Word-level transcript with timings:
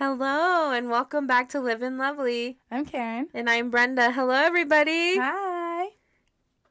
Hello, 0.00 0.72
and 0.72 0.88
welcome 0.88 1.26
back 1.26 1.50
to 1.50 1.60
Living 1.60 1.98
Lovely. 1.98 2.56
I'm 2.70 2.86
Karen. 2.86 3.28
And 3.34 3.50
I'm 3.50 3.68
Brenda. 3.68 4.10
Hello, 4.10 4.32
everybody. 4.32 5.18
Hi. 5.18 5.88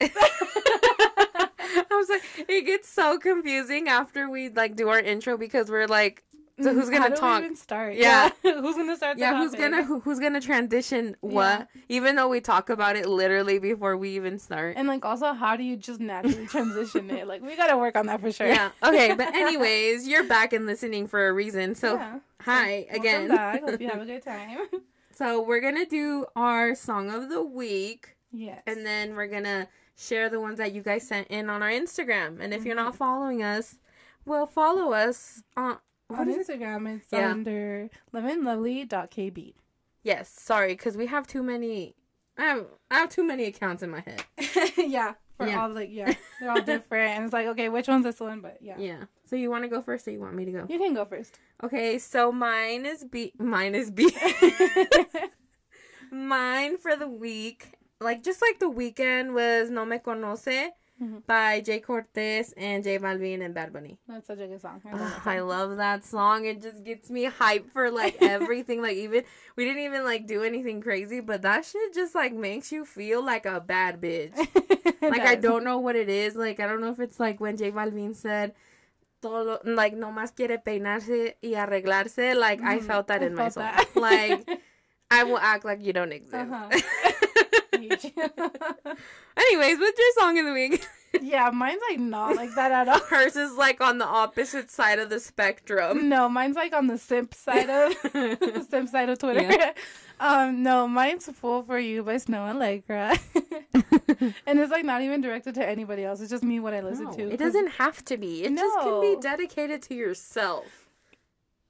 I 0.00 1.48
was 1.92 2.08
like, 2.08 2.22
it 2.48 2.66
gets 2.66 2.88
so 2.88 3.18
confusing 3.18 3.86
after 3.86 4.28
we 4.28 4.48
like 4.48 4.74
do 4.74 4.88
our 4.88 4.98
intro 4.98 5.36
because 5.36 5.70
we're 5.70 5.86
like, 5.86 6.24
so 6.60 6.70
mm-hmm. 6.70 6.80
who's 6.80 6.90
gonna 6.90 7.14
talk? 7.14 7.44
even 7.44 7.54
start? 7.54 7.94
Yeah. 7.94 8.30
who's 8.42 8.74
gonna 8.74 8.96
start? 8.96 9.16
the 9.16 9.20
Yeah, 9.20 9.36
who's 9.36 9.52
topic? 9.52 9.70
gonna 9.70 9.84
who, 9.84 10.00
who's 10.00 10.18
gonna 10.18 10.40
transition 10.40 11.14
what? 11.20 11.68
Even 11.88 12.16
though 12.16 12.26
we 12.26 12.40
talk 12.40 12.68
about 12.68 12.96
it 12.96 13.08
literally 13.08 13.60
before 13.60 13.96
we 13.96 14.10
even 14.16 14.40
start. 14.40 14.76
And 14.76 14.88
like, 14.88 15.04
also, 15.04 15.34
how 15.34 15.54
do 15.54 15.62
you 15.62 15.76
just 15.76 16.00
naturally 16.00 16.48
transition 16.48 17.08
it? 17.10 17.28
Like, 17.28 17.42
we 17.42 17.54
gotta 17.56 17.78
work 17.78 17.96
on 17.96 18.06
that 18.06 18.20
for 18.20 18.32
sure. 18.32 18.48
Yeah. 18.48 18.72
Okay, 18.82 19.14
but 19.14 19.32
anyways, 19.36 20.08
you're 20.08 20.24
back 20.24 20.52
and 20.52 20.66
listening 20.66 21.06
for 21.06 21.28
a 21.28 21.32
reason. 21.32 21.76
So 21.76 21.94
Yeah. 21.94 22.18
Hi 22.40 22.86
Welcome 22.90 23.00
again. 23.00 23.28
back. 23.28 23.60
Hope 23.62 23.80
you 23.80 23.88
have 23.88 24.02
a 24.02 24.06
good 24.06 24.22
time. 24.24 24.58
So 25.12 25.42
we're 25.42 25.60
gonna 25.60 25.86
do 25.86 26.26
our 26.36 26.74
song 26.74 27.10
of 27.10 27.28
the 27.28 27.42
week. 27.42 28.16
yes. 28.32 28.62
and 28.66 28.86
then 28.86 29.14
we're 29.14 29.26
gonna 29.26 29.68
share 29.96 30.30
the 30.30 30.40
ones 30.40 30.58
that 30.58 30.72
you 30.72 30.82
guys 30.82 31.06
sent 31.06 31.28
in 31.28 31.50
on 31.50 31.62
our 31.62 31.70
Instagram. 31.70 32.40
And 32.40 32.54
if 32.54 32.64
you're 32.64 32.74
not 32.76 32.88
mm-hmm. 32.94 32.96
following 32.98 33.42
us, 33.42 33.76
well, 34.24 34.46
follow 34.46 34.92
us 34.92 35.42
on. 35.56 35.78
What 36.08 36.20
on 36.20 36.28
is 36.30 36.48
it? 36.48 36.60
Instagram, 36.60 36.96
it's 36.96 37.06
Yeah. 37.12 37.30
under 37.30 37.90
lemonlovely.kb. 38.14 39.54
Yes, 40.02 40.28
sorry, 40.30 40.72
because 40.72 40.96
we 40.96 41.06
have 41.06 41.26
too 41.26 41.42
many. 41.42 41.94
I 42.38 42.44
have 42.44 42.66
I 42.90 42.94
have 43.00 43.10
too 43.10 43.24
many 43.24 43.44
accounts 43.44 43.82
in 43.82 43.90
my 43.90 44.00
head. 44.00 44.24
yeah. 44.78 45.14
For 45.40 45.46
Yeah. 45.46 45.62
all 45.62 45.70
like, 45.72 45.88
yeah, 45.90 46.12
they're 46.40 46.50
all 46.50 46.60
different, 46.60 47.16
and 47.16 47.24
it's 47.24 47.32
like, 47.32 47.46
okay, 47.46 47.70
which 47.70 47.88
one's 47.88 48.04
this 48.04 48.20
one? 48.20 48.42
But 48.42 48.58
yeah, 48.60 48.76
Yeah. 48.78 49.04
So 49.24 49.36
you 49.36 49.48
want 49.48 49.64
to 49.64 49.68
go 49.68 49.80
first, 49.80 50.06
or 50.06 50.10
you 50.10 50.20
want 50.20 50.34
me 50.34 50.44
to 50.44 50.52
go? 50.52 50.66
you 50.68 50.78
can 50.78 50.92
go 50.92 51.06
first. 51.06 51.38
Okay. 51.64 51.98
So 51.98 52.30
mine 52.30 52.84
is 52.84 53.04
B. 53.04 53.32
Mine 53.38 53.74
is 53.74 53.90
B. 53.90 54.12
mine 56.10 56.76
for 56.76 56.94
the 56.96 57.08
week, 57.08 57.78
like 58.00 58.22
just 58.22 58.42
like 58.42 58.58
the 58.58 58.68
weekend 58.68 59.34
was 59.34 59.70
No 59.70 59.84
Me 59.84 59.98
Conoce 59.98 60.68
Mhm. 61.00 61.24
by 61.26 61.62
Jhay 61.62 61.82
Cortez 61.82 62.52
and 62.58 62.84
J 62.84 62.98
Balvin 62.98 63.42
and 63.42 63.54
Bad 63.54 63.72
Bunny. 63.72 63.98
That's 64.06 64.26
such 64.26 64.38
a 64.40 64.46
good 64.46 64.60
song. 64.60 64.82
I 64.84 64.92
love 64.92 65.00
that 65.00 65.26
I 65.26 65.38
song. 65.38 65.48
love 65.48 65.76
that 65.78 66.04
song. 66.04 66.44
It 66.44 66.60
just 66.60 66.84
gets 66.84 67.08
me 67.10 67.24
hyped 67.26 67.70
for 67.72 67.90
like 67.90 68.16
everything. 68.20 68.82
like 68.82 68.96
even 68.96 69.24
we 69.56 69.64
didn't 69.64 69.82
even 69.82 70.04
like 70.04 70.26
do 70.26 70.42
anything 70.42 70.82
crazy, 70.82 71.20
but 71.20 71.40
that 71.42 71.64
shit 71.64 71.94
just 71.94 72.14
like 72.14 72.34
makes 72.34 72.70
you 72.70 72.84
feel 72.84 73.24
like 73.24 73.46
a 73.46 73.60
bad 73.60 74.00
bitch. 74.00 74.36
It 75.00 75.10
Like 75.10 75.22
I 75.22 75.34
don't 75.36 75.64
know 75.64 75.78
what 75.78 75.96
it 75.96 76.10
is. 76.10 76.36
Like 76.36 76.60
I 76.60 76.66
don't 76.66 76.82
know 76.82 76.90
if 76.92 77.00
it's 77.00 77.18
like 77.18 77.40
when 77.40 77.56
J 77.56 77.72
Balvin 77.72 78.14
said 78.14 78.52
todo 79.22 79.58
like 79.64 79.94
no 79.94 80.08
más 80.12 80.34
quiere 80.36 80.58
peinarse 80.58 81.36
y 81.42 81.54
arreglarse. 81.56 82.36
Like 82.36 82.60
I 82.60 82.78
Mhm. 82.78 82.86
felt 82.86 83.06
that 83.08 83.22
I 83.22 83.26
in 83.26 83.34
my 83.34 83.48
soul. 83.48 83.62
that. 83.64 83.88
Like 83.96 84.44
I 85.10 85.24
will 85.24 85.38
act 85.38 85.64
like 85.64 85.80
you 85.82 85.94
don't 85.94 86.12
exist. 86.12 86.34
Uh-huh. 86.52 86.68
Anyways, 89.36 89.78
what's 89.78 89.98
your 89.98 90.12
song 90.18 90.38
of 90.38 90.46
the 90.46 90.52
week? 90.52 90.86
yeah, 91.22 91.50
mine's 91.50 91.80
like 91.88 91.98
not 91.98 92.36
like 92.36 92.54
that 92.54 92.72
at 92.72 92.88
all. 92.88 93.00
Hers 93.00 93.36
is 93.36 93.56
like 93.56 93.80
on 93.80 93.98
the 93.98 94.06
opposite 94.06 94.70
side 94.70 94.98
of 94.98 95.10
the 95.10 95.20
spectrum. 95.20 96.08
No, 96.08 96.28
mine's 96.28 96.56
like 96.56 96.72
on 96.72 96.86
the 96.88 96.98
simp 96.98 97.34
side 97.34 97.70
of 97.70 97.94
simp 98.70 98.88
side 98.88 99.08
of 99.08 99.18
Twitter. 99.18 99.42
Yeah. 99.42 99.72
Um, 100.18 100.62
no, 100.62 100.86
mine's 100.86 101.26
"Fool 101.26 101.62
for 101.62 101.78
You" 101.78 102.02
by 102.02 102.16
Snoh 102.16 102.52
Aalegra, 102.52 103.18
and 104.46 104.58
it's 104.60 104.70
like 104.70 104.84
not 104.84 105.02
even 105.02 105.20
directed 105.20 105.54
to 105.54 105.66
anybody 105.66 106.04
else. 106.04 106.20
It's 106.20 106.30
just 106.30 106.44
me 106.44 106.60
what 106.60 106.74
I 106.74 106.80
listen 106.80 107.06
No, 107.06 107.12
to. 107.12 107.32
It 107.32 107.38
doesn't 107.38 107.68
have 107.72 108.04
to 108.06 108.16
be. 108.16 108.44
It 108.44 108.54
just 108.54 108.78
can 108.80 109.00
be 109.00 109.16
dedicated 109.20 109.82
to 109.82 109.94
yourself. 109.94 110.66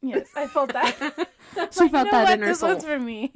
Yes, 0.02 0.28
I 0.34 0.46
felt 0.46 0.72
that. 0.72 0.96
She 0.98 1.60
Like, 1.60 1.74
felt 1.74 1.92
you 1.92 1.92
know 1.92 2.04
that 2.10 2.22
what? 2.24 2.32
in 2.32 2.40
her 2.40 2.46
This 2.46 2.62
one's 2.62 2.84
for 2.84 2.98
me. 2.98 3.32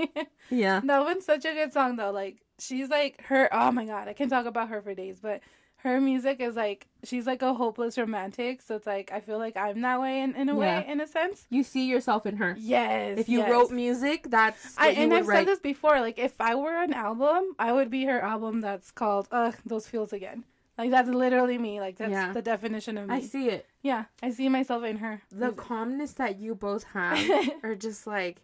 Yeah. 0.51 0.81
that 0.85 1.05
one's 1.05 1.25
such 1.27 1.45
a 1.45 1.53
good 1.53 1.73
song 1.73 1.97
though. 1.97 2.11
Like 2.11 2.39
she's 2.58 2.88
like 2.88 3.22
her. 3.24 3.48
Oh 3.52 3.70
my 3.72 3.84
god, 3.84 4.08
I 4.08 4.12
can 4.12 4.28
talk 4.28 4.47
about 4.47 4.69
her 4.69 4.80
for 4.83 4.94
days. 4.94 5.19
But 5.20 5.41
her 5.79 6.01
music 6.01 6.40
is 6.40 6.56
like 6.56 6.86
she's 7.05 7.27
like 7.27 7.42
a 7.42 7.52
hopeless 7.55 7.98
romantic. 7.98 8.62
So 8.62 8.77
it's 8.77 8.86
like 8.86 9.11
I 9.12 9.20
feel 9.20 9.39
like 9.39 9.56
I'm 9.56 9.80
that 9.83 10.01
way 10.01 10.20
in, 10.20 10.34
in 10.34 10.48
a 10.48 10.55
way, 10.55 10.84
in 10.89 11.01
a 11.01 11.06
sense. 11.06 11.46
You 11.51 11.62
see 11.62 11.86
yourself 11.86 12.24
in 12.27 12.36
her. 12.39 12.56
Yes. 12.58 13.18
If 13.18 13.29
you 13.29 13.40
yes. 13.40 13.51
wrote 13.51 13.70
music, 13.70 14.27
that's 14.30 14.77
I 14.79 14.89
and 14.90 15.12
I've 15.12 15.27
write. 15.29 15.40
said 15.40 15.48
this 15.48 15.58
before. 15.61 16.01
Like, 16.01 16.18
if 16.18 16.40
I 16.40 16.55
were 16.55 16.83
an 16.83 16.95
album, 16.95 17.55
I 17.58 17.73
would 17.73 17.90
be 17.90 18.05
her 18.06 18.20
album. 18.20 18.61
That's 18.62 18.90
called 18.90 19.29
"Ugh, 19.30 19.55
Those 19.67 19.86
Feels 19.86 20.12
Again." 20.12 20.45
Like 20.77 20.90
that's 20.90 21.08
literally 21.08 21.56
me. 21.58 21.80
Like 21.80 21.98
that's 21.98 22.11
Yeah. 22.11 22.33
the 22.33 22.42
definition 22.42 22.98
of 22.98 23.08
me. 23.08 23.14
I 23.17 23.20
see 23.20 23.48
it. 23.48 23.67
Yeah, 23.83 24.06
I 24.23 24.30
see 24.30 24.48
myself 24.48 24.83
in 24.84 24.96
her. 24.96 25.23
The 25.30 25.36
music. 25.36 25.56
calmness 25.58 26.12
that 26.14 26.39
you 26.40 26.55
both 26.55 26.84
have 26.95 27.18
are 27.62 27.74
just 27.77 28.06
like, 28.08 28.42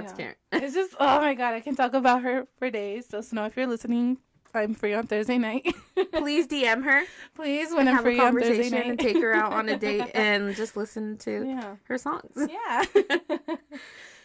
that's 0.00 0.12
Yeah. 0.12 0.32
Karen. 0.50 0.64
it's 0.64 0.74
just 0.74 0.94
oh 1.00 1.20
my 1.20 1.34
god, 1.34 1.54
I 1.54 1.60
can 1.60 1.74
talk 1.76 1.94
about 1.94 2.22
her 2.22 2.46
for 2.56 2.70
days. 2.70 3.06
So 3.08 3.18
Snoh, 3.20 3.46
if 3.46 3.56
you're 3.56 3.66
listening, 3.66 4.18
I'm 4.54 4.74
free 4.74 4.94
on 4.94 5.06
Thursday 5.06 5.38
night. 5.38 5.66
Please 6.12 6.46
DM 6.46 6.84
her, 6.84 7.02
Please, 7.34 7.72
when 7.74 7.88
I'm 7.88 7.96
have 7.96 8.04
a 8.04 8.08
free 8.08 8.20
on 8.20 8.32
Thursday 8.34 8.48
conversation, 8.70 8.78
night, 8.78 8.86
and 8.90 8.98
take 8.98 9.16
her 9.20 9.34
out 9.34 9.52
on 9.52 9.68
a 9.68 9.76
date 9.78 10.10
and 10.14 10.54
just 10.54 10.76
listen 10.76 11.16
to 11.18 11.44
yeah, 11.46 11.76
her 11.84 11.98
songs. 11.98 12.32
yeah. 12.36 12.84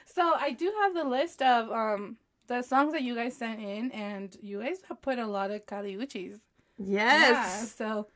so 0.06 0.34
I 0.35 0.52
do 0.52 0.72
have 0.81 0.94
the 0.94 1.03
list 1.06 1.41
of 1.41 1.72
um 1.72 2.18
the 2.47 2.62
songs 2.63 2.94
that 2.94 3.03
you 3.03 3.13
guys 3.16 3.35
sent 3.38 3.59
in, 3.59 3.91
and 3.91 4.35
you 4.41 4.62
guys 4.62 4.78
have 4.88 5.02
put 5.02 5.19
a 5.19 5.28
lot 5.28 5.52
of 5.52 5.66
Kali 5.68 5.96
Uchis. 5.96 6.40
Yeah, 6.78 7.19
Yes. 7.31 7.75
so 7.75 8.08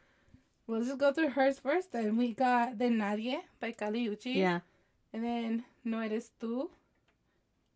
we'll 0.66 0.82
just 0.84 0.98
go 0.98 1.12
through 1.14 1.30
hers 1.30 1.60
first. 1.60 1.92
Then 1.92 2.18
we 2.18 2.34
got 2.34 2.78
De 2.80 2.90
Nadie 2.90 3.40
by 3.60 3.72
Kali 3.74 4.08
Uchis. 4.10 4.36
Yeah. 4.36 4.60
And 5.14 5.24
then 5.24 5.66
No 5.86 6.00
Eres 6.00 6.32
Tú. 6.42 6.70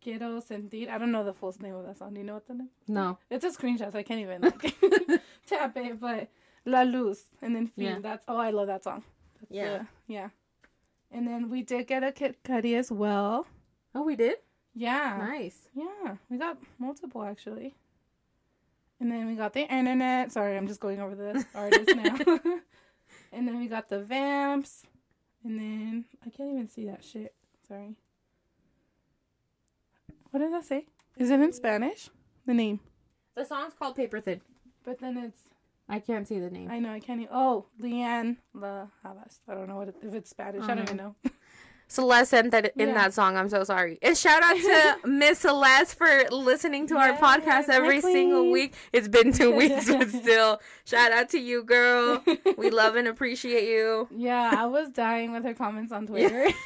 Quiero 0.02 0.40
Sentir. 0.40 0.88
I 0.90 0.98
don't 0.98 1.10
know 1.12 1.24
the 1.24 1.32
full 1.34 1.54
name 1.60 1.74
of 1.74 1.84
that 1.86 1.98
song. 1.98 2.14
Do 2.14 2.20
you 2.20 2.26
know 2.26 2.34
what 2.34 2.46
the 2.46 2.54
name? 2.54 2.68
No. 2.86 3.18
It's 3.30 3.44
a 3.44 3.50
screenshot, 3.50 3.92
so 3.92 3.98
I 3.98 4.02
can't 4.02 4.20
even 4.20 4.42
like, 4.42 4.74
tap 5.46 5.76
it. 5.76 6.00
But 6.00 6.28
La 6.64 6.82
Luz. 6.82 7.24
And 7.42 7.54
then 7.56 7.66
Feel. 7.66 7.84
Yeah. 7.84 7.98
That's, 8.00 8.24
oh, 8.28 8.36
I 8.36 8.50
love 8.50 8.66
that 8.68 8.84
song. 8.84 9.02
That's, 9.40 9.50
Yeah. 9.52 9.72
uh, 9.72 9.84
yeah. 10.06 10.28
And 11.10 11.26
then 11.26 11.48
we 11.50 11.62
did 11.62 11.86
get 11.86 12.04
a 12.04 12.12
Kid 12.12 12.36
Cudi 12.44 12.76
as 12.76 12.92
well. 12.92 13.46
Oh, 13.94 14.02
we 14.02 14.14
did? 14.16 14.36
Yeah. 14.74 15.16
Nice. 15.18 15.68
Yeah, 15.74 16.16
we 16.28 16.36
got 16.36 16.58
multiple 16.78 17.24
actually. 17.24 17.74
And 19.00 19.10
then 19.10 19.26
we 19.26 19.34
got 19.34 19.52
the 19.52 19.62
internet. 19.62 20.30
Sorry, 20.32 20.56
I'm 20.56 20.66
just 20.68 20.80
going 20.80 21.00
over 21.00 21.14
the 21.14 21.44
artists 21.54 21.94
now. 21.94 22.16
and 23.32 23.48
then 23.48 23.58
we 23.58 23.66
got 23.68 23.88
the 23.88 24.00
vamps. 24.00 24.82
And 25.44 25.58
then 25.58 26.04
I 26.26 26.30
can't 26.30 26.50
even 26.52 26.68
see 26.68 26.84
that 26.86 27.02
shit. 27.04 27.32
Sorry. 27.66 27.94
What 30.30 30.40
does 30.40 30.52
that 30.52 30.64
say? 30.64 30.86
Is 31.16 31.30
it 31.30 31.40
in 31.40 31.52
Spanish? 31.52 32.10
The 32.46 32.54
name. 32.54 32.80
The 33.34 33.44
song's 33.44 33.74
called 33.74 33.96
Paper 33.96 34.20
Thin. 34.20 34.40
But 34.84 35.00
then 35.00 35.16
it's 35.16 35.40
I 35.88 36.00
can't 36.00 36.28
see 36.28 36.38
the 36.38 36.50
name. 36.50 36.70
I 36.70 36.78
know 36.78 36.92
I 36.92 37.00
can't 37.00 37.20
even 37.20 37.34
oh 37.34 37.66
Lianne 37.80 38.36
La 38.52 38.88
Havas. 39.02 39.40
I 39.48 39.54
don't 39.54 39.68
know 39.68 39.76
what 39.76 39.88
it, 39.88 39.96
if 40.02 40.14
it's 40.14 40.30
Spanish. 40.30 40.64
I 40.64 40.68
don't 40.68 40.78
uh-huh. 40.78 40.82
even 40.82 40.96
know. 40.96 41.14
Celeste 41.88 42.30
sent 42.30 42.50
that 42.50 42.72
in 42.76 42.88
Yeah. 42.88 42.94
that 42.94 43.14
song. 43.14 43.36
I'm 43.36 43.48
so 43.48 43.64
sorry. 43.64 43.98
And 44.02 44.16
shout 44.16 44.42
out 44.42 44.56
to 44.56 44.98
Miss 45.08 45.38
Celeste 45.40 45.94
for 45.96 46.24
listening 46.30 46.86
to 46.88 46.96
our 46.96 47.14
podcast 47.14 47.68
every 47.70 48.00
single 48.02 48.50
week. 48.50 48.74
It's 48.92 49.08
been 49.08 49.32
two 49.32 49.54
weeks, 49.56 49.90
but 49.90 50.10
still, 50.10 50.60
shout 50.84 51.12
out 51.12 51.30
to 51.30 51.38
you, 51.38 51.62
girl. 51.64 52.22
We 52.58 52.70
love 52.70 52.96
and 52.96 53.08
appreciate 53.08 53.68
you. 53.68 54.06
yeah, 54.14 54.52
I 54.56 54.66
was 54.66 54.90
dying 54.90 55.32
with 55.32 55.44
her 55.44 55.54
comments 55.54 55.90
on 55.92 56.06
Twitter. 56.06 56.48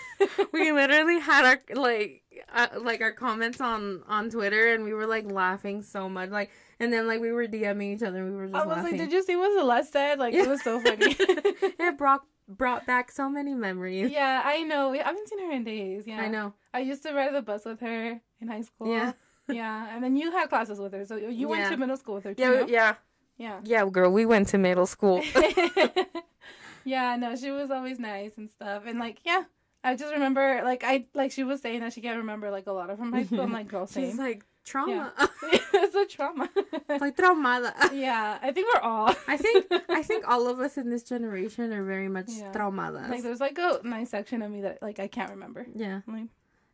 We 0.52 0.70
literally 0.70 1.18
had 1.18 1.44
our 1.44 1.60
like, 1.74 2.22
uh, 2.54 2.68
like 2.80 3.00
our 3.00 3.10
comments 3.10 3.60
on 3.60 4.04
on 4.06 4.30
Twitter, 4.30 4.72
and 4.72 4.84
we 4.84 4.94
were 4.94 5.06
like 5.08 5.28
laughing 5.28 5.82
so 5.82 6.08
much. 6.08 6.30
Like, 6.30 6.50
and 6.78 6.92
then 6.92 7.08
like 7.08 7.20
we 7.20 7.32
were 7.32 7.48
DMing 7.48 7.96
each 7.96 8.04
other, 8.04 8.18
and 8.22 8.30
we 8.30 8.36
were 8.36 8.46
just 8.46 8.54
I 8.54 8.64
was 8.64 8.76
laughing. 8.76 8.92
like, 8.92 9.00
did 9.00 9.12
you 9.12 9.22
see 9.24 9.34
what 9.34 9.52
Celeste 9.58 9.90
said? 9.92 10.18
Like, 10.20 10.32
it 10.34 10.46
was 10.48 10.62
so 10.62 10.78
funny. 10.80 11.16
it 11.18 11.98
brought 11.98 12.22
brought 12.56 12.86
back 12.86 13.10
so 13.10 13.28
many 13.28 13.54
memories. 13.54 14.10
yeah, 14.10 14.42
I 14.44 14.62
know. 14.62 14.90
We- 14.90 15.00
I 15.00 15.06
haven't 15.08 15.28
seen 15.28 15.38
her 15.40 15.52
in 15.52 15.64
days. 15.64 16.04
Yeah, 16.06 16.20
I 16.20 16.28
know. 16.28 16.54
I 16.74 16.80
used 16.80 17.02
to 17.04 17.12
ride 17.12 17.34
the 17.34 17.42
bus 17.42 17.64
with 17.64 17.80
her 17.80 18.20
in 18.40 18.48
high 18.48 18.62
school. 18.62 18.88
Yeah. 18.92 19.12
yeah, 19.48 19.94
and 19.94 20.02
then 20.02 20.16
you 20.16 20.30
had 20.30 20.48
classes 20.48 20.78
with 20.78 20.92
her, 20.92 21.04
so 21.04 21.16
you 21.16 21.48
went 21.48 21.68
to 21.70 21.76
middle 21.76 21.96
school 21.96 22.14
with 22.16 22.24
her 22.24 22.34
too. 22.34 22.42
Yeah, 22.42 22.50
no? 22.60 22.66
yeah, 22.66 22.94
yeah. 23.36 23.60
yeah, 23.64 23.84
girl. 23.90 24.10
We 24.12 24.24
went 24.26 24.48
to 24.48 24.58
middle 24.58 24.86
school. 24.86 25.22
yeah, 26.84 27.16
no, 27.16 27.36
she 27.36 27.50
was 27.50 27.70
always 27.70 27.98
nice 27.98 28.32
and 28.36 28.50
stuff, 28.50 28.84
and 28.86 28.98
like, 28.98 29.18
yeah, 29.24 29.44
I 29.84 29.96
just 29.96 30.12
remember, 30.12 30.60
like, 30.64 30.84
I 30.84 31.06
like 31.14 31.32
she 31.32 31.44
was 31.44 31.60
saying 31.60 31.80
that 31.80 31.92
she 31.92 32.00
can't 32.00 32.18
remember 32.18 32.50
like 32.50 32.66
a 32.66 32.72
lot 32.72 32.90
of 32.90 32.98
from 32.98 33.12
high 33.12 33.24
school. 33.24 33.40
I'm 33.40 33.52
like, 33.52 33.68
girl, 33.68 33.86
She's 33.92 34.10
same. 34.10 34.16
like 34.16 34.44
trauma. 34.64 35.12
it's 35.42 35.94
a 35.94 36.06
trauma. 36.06 36.48
like 36.88 37.16
traumada. 37.16 37.72
yeah, 37.92 38.38
I 38.42 38.52
think 38.52 38.68
we're 38.74 38.80
all. 38.80 39.14
I 39.26 39.36
think 39.36 39.66
I 39.88 40.02
think 40.08 40.26
all 40.28 40.48
of 40.48 40.60
us 40.60 40.76
in 40.78 40.90
this 40.90 41.02
generation 41.02 41.72
are 41.72 41.84
very 41.84 42.08
much 42.08 42.26
Yeah. 42.30 42.52
traumadas. 42.52 43.08
like, 43.10 43.22
there's 43.22 43.40
like 43.40 43.58
a 43.58 43.80
nice 43.84 44.10
section 44.10 44.42
of 44.42 44.50
me 44.50 44.62
that 44.62 44.82
like 44.82 44.98
I 44.98 45.08
can't 45.08 45.30
remember. 45.30 45.66
yeah, 45.74 46.00
I'm 46.06 46.14
like, 46.14 46.28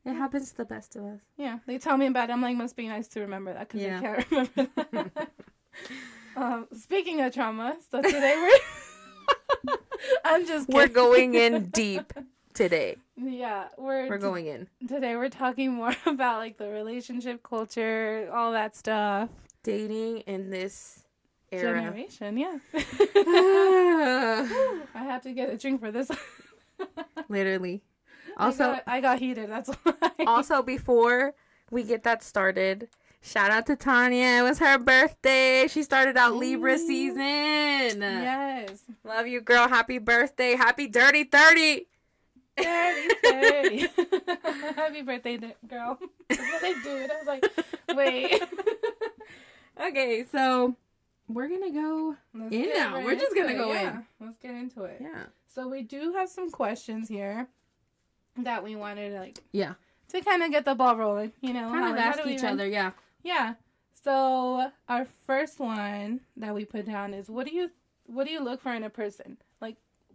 it 0.05 0.14
happens 0.14 0.50
to 0.52 0.56
the 0.58 0.64
best 0.64 0.96
of 0.96 1.05
us. 1.05 1.20
Yeah, 1.37 1.58
they 1.67 1.79
tell 1.79 1.96
me 1.96 2.06
about 2.06 2.31
it. 2.31 2.32
I'm 2.32 2.43
like, 2.43 2.56
must 2.56 2.76
be 2.76 2.88
nice 2.88 3.08
to 3.08 3.20
remember 3.20 3.52
that 3.55 3.69
because 3.69 3.82
Yeah. 3.82 3.99
I 3.99 4.00
can't 4.00 4.31
remember 4.31 4.70
that. 5.14 5.31
um, 6.37 6.69
speaking 6.79 7.20
of 7.20 7.32
trauma, 7.35 7.76
so 7.90 8.00
today 8.02 8.35
we're. 8.37 8.58
I'm 10.25 10.46
just 10.46 10.69
We're 10.69 10.88
going 10.88 11.35
in 11.35 11.67
deep 11.67 12.12
today. 12.59 12.97
Yeah, 13.17 13.69
we're 13.79 14.09
We're 14.09 14.19
going 14.19 14.47
in. 14.47 14.67
today. 14.89 15.15
We're 15.17 15.29
talking 15.29 15.73
more 15.73 15.95
about 16.07 16.39
like 16.39 16.59
the 16.59 16.69
relationship 16.69 17.43
culture, 17.43 18.29
all 18.35 18.53
that 18.53 18.75
stuff. 18.77 19.29
Dating 19.63 20.19
in 20.27 20.51
this 20.51 21.05
era. 21.53 21.81
Generation, 21.81 22.37
yeah. 22.37 22.59
I 24.95 25.05
have 25.05 25.23
to 25.23 25.33
get 25.33 25.51
a 25.51 25.57
drink 25.57 25.81
for 25.81 25.91
this. 25.93 26.11
Literally. 27.29 27.83
I 28.37 28.47
Also, 28.47 28.65
got, 28.73 28.83
I 28.87 29.01
got 29.01 29.19
heated. 29.21 29.51
That's 29.51 29.71
why. 29.83 29.95
also 30.27 30.63
before 30.63 31.35
we 31.71 31.83
get 31.85 32.03
that 32.05 32.23
started, 32.23 32.89
shout 33.21 33.51
out 33.51 33.67
to 33.67 33.77
Tanya. 33.77 34.41
It 34.41 34.43
was 34.43 34.59
her 34.59 34.79
birthday. 34.79 35.67
She 35.69 35.83
started 35.83 36.17
out 36.17 36.35
Libra 36.35 36.77
season. 36.79 37.19
yes. 38.01 38.83
Love 39.05 39.27
you, 39.29 39.41
girl. 39.41 39.69
Happy 39.69 39.99
birthday. 39.99 40.57
Happy 40.57 40.87
dirty 40.89 41.25
30. 41.25 41.87
30, 42.63 43.15
30. 43.25 44.75
Happy 44.77 45.03
birthday, 45.03 45.39
girl. 45.69 45.99
That's 46.29 46.41
what 46.41 46.63
they 46.63 46.75
do. 46.83 46.97
And 46.97 47.13
I 47.13 47.17
was 47.19 47.27
like, 47.27 47.45
wait. 47.97 48.43
okay, 49.89 50.25
so 50.31 50.75
we're 51.29 51.49
going 51.49 51.63
to 51.65 51.71
go. 51.71 52.17
Let's 52.35 52.55
In 52.55 52.71
now. 52.75 52.95
right 52.97 53.05
We're 53.05 53.15
just 53.17 53.35
gonna 53.35 53.55
go 53.55 53.73
Yeah, 53.73 53.91
in. 53.99 54.07
Let's 54.27 54.39
get 54.39 54.51
into 54.53 54.85
it. 54.85 54.99
Yeah. 55.01 55.25
So 55.55 55.69
we 55.69 55.83
do 55.83 56.13
have 56.15 56.29
some 56.29 56.51
questions 56.51 57.09
here 57.09 57.49
that 58.37 58.63
we 58.63 58.77
wanted 58.77 59.13
like 59.19 59.39
Yeah. 59.53 59.75
to 60.09 60.21
kind 60.21 60.43
of 60.43 60.51
get 60.51 60.65
the 60.65 60.75
ball 60.75 60.97
rolling. 60.97 61.33
You 61.41 61.53
know, 61.55 61.71
Kind 61.71 61.93
of 61.93 61.97
ask 61.99 62.21
each 62.21 62.39
even- 62.39 62.51
other. 62.51 62.67
Yeah. 62.67 62.93
Yeah. 63.23 63.55
So 64.05 64.71
our 64.89 65.07
first 65.27 65.59
one 65.59 66.21
that 66.37 66.55
we 66.55 66.65
put 66.65 66.87
down 66.87 67.13
is 67.15 67.29
what 67.29 67.47
do 67.47 67.55
you 67.55 67.71
what 68.07 68.27
do 68.27 68.33
you 68.33 68.41
look 68.43 68.63
for 68.63 68.73
in 68.73 68.85
a 68.85 68.91
person? 68.91 69.37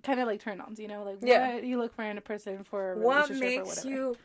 Kind 0.03 0.19
of 0.19 0.27
like 0.27 0.41
turn 0.41 0.59
ons, 0.61 0.79
you 0.79 0.87
know, 0.87 1.03
like 1.03 1.17
Yeah. 1.21 1.55
what 1.55 1.63
you 1.63 1.77
look 1.77 1.95
for 1.95 2.03
in 2.03 2.17
a 2.17 2.21
person 2.21 2.63
for 2.63 2.93
a 2.93 2.97
What 2.97 3.29
makes 3.31 3.67
whatever. 3.83 3.89
you. 3.89 4.15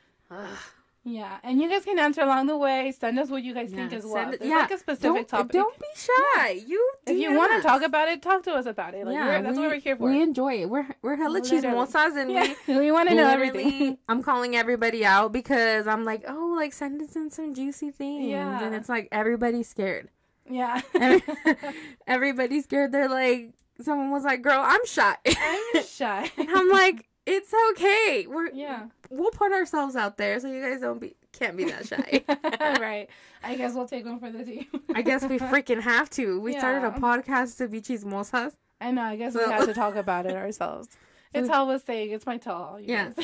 Yeah, 1.04 1.38
and 1.42 1.58
you 1.58 1.70
guys 1.70 1.84
can 1.86 1.98
answer 1.98 2.20
along 2.20 2.48
the 2.48 2.56
way. 2.56 2.92
Send 2.92 3.18
us 3.18 3.30
what 3.30 3.42
you 3.42 3.54
guys 3.54 3.70
think 3.70 3.92
Yeah, 3.92 3.98
as 3.98 4.04
well. 4.04 4.14
send 4.14 4.34
it- 4.34 4.42
yeah, 4.44 4.56
like 4.58 4.72
a 4.72 4.78
specific 4.78 5.02
don't, 5.14 5.28
topic. 5.28 5.52
Don't 5.52 5.78
be 5.78 5.86
shy. 5.94 6.50
You. 6.66 6.90
if 7.06 7.16
you 7.16 7.32
want 7.34 7.62
to 7.62 7.66
talk 7.66 7.80
about 7.82 8.08
it, 8.08 8.20
talk 8.20 8.42
to 8.42 8.52
us 8.52 8.66
about 8.66 8.92
it. 8.94 9.06
Like 9.06 9.14
we're, 9.16 9.42
that's 9.42 9.56
we, 9.56 9.62
what 9.62 9.70
we're 9.72 9.80
here 9.80 9.96
for. 9.96 10.02
We 10.10 10.20
enjoy 10.20 10.54
it. 10.62 10.68
We're 10.68 10.86
we're 11.00 11.16
hella 11.16 11.40
chismosas 11.40 12.14
and 12.20 12.30
yeah, 12.30 12.52
we 12.68 12.78
we 12.78 12.92
want 12.92 13.08
to 13.08 13.14
know 13.14 13.26
everything. 13.28 13.96
I'm 14.08 14.22
calling 14.22 14.54
everybody 14.56 15.02
out 15.06 15.32
because 15.32 15.86
I'm 15.86 16.04
like, 16.04 16.24
oh, 16.28 16.52
like 16.56 16.74
send 16.74 17.00
us 17.00 17.16
in 17.16 17.30
some 17.30 17.54
juicy 17.54 17.90
things, 17.90 18.26
Yeah. 18.26 18.62
and 18.62 18.74
it's 18.74 18.88
like 18.90 19.08
everybody's 19.10 19.68
scared. 19.68 20.10
yeah. 20.50 20.82
Every- 20.94 21.22
everybody's 22.06 22.64
scared. 22.64 22.92
They're 22.92 23.08
like, 23.08 23.52
someone 23.80 24.10
was 24.10 24.24
like, 24.24 24.42
girl, 24.42 24.60
I'm 24.62 24.84
shy. 24.86 25.16
I'm 25.26 25.84
shy. 25.84 26.30
and 26.36 26.48
I'm 26.50 26.68
like, 26.70 27.08
it's 27.26 27.52
okay. 27.70 28.26
We're 28.28 28.50
yeah. 28.52 28.86
we'll 29.10 29.30
put 29.30 29.52
ourselves 29.52 29.96
out 29.96 30.16
there 30.16 30.40
so 30.40 30.48
you 30.48 30.62
guys 30.62 30.80
don't 30.80 30.98
be 30.98 31.14
can't 31.32 31.56
be 31.56 31.64
that 31.64 31.86
shy. 31.86 32.24
right. 32.80 33.08
I 33.42 33.54
guess 33.54 33.74
we'll 33.74 33.86
take 33.86 34.06
one 34.06 34.18
for 34.18 34.30
the 34.30 34.44
team. 34.44 34.66
I 34.94 35.02
guess 35.02 35.22
we 35.24 35.38
freaking 35.38 35.80
have 35.82 36.08
to. 36.10 36.40
We 36.40 36.58
started 36.58 36.86
a 36.86 36.92
podcast 36.92 37.58
to 37.58 37.68
be 37.68 37.80
chismosas. 37.80 38.54
I 38.80 38.92
know. 38.92 39.02
I 39.02 39.16
guess 39.16 39.34
we 39.34 39.42
have 39.42 39.66
to 39.66 39.74
talk 39.74 39.96
about 39.96 40.26
it 40.26 40.36
ourselves. 40.36 40.88
It's 41.34 41.48
how 41.48 41.66
was 41.66 41.82
saying. 41.82 42.12
It's 42.12 42.24
my 42.24 42.38
tall. 42.38 42.80
Yes. 42.80 43.14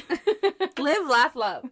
Live, 0.79 1.09
laugh, 1.09 1.35
love. 1.35 1.71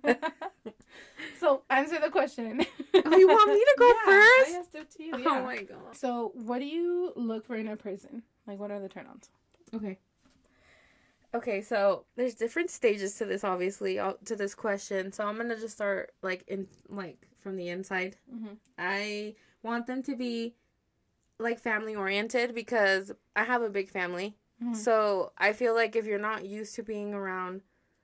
so 1.38 1.62
answer 1.68 2.00
the 2.00 2.08
question. 2.08 2.64
Oh, 2.94 3.16
you 3.16 3.28
want 3.28 3.52
me 3.52 3.58
to 3.58 3.74
go 3.78 3.88
Yeah, 3.88 4.04
first? 4.06 4.50
I 4.50 4.58
asked 4.58 4.74
it 4.74 4.90
to 4.92 5.02
you. 5.02 5.12
Oh 5.26 5.42
my 5.42 5.62
god. 5.62 5.94
So, 5.94 6.32
what 6.34 6.60
do 6.60 6.64
you 6.64 7.12
look 7.16 7.44
for 7.44 7.56
in 7.56 7.68
a 7.68 7.76
person? 7.76 8.22
Like, 8.46 8.58
what 8.58 8.70
are 8.70 8.80
the 8.80 8.88
turn-ons? 8.88 9.30
Okay. 9.74 9.98
Okay, 11.34 11.62
so 11.62 12.04
there's 12.16 12.34
different 12.34 12.70
stages 12.70 13.16
to 13.16 13.24
this, 13.24 13.42
obviously, 13.42 13.98
uh, 13.98 14.14
to 14.26 14.36
this 14.36 14.54
question. 14.54 15.12
So 15.12 15.24
I'm 15.26 15.36
gonna 15.38 15.58
just 15.58 15.74
start 15.74 16.12
like 16.22 16.44
in 16.46 16.68
like 16.88 17.26
from 17.40 17.56
the 17.56 17.70
inside. 17.70 18.16
Mhm. 18.32 18.58
I 18.78 19.34
want 19.62 19.86
them 19.86 20.02
to 20.02 20.14
be 20.14 20.54
like 21.38 21.58
family 21.58 21.94
oriented 21.94 22.54
because 22.54 23.12
I 23.34 23.44
have 23.44 23.62
a 23.62 23.70
big 23.70 23.88
family. 23.88 24.36
Mhm. 24.62 24.76
So 24.76 25.32
I 25.38 25.54
feel 25.54 25.74
like 25.74 25.96
if 25.96 26.04
you're 26.04 26.18
not 26.18 26.44
used 26.44 26.74
to 26.74 26.82
being 26.82 27.14
around 27.14 27.62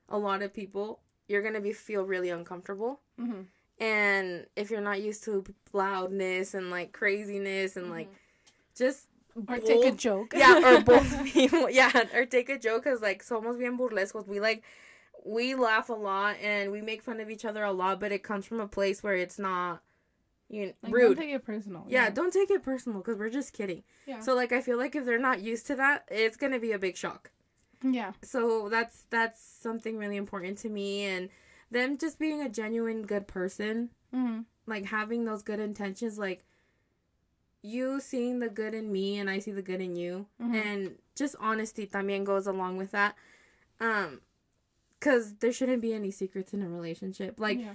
a 0.08 0.18
lot 0.18 0.40
of 0.42 0.54
people, 0.54 1.00
you're 1.28 1.42
gonna 1.42 1.60
be 1.60 1.74
feel 1.74 2.04
really 2.04 2.30
uncomfortable. 2.30 3.00
Mm-hmm. 3.20 3.42
And 3.78 4.46
if 4.56 4.70
you're 4.70 4.80
not 4.80 5.02
used 5.02 5.22
to 5.24 5.44
loudness 5.72 6.54
and 6.54 6.70
like 6.70 6.92
craziness 6.92 7.76
and 7.76 7.90
like 7.90 8.08
just 8.74 9.07
Or 9.46 9.58
take 9.58 9.84
a 9.84 9.92
joke. 9.92 10.32
yeah, 10.36 10.76
or 10.76 10.80
both 10.92 11.24
people. 11.24 11.68
Yeah, 11.80 11.92
or 12.14 12.24
take 12.26 12.48
a 12.48 12.58
joke 12.58 12.84
because 12.84 13.00
like 13.00 13.22
somos 13.24 13.58
bien 13.58 13.76
burlescos. 13.78 14.26
We 14.26 14.40
like 14.40 14.62
we 15.24 15.54
laugh 15.54 15.88
a 15.88 15.92
lot 15.94 16.36
and 16.42 16.72
we 16.72 16.80
make 16.80 17.02
fun 17.02 17.20
of 17.20 17.28
each 17.30 17.44
other 17.44 17.62
a 17.64 17.72
lot, 17.72 18.00
but 18.00 18.12
it 18.12 18.22
comes 18.22 18.46
from 18.46 18.60
a 18.60 18.68
place 18.68 19.02
where 19.02 19.14
it's 19.14 19.38
not 19.38 19.82
you 20.48 20.66
know, 20.66 20.72
Like, 20.82 20.92
rude. 20.94 21.16
Don't 21.16 21.26
take 21.26 21.34
it 21.34 21.44
personal. 21.44 21.84
yeah, 21.88 22.08
don't 22.08 22.32
take 22.32 22.50
it 22.50 22.62
personal 22.62 23.00
because 23.00 23.18
we're 23.18 23.28
just 23.28 23.52
kidding. 23.52 23.82
Yeah. 24.06 24.20
So 24.20 24.34
like 24.34 24.52
I 24.52 24.60
feel 24.62 24.78
like 24.78 24.96
if 24.96 25.04
they're 25.04 25.18
not 25.18 25.40
used 25.40 25.66
to 25.66 25.74
that, 25.76 26.04
it's 26.10 26.36
gonna 26.38 26.58
be 26.60 26.72
a 26.72 26.78
big 26.78 26.96
shock. 26.96 27.30
yeah. 27.82 28.12
So 28.22 28.68
that's 28.70 29.04
that's 29.10 29.40
something 29.42 29.98
really 29.98 30.16
important 30.16 30.58
to 30.58 30.68
me 30.70 31.04
and 31.04 31.28
them 31.70 31.98
just 31.98 32.18
being 32.18 32.40
a 32.40 32.48
genuine 32.48 33.02
good 33.02 33.26
person 33.28 33.90
Mm-hmm. 34.14 34.40
like 34.66 34.86
having 34.86 35.26
those 35.26 35.42
good 35.42 35.60
intentions 35.60 36.18
like 36.18 36.42
you 37.68 38.00
seeing 38.00 38.38
the 38.40 38.48
good 38.48 38.74
in 38.74 38.90
me 38.92 39.18
and 39.18 39.28
I 39.28 39.38
see 39.38 39.52
the 39.52 39.62
good 39.70 39.80
in 39.80 39.94
you 39.96 40.26
Mhm. 40.40 40.54
and 40.66 40.98
just 41.14 41.34
honesty 41.40 41.86
también 41.86 42.24
goes 42.24 42.46
along 42.46 42.76
with 42.78 42.90
that 42.92 43.14
um 43.80 44.20
cuz 45.00 45.34
there 45.40 45.52
shouldn't 45.52 45.82
be 45.82 45.92
any 45.94 46.10
secrets 46.10 46.52
in 46.54 46.62
a 46.62 46.68
relationship 46.68 47.38
like 47.38 47.58
yeah. 47.60 47.74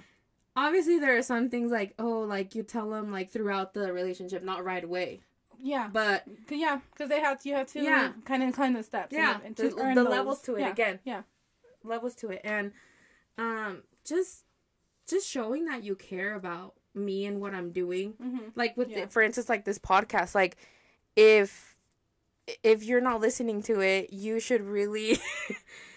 obviously 0.56 0.98
there 0.98 1.16
are 1.16 1.22
some 1.22 1.48
things 1.48 1.70
like 1.70 1.94
oh 1.98 2.20
like 2.20 2.54
you 2.54 2.62
tell 2.62 2.90
them 2.90 3.10
like 3.12 3.30
throughout 3.30 3.72
the 3.74 3.92
relationship 3.92 4.42
not 4.42 4.64
right 4.64 4.84
away 4.84 5.20
Yeah. 5.58 5.88
but 5.92 6.24
Yeah, 6.50 6.80
because 6.90 7.08
they 7.08 7.20
have 7.20 7.40
you 7.46 7.54
have 7.54 7.68
to 7.72 7.80
Yeah. 7.82 8.12
kind 8.24 8.42
of 8.42 8.52
climb 8.54 8.74
the 8.74 8.82
steps. 8.82 9.12
yeah 9.12 9.40
and 9.44 9.56
the, 9.56 9.70
to 9.70 9.78
earn 9.80 9.94
the 9.94 10.04
levels 10.04 10.40
to 10.42 10.56
it 10.56 10.60
Yeah, 10.60 10.70
again 10.72 11.00
Yeah. 11.04 11.22
levels 11.82 12.14
to 12.16 12.28
it 12.30 12.40
and 12.44 12.72
um 13.38 13.82
just 14.04 14.44
just 15.06 15.26
showing 15.28 15.64
that 15.66 15.82
you 15.84 15.94
care 15.96 16.34
about 16.34 16.74
me 16.94 17.26
and 17.26 17.40
what 17.40 17.54
I'm 17.54 17.70
doing 17.72 18.14
Mm-hmm. 18.22 18.48
like 18.54 18.76
with 18.76 18.90
Yeah. 18.90 19.04
the, 19.04 19.10
for 19.10 19.22
instance 19.22 19.48
like 19.48 19.64
this 19.64 19.78
podcast 19.78 20.34
like 20.34 20.56
if 21.16 21.76
if 22.62 22.84
you're 22.84 23.00
not 23.00 23.20
listening 23.20 23.62
to 23.62 23.80
it 23.80 24.12
you 24.12 24.38
should 24.38 24.60
really 24.60 25.18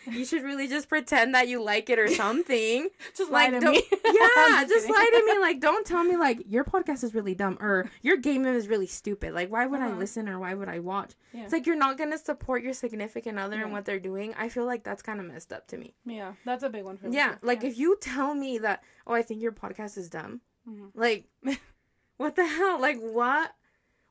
you 0.09 0.23
should 0.23 0.41
really 0.43 0.65
just 0.69 0.87
pretend 0.87 1.35
that 1.35 1.49
you 1.49 1.61
like 1.61 1.89
it 1.89 1.99
or 1.99 2.07
something 2.07 2.87
Just 3.17 3.29
like 3.29 3.51
lie 3.51 3.59
to 3.59 3.65
don't- 3.65 3.73
me. 3.73 3.83
yeah 4.05 4.63
just 4.63 4.87
kidding. 4.87 4.93
lie 4.93 5.09
to 5.11 5.25
me 5.33 5.39
like 5.39 5.59
don't 5.59 5.85
tell 5.85 6.05
me 6.05 6.15
like 6.15 6.43
your 6.47 6.63
podcast 6.63 7.03
is 7.03 7.13
really 7.13 7.35
dumb 7.35 7.57
or 7.59 7.91
your 8.01 8.15
game 8.15 8.45
is 8.45 8.69
really 8.69 8.87
stupid 8.87 9.33
like 9.33 9.51
why 9.51 9.65
would 9.65 9.81
i 9.81 9.87
Uh-huh. 9.89 9.97
listen 9.99 10.29
or 10.29 10.39
why 10.39 10.53
would 10.53 10.69
i 10.69 10.79
watch 10.79 11.11
Yeah. 11.33 11.43
it's 11.43 11.51
like 11.51 11.65
you're 11.65 11.75
not 11.75 11.97
gonna 11.97 12.17
support 12.17 12.63
your 12.63 12.73
significant 12.73 13.37
other 13.37 13.57
Yeah. 13.57 13.63
and 13.63 13.73
what 13.73 13.83
they're 13.83 13.99
doing 13.99 14.33
i 14.37 14.47
feel 14.47 14.65
like 14.65 14.83
that's 14.85 15.01
kind 15.01 15.19
of 15.19 15.25
messed 15.25 15.51
up 15.51 15.67
to 15.67 15.77
me 15.77 15.93
Yeah, 16.05 16.33
that's 16.45 16.63
a 16.63 16.69
big 16.69 16.85
one 16.85 16.95
for 16.95 17.09
me. 17.09 17.15
yeah 17.17 17.35
like 17.41 17.65
if 17.65 17.77
you 17.77 17.97
tell 17.99 18.33
me 18.33 18.57
that 18.59 18.81
oh 19.05 19.13
i 19.13 19.21
think 19.21 19.41
your 19.41 19.51
podcast 19.51 19.97
is 19.97 20.09
dumb 20.09 20.39
Mhm. 20.67 20.91
like 20.93 21.25
what 22.17 22.35
the 22.35 22.45
hell 22.45 22.79
like 22.81 22.97
what 22.99 23.53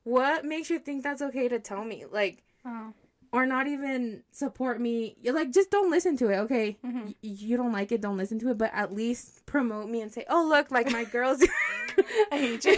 what 0.03 0.45
makes 0.45 0.69
you 0.69 0.79
think 0.79 1.03
that's 1.03 1.21
okay 1.21 1.47
to 1.47 1.59
tell 1.59 1.83
me 1.83 2.05
like 2.11 2.43
Oh. 2.65 2.93
or 3.31 3.45
not 3.45 3.67
even 3.67 4.23
support 4.31 4.79
me 4.81 5.15
you're 5.21 5.33
like 5.35 5.51
just 5.51 5.69
don't 5.71 5.91
listen 5.91 6.17
to 6.17 6.29
it 6.29 6.37
okay 6.37 6.77
Mhm. 6.85 7.05
Y- 7.07 7.15
you 7.21 7.57
don't 7.57 7.71
like 7.73 7.91
it 7.91 8.01
don't 8.01 8.17
listen 8.17 8.39
to 8.39 8.49
it 8.49 8.57
but 8.57 8.71
at 8.73 8.93
least 8.93 9.45
promote 9.45 9.89
me 9.89 10.01
and 10.01 10.11
say 10.11 10.25
oh 10.29 10.45
look 10.47 10.71
like 10.71 10.91
my 10.91 11.03
girl's 11.03 11.41
I 12.31 12.37
hate 12.37 12.65
you. 12.65 12.77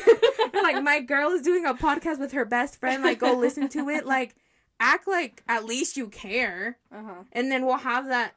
like 0.64 0.82
my 0.84 1.00
girl 1.02 1.30
is 1.32 1.42
doing 1.42 1.66
a 1.66 1.74
podcast 1.74 2.20
with 2.20 2.32
her 2.34 2.46
best 2.46 2.80
friend 2.80 3.04
like 3.04 3.20
go 3.20 3.34
listen 3.34 3.70
to 3.70 3.90
it 3.90 4.06
like 4.06 4.36
act 4.80 5.08
like 5.08 5.44
at 5.48 5.66
least 5.66 5.98
you 5.98 6.08
care 6.10 6.78
Uh 6.92 7.04
huh. 7.06 7.24
and 7.32 7.52
then 7.52 7.66
we'll 7.66 7.78
have 7.78 8.08
that 8.08 8.34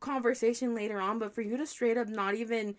conversation 0.00 0.74
later 0.74 0.98
on 1.00 1.18
but 1.18 1.34
for 1.34 1.42
you 1.42 1.56
to 1.56 1.66
straight 1.66 1.96
up 1.96 2.08
not 2.08 2.34
even 2.34 2.74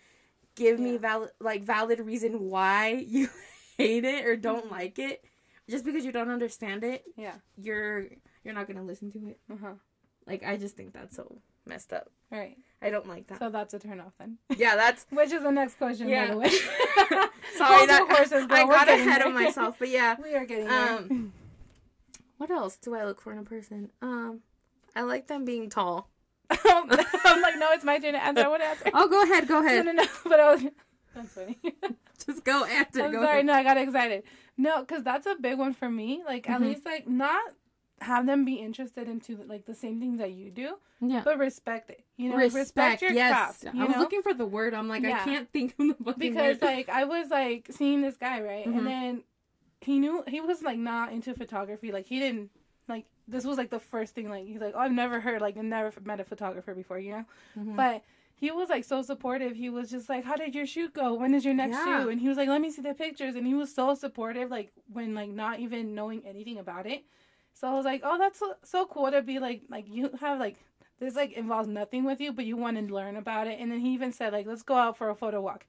give 0.58 0.80
me 0.80 0.98
valid 0.98 1.30
like 1.40 1.64
valid 1.64 2.00
reason 2.02 2.50
why 2.50 2.90
you 3.08 3.30
hate 3.78 4.04
it 4.04 4.26
or 4.26 4.36
don't 4.36 4.70
like 4.72 5.00
it 5.00 5.24
just 5.70 5.86
because 5.86 6.04
you 6.04 6.12
don't 6.12 6.30
understand 6.30 6.84
it 6.84 7.04
Yeah. 7.16 7.36
you're 7.58 8.08
you're 8.44 8.54
not 8.54 8.68
gonna 8.68 8.84
listen 8.84 9.12
to 9.14 9.28
it 9.30 9.40
Uh 9.52 9.56
huh. 9.62 9.74
like 10.26 10.44
i 10.44 10.58
just 10.58 10.76
think 10.76 10.92
that's 10.94 11.16
so 11.16 11.40
messed 11.66 11.94
up 11.94 12.10
All 12.32 12.40
right. 12.40 12.58
i 12.82 12.90
don't 12.90 13.08
like 13.08 13.28
that 13.28 13.40
So 13.40 13.50
that's 13.50 13.74
a 13.74 13.80
turn 13.80 14.00
off 14.00 14.14
then. 14.20 14.38
yeah 14.58 14.76
that's 14.76 15.06
Which 15.12 15.32
is 15.32 15.44
the 15.44 15.52
next 15.52 15.78
question, 15.78 16.08
Yeah. 16.10 16.28
by 16.28 16.32
the 16.34 16.38
way. 16.40 16.50
sorry 17.58 17.86
that 17.88 18.08
horses, 18.10 18.46
girl. 18.48 18.58
i 18.58 18.64
got 18.66 18.88
ahead 18.90 19.22
there. 19.22 19.28
of 19.28 19.34
myself 19.34 19.76
but 19.80 19.90
yeah 19.90 20.16
we 20.22 20.34
are 20.36 20.46
getting 20.46 20.68
there. 20.68 20.90
um 20.98 21.34
what 22.38 22.50
else 22.52 22.78
do 22.78 22.96
i 22.96 23.04
look 23.06 23.22
for 23.22 23.32
in 23.32 23.38
a 23.40 23.44
person 23.44 23.90
um 24.02 24.42
i 24.96 25.02
like 25.02 25.28
them 25.28 25.44
being 25.46 25.70
tall 25.70 26.10
I'm 27.26 27.42
like, 27.42 27.58
no, 27.58 27.72
it's 27.72 27.84
my 27.84 28.00
turn 28.00 28.14
to 28.14 28.24
answer. 28.24 28.44
I 28.44 28.48
want 28.48 28.62
to 28.62 28.68
answer. 28.68 28.92
oh 28.94 29.08
go 29.08 29.24
ahead 29.24 29.48
go 29.48 29.60
ahead 29.66 29.86
no, 29.86 29.92
no. 29.92 30.04
No. 30.04 30.10
But 30.26 30.40
I 30.40 30.54
was. 30.54 30.64
That's 31.16 31.30
funny. 31.34 31.58
just 32.26 32.44
go 32.44 32.64
after. 32.66 33.02
I'm 33.04 33.12
go 33.12 33.18
sorry. 33.22 33.32
ahead. 33.34 33.46
No, 33.48 33.54
I 33.54 33.64
got 33.64 33.78
excited. 33.78 34.24
No, 34.58 34.82
because 34.82 35.04
that's 35.04 35.26
a 35.28 35.36
big 35.36 35.58
one 35.58 35.74
for 35.74 35.90
me. 35.90 36.22
Like, 36.26 36.50
at 36.50 36.62
Mhm. 36.62 36.66
least, 36.66 36.86
like, 36.86 37.08
not 37.08 37.42
have 38.02 38.26
them 38.28 38.46
be 38.46 38.56
interested 38.56 39.08
into 39.08 39.38
like 39.48 39.66
the 39.66 39.74
same 39.74 40.00
things 40.00 40.20
that 40.20 40.32
you 40.32 40.52
do, 40.52 40.76
Yeah. 41.02 41.22
but 41.26 41.40
respect 41.40 41.90
it. 41.90 42.04
You 42.18 42.30
know, 42.30 42.36
respect, 42.38 43.02
your 43.02 43.12
yes. 43.12 43.32
craft. 43.32 43.76
You 43.76 43.82
I 43.84 43.86
was 43.88 43.96
know? 43.96 44.02
looking 44.04 44.22
for 44.22 44.36
the 44.36 44.46
word. 44.46 44.76
I'm 44.76 44.88
like, 44.88 45.02
Yeah. 45.02 45.20
I 45.22 45.24
can't 45.24 45.52
think 45.52 45.74
of 45.80 45.88
the 45.88 45.94
fucking 46.04 46.14
because 46.20 46.58
word. 46.58 46.62
like 46.62 46.90
I 46.90 47.06
was 47.06 47.30
like 47.32 47.68
seeing 47.72 48.02
this 48.04 48.16
guy 48.16 48.42
right, 48.42 48.68
Mhm. 48.68 48.78
and 48.78 48.88
then 48.88 49.24
he 49.82 49.98
knew 49.98 50.24
he 50.28 50.40
was 50.42 50.62
like 50.62 50.78
not 50.78 51.12
into 51.12 51.34
photography. 51.34 51.92
Like 51.92 52.06
he 52.06 52.20
didn't 52.20 52.52
like 52.88 53.06
this 53.28 53.46
was 53.46 53.58
like 53.58 53.70
the 53.70 53.80
first 53.80 54.14
thing. 54.16 54.30
Like 54.30 54.46
he's 54.48 54.62
like, 54.62 54.74
oh, 54.76 54.80
I've 54.80 54.92
never 54.92 55.20
heard 55.20 55.42
like 55.42 55.56
never 55.58 55.94
met 56.02 56.20
a 56.20 56.24
photographer 56.24 56.74
before, 56.74 57.00
you 57.00 57.12
know. 57.12 57.26
Mhm. 57.56 57.76
But 57.76 58.04
he 58.36 58.52
was 58.52 58.70
like 58.70 58.84
so 58.84 59.02
supportive. 59.02 59.56
He 59.56 59.70
was 59.70 59.90
just 59.90 60.10
like, 60.10 60.24
"How 60.24 60.36
did 60.36 60.54
your 60.56 60.66
shoot 60.66 60.94
go? 60.94 61.14
When 61.16 61.34
is 61.34 61.44
your 61.46 61.54
next 61.56 61.78
Yeah. 61.78 61.84
shoot?" 61.84 62.10
And 62.10 62.22
he 62.22 62.28
was 62.30 62.38
like, 62.38 62.50
"Let 62.50 62.62
me 62.62 62.72
see 62.72 62.82
the 62.82 62.94
pictures." 62.94 63.36
And 63.36 63.46
he 63.48 63.54
was 63.56 63.74
so 63.74 63.94
supportive, 63.96 64.50
like 64.52 64.72
when 64.92 65.14
like 65.16 65.30
not 65.32 65.60
even 65.60 65.96
knowing 65.96 66.26
anything 66.26 66.58
about 66.60 66.86
it. 66.88 67.04
So 67.54 67.68
I 67.68 67.74
was 67.74 67.86
like, 67.86 68.02
"Oh, 68.04 68.18
that's 68.18 68.40
so, 68.40 68.56
so 68.64 68.86
cool 68.86 69.12
to 69.12 69.22
be 69.22 69.40
like 69.40 69.64
like 69.70 69.88
you 69.90 70.12
have 70.20 70.40
like 70.40 70.58
this 71.00 71.16
like 71.16 71.32
involves 71.34 71.68
nothing 71.68 72.04
with 72.06 72.22
you, 72.22 72.32
but 72.34 72.46
you 72.46 72.56
want 72.58 72.78
to 72.78 72.94
learn 72.94 73.16
about 73.18 73.48
it." 73.48 73.60
And 73.60 73.72
then 73.72 73.80
he 73.80 73.94
even 73.94 74.12
said 74.12 74.34
like, 74.34 74.46
"Let's 74.48 74.64
go 74.64 74.76
out 74.76 74.98
for 74.98 75.10
a 75.10 75.16
photo 75.16 75.42
walk." 75.42 75.66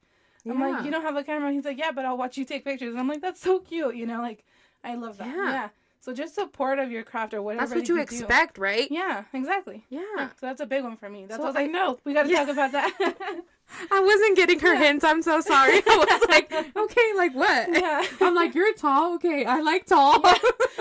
I'm 0.47 0.59
like, 0.59 0.79
"You 0.81 0.91
don't 0.91 1.01
have 1.03 1.15
a 1.15 1.23
camera?" 1.23 1.51
He's 1.51 1.65
like, 1.65 1.77
"Yeah, 1.77 1.91
but 1.91 2.05
I'll 2.05 2.17
watch 2.17 2.37
you 2.37 2.45
take 2.45 2.63
pictures." 2.65 2.89
And 2.91 2.99
I'm 2.99 3.07
like, 3.07 3.21
"That's 3.21 3.41
so 3.41 3.59
cute," 3.59 3.95
you 3.95 4.05
know, 4.05 4.21
like 4.21 4.45
I 4.83 4.95
love 4.95 5.17
that. 5.17 5.37
Yeah. 5.37 5.45
Yeah. 5.45 5.69
So 6.01 6.13
just 6.13 6.33
support 6.35 6.79
of 6.79 6.91
your 6.91 7.03
craft 7.03 7.33
or 7.33 7.41
whatever. 7.41 7.65
That's 7.65 7.75
what 7.75 7.89
you 7.89 7.95
do. 7.95 8.01
expect, 8.01 8.57
right? 8.57 8.87
Yeah, 8.89 9.25
exactly. 9.33 9.83
Yeah. 9.89 10.01
Yeah, 10.17 10.29
so 10.39 10.45
that's 10.47 10.61
a 10.61 10.65
big 10.65 10.83
one 10.83 10.95
for 10.95 11.09
me. 11.09 11.25
That's 11.25 11.35
So 11.35 11.39
why 11.41 11.45
I 11.45 11.49
was 11.49 11.55
like, 11.55 11.71
no, 11.71 11.99
we 12.05 12.13
got 12.13 12.23
to 12.23 12.29
Yeah. 12.29 12.39
talk 12.45 12.49
about 12.49 12.71
that. 12.71 12.91
I 13.91 13.99
wasn't 13.99 14.35
getting 14.37 14.59
her 14.61 14.73
Yeah. 14.73 14.79
hints. 14.79 15.03
I'm 15.03 15.21
so 15.21 15.41
sorry. 15.41 15.81
I 15.85 15.97
was 15.97 16.21
like, 16.29 16.51
okay, 16.53 17.13
like 17.17 17.35
what? 17.35 17.69
yeah. 17.73 18.03
I'm 18.21 18.33
like, 18.33 18.55
you're 18.55 18.73
tall. 18.75 19.15
Okay, 19.15 19.45
I 19.45 19.59
like 19.59 19.85
tall. 19.85 20.21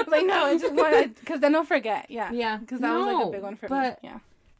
like 0.07 0.25
no, 0.25 0.45
I 0.47 0.57
just 0.57 0.73
want 0.73 1.17
because 1.19 1.41
then 1.41 1.55
I'll 1.55 1.65
forget. 1.65 2.07
Yeah, 2.09 2.31
Yeah, 2.33 2.57
because 2.59 2.81
that 2.81 2.97
was 2.97 3.07
like 3.07 3.27
a 3.27 3.31
big 3.31 3.43
one 3.43 3.57
for 3.57 3.69
but 3.69 4.03
me. 4.03 4.09
Yeah. 4.11 4.19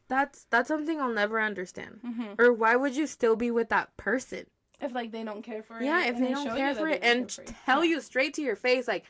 That's 0.09 0.45
that's 0.49 0.67
something 0.67 0.99
I'll 0.99 1.13
never 1.13 1.39
understand. 1.39 1.99
hmm 2.03 2.33
Or 2.37 2.51
why 2.51 2.75
would 2.75 2.95
you 2.97 3.07
still 3.07 3.35
be 3.35 3.49
with 3.51 3.69
that 3.69 3.95
person? 3.95 4.45
If 4.81 4.93
like 4.93 5.11
they 5.11 5.23
don't 5.23 5.41
care 5.43 5.61
for 5.63 5.79
it. 5.79 5.85
Yeah, 5.85 6.05
if 6.05 6.15
and 6.15 6.25
they 6.25 6.31
don't 6.31 6.45
show 6.45 6.55
care 6.55 6.69
you 6.69 6.75
for 6.75 6.85
they 6.87 6.93
it 6.95 7.03
and 7.03 7.27
care 7.29 7.45
for 7.45 7.53
tell 7.65 7.83
yeah. 7.85 7.91
you 7.91 8.01
straight 8.01 8.33
to 8.35 8.41
your 8.41 8.55
face, 8.55 8.87
like, 8.87 9.05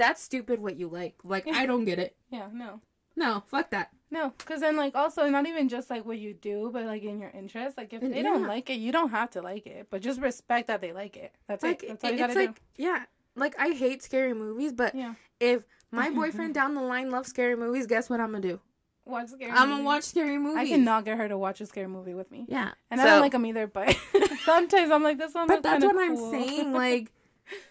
that's 0.00 0.20
stupid 0.22 0.60
what 0.60 0.76
you 0.76 0.88
like. 0.88 1.14
Like, 1.22 1.46
I 1.46 1.66
don't 1.66 1.84
get 1.84 1.98
it. 2.00 2.16
Yeah, 2.30 2.48
no, 2.52 2.80
No, 3.16 3.42
fuck 3.46 3.70
that. 3.70 3.90
no, 4.10 4.32
because 4.38 4.60
then 4.60 4.76
like 4.76 4.94
also 4.94 5.28
not 5.28 5.46
even 5.46 5.68
just 5.68 5.90
like 5.90 6.04
what 6.04 6.18
you 6.18 6.32
do, 6.34 6.70
but 6.72 6.84
like 6.86 7.02
in 7.02 7.20
your 7.20 7.30
interest. 7.30 7.76
Like 7.76 7.92
if 7.92 8.02
And- 8.02 8.12
they 8.14 8.22
don't 8.22 8.46
like 8.46 8.70
it, 8.70 8.78
you 8.80 8.92
don't 8.92 9.10
have 9.10 9.30
to 9.32 9.42
like 9.42 9.66
it, 9.66 9.88
but 9.90 10.00
just 10.00 10.20
respect 10.20 10.66
that 10.68 10.80
they 10.80 10.92
like 10.92 11.16
it. 11.16 11.32
That's 11.48 11.62
Like, 11.62 11.82
it. 11.82 11.88
That's 11.88 12.04
all 12.04 12.10
you 12.10 12.16
it's 12.24 12.34
gotta 12.34 12.46
like, 12.46 12.60
yeah, 12.76 13.04
like 13.36 13.54
I 13.58 13.70
hate 13.70 14.02
scary 14.02 14.32
movies, 14.34 14.72
but 14.72 14.94
Yeah. 14.94 15.14
if 15.40 15.62
my 15.90 16.08
boyfriend 16.20 16.54
down 16.54 16.74
the 16.74 16.82
line 16.82 17.10
loves 17.10 17.28
scary 17.28 17.56
movies, 17.56 17.86
guess 17.86 18.08
what 18.10 18.20
I'm 18.20 18.30
gonna 18.32 18.40
do? 18.42 18.48
do. 18.56 18.60
Watch 19.06 19.28
scary. 19.30 19.50
I'm 19.50 19.70
gonna 19.70 19.82
watch 19.82 20.04
scary 20.04 20.38
movies. 20.38 20.58
I 20.58 20.68
cannot 20.68 21.04
get 21.04 21.18
her 21.18 21.26
to 21.28 21.36
watch 21.36 21.60
a 21.60 21.66
scary 21.66 21.88
movie 21.88 22.14
with 22.14 22.30
me. 22.30 22.46
Yeah, 22.48 22.70
And 22.92 23.00
So- 23.00 23.06
I 23.06 23.10
don't 23.10 23.20
like 23.22 23.32
them 23.32 23.44
either, 23.44 23.66
but 23.66 23.96
sometimes 24.44 24.90
I'm 24.92 25.02
like, 25.02 25.18
this 25.18 25.34
one 25.34 25.48
But 25.48 25.62
that's 25.64 25.84
what 25.84 25.96
I'm 25.98 26.16
saying. 26.16 26.72
Like, 26.72 27.10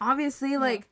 obviously, 0.02 0.58
like 0.58 0.88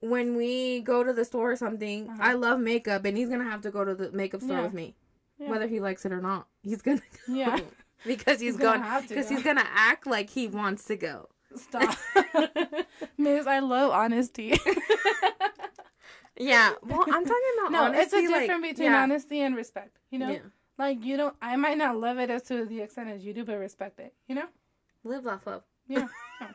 when 0.00 0.36
we 0.36 0.80
go 0.80 1.02
to 1.02 1.12
the 1.12 1.24
store 1.24 1.52
or 1.52 1.56
something, 1.56 2.08
Uh-huh. 2.08 2.18
I 2.20 2.32
love 2.34 2.60
makeup, 2.60 3.04
and 3.04 3.16
he's 3.16 3.28
gonna 3.28 3.44
have 3.44 3.62
to 3.62 3.70
go 3.70 3.84
to 3.84 3.94
the 3.94 4.12
makeup 4.12 4.40
store 4.42 4.56
Yeah. 4.58 4.62
with 4.64 4.74
me, 4.74 4.94
Yeah. 5.38 5.50
whether 5.50 5.66
he 5.66 5.80
likes 5.80 6.04
it 6.06 6.12
or 6.12 6.20
not. 6.20 6.46
He's 6.62 6.82
gonna 6.82 6.98
go. 7.26 7.32
Yeah. 7.34 7.58
because 8.06 8.40
he's, 8.40 8.54
He's 8.54 8.62
gonna 8.62 8.82
have 8.82 9.02
to 9.04 9.08
because 9.08 9.28
he's 9.28 9.42
gonna 9.42 9.66
act 9.66 10.06
like 10.06 10.30
he 10.30 10.46
wants 10.46 10.84
to 10.84 10.96
go. 10.96 11.28
Stop. 11.56 11.96
Miss, 13.18 13.46
I 13.46 13.58
love 13.60 13.90
honesty. 13.90 14.56
Yeah, 16.40 16.74
well, 16.84 17.00
I'm 17.02 17.24
talking 17.24 17.52
about 17.58 17.72
no, 17.72 17.82
honesty. 17.86 18.16
it's 18.16 18.28
a 18.28 18.32
like, 18.32 18.40
difference 18.42 18.66
between 18.68 18.92
yeah, 18.92 19.02
honesty 19.02 19.40
and 19.40 19.56
respect. 19.56 19.98
You 20.10 20.20
know, 20.20 20.30
yeah. 20.30 20.38
like 20.78 21.04
you 21.04 21.16
don't. 21.16 21.34
I 21.42 21.56
might 21.56 21.76
not 21.78 21.96
love 21.98 22.18
it 22.18 22.30
as 22.30 22.42
to 22.44 22.64
the 22.64 22.80
extent 22.80 23.08
as 23.08 23.24
you 23.24 23.34
do, 23.34 23.44
but 23.44 23.58
respect 23.58 23.98
it. 23.98 24.14
You 24.28 24.36
know. 24.36 24.46
live, 25.02 25.24
love. 25.24 25.64
Yeah. 25.88 26.06
Yeah. 26.40 26.48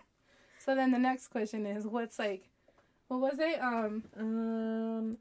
So 0.59 0.73
then 0.75 0.91
the 0.91 0.99
next 0.99 1.27
question 1.27 1.65
is, 1.65 1.85
what's 1.85 2.17
like, 2.17 2.47
what 3.19 3.31
was 3.31 3.39
it? 3.39 3.59
Um, 3.61 4.03
Um, 4.17 5.17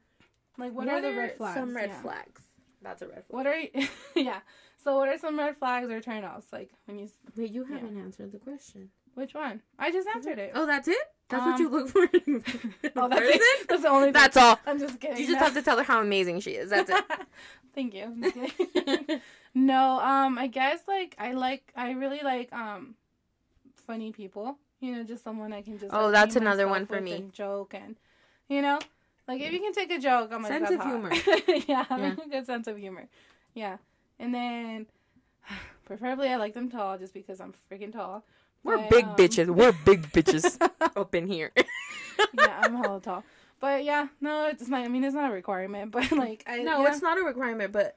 like 0.57 0.73
what, 0.73 0.87
are 0.87 1.01
the 1.01 1.11
red 1.13 1.37
flags? 1.37 1.55
Some 1.59 1.75
red 1.75 1.89
Yeah. 1.89 2.01
flags. 2.01 2.41
That's 2.81 3.01
a 3.01 3.07
red 3.07 3.23
flag. 3.25 3.29
What 3.29 3.47
are 3.47 3.57
you? 3.57 3.69
yeah. 4.15 4.39
So 4.83 4.97
what 4.97 5.07
are 5.09 5.17
some 5.17 5.37
red 5.39 5.57
flags 5.57 5.89
or 5.89 6.01
turnoffs? 6.01 6.51
Like 6.51 6.71
when 6.85 6.99
you, 6.99 7.09
Wait, 7.37 7.51
you 7.51 7.63
haven't 7.63 7.97
answered 7.97 8.31
the 8.31 8.39
question. 8.39 8.89
which 9.15 9.33
one? 9.33 9.61
I 9.79 9.91
just 9.91 10.07
answered 10.13 10.39
it. 10.39 10.51
Oh, 10.53 10.65
that's 10.65 10.87
it. 10.87 10.97
That's 11.29 11.45
what 11.45 11.55
Um, 11.55 11.61
you 11.61 11.69
look 11.69 11.87
for. 11.89 12.01
Oh, 12.95 13.07
that's 13.07 13.21
person? 13.21 13.39
it. 13.41 13.67
That's 13.69 13.81
the 13.83 13.87
only. 13.89 14.05
Thing. 14.07 14.13
That's 14.13 14.37
all. 14.37 14.59
I'm 14.67 14.77
just 14.79 14.99
kidding. 14.99 15.17
You 15.17 15.25
just 15.27 15.39
No. 15.39 15.45
have 15.45 15.53
to 15.53 15.61
tell 15.61 15.77
her 15.77 15.83
how 15.83 16.01
amazing 16.01 16.41
she 16.41 16.51
is. 16.51 16.69
That's 16.69 16.89
it. 16.89 17.03
Thank 17.73 17.93
you. 17.95 18.03
I'm 18.03 18.21
just 18.21 18.35
kidding. 18.35 19.21
no, 19.55 19.99
um, 19.99 20.37
I 20.37 20.47
guess 20.47 20.81
like 20.87 21.15
I 21.17 21.31
like 21.31 21.71
I 21.75 21.91
really 21.91 22.19
like 22.23 22.51
um 22.53 22.95
funny 23.87 24.11
people. 24.11 24.57
You 24.83 24.91
know, 24.97 25.03
just 25.03 25.23
someone 25.23 25.53
I 25.53 25.61
can 25.61 25.79
just. 25.79 25.93
Oh, 25.93 26.05
like, 26.05 26.11
that's 26.13 26.35
another 26.35 26.67
one 26.67 26.85
for 26.85 26.99
me. 26.99 27.13
and 27.13 27.31
joke 27.33 27.73
and, 27.73 27.95
you 28.49 28.61
know, 28.61 28.79
like 29.29 29.39
if 29.41 29.53
you 29.53 29.59
can 29.61 29.71
take 29.73 29.89
a 29.91 29.97
joke, 29.97 30.29
I'm 30.33 30.43
like 30.43 30.51
Sense 30.51 30.71
of 30.71 30.79
hot. 30.79 30.87
humor. 30.87 31.11
yeah, 31.67 31.85
having 31.85 32.19
a 32.19 32.27
good 32.29 32.45
sense 32.45 32.67
of 32.67 32.77
humor. 32.77 33.07
Yeah, 33.53 33.77
and 34.19 34.35
then 34.35 34.85
preferably 35.85 36.27
I 36.27 36.35
like 36.35 36.53
them 36.53 36.69
tall, 36.69 36.97
just 36.97 37.13
because 37.13 37.39
I'm 37.39 37.53
freaking 37.71 37.93
tall. 37.93 38.25
We're 38.61 38.77
But, 38.77 38.89
big 38.89 39.05
um, 39.05 39.15
bitches. 39.15 39.47
We're 39.47 39.71
big 39.85 40.01
bitches 40.11 40.57
up 40.97 41.15
in 41.15 41.27
here. 41.27 41.51
yeah, 42.33 42.59
I'm 42.63 42.75
hella 42.75 42.99
tall. 42.99 43.23
But 43.61 43.85
yeah, 43.85 44.07
no, 44.19 44.47
it's 44.49 44.67
not. 44.67 44.83
I 44.83 44.89
mean, 44.89 45.05
it's 45.05 45.15
not 45.15 45.31
a 45.31 45.33
requirement, 45.33 45.91
but 45.91 46.11
like 46.11 46.43
I 46.45 46.57
no, 46.59 46.81
yeah, 46.81 46.91
it's 46.91 47.01
not 47.01 47.17
a 47.17 47.21
requirement, 47.23 47.71
but 47.71 47.95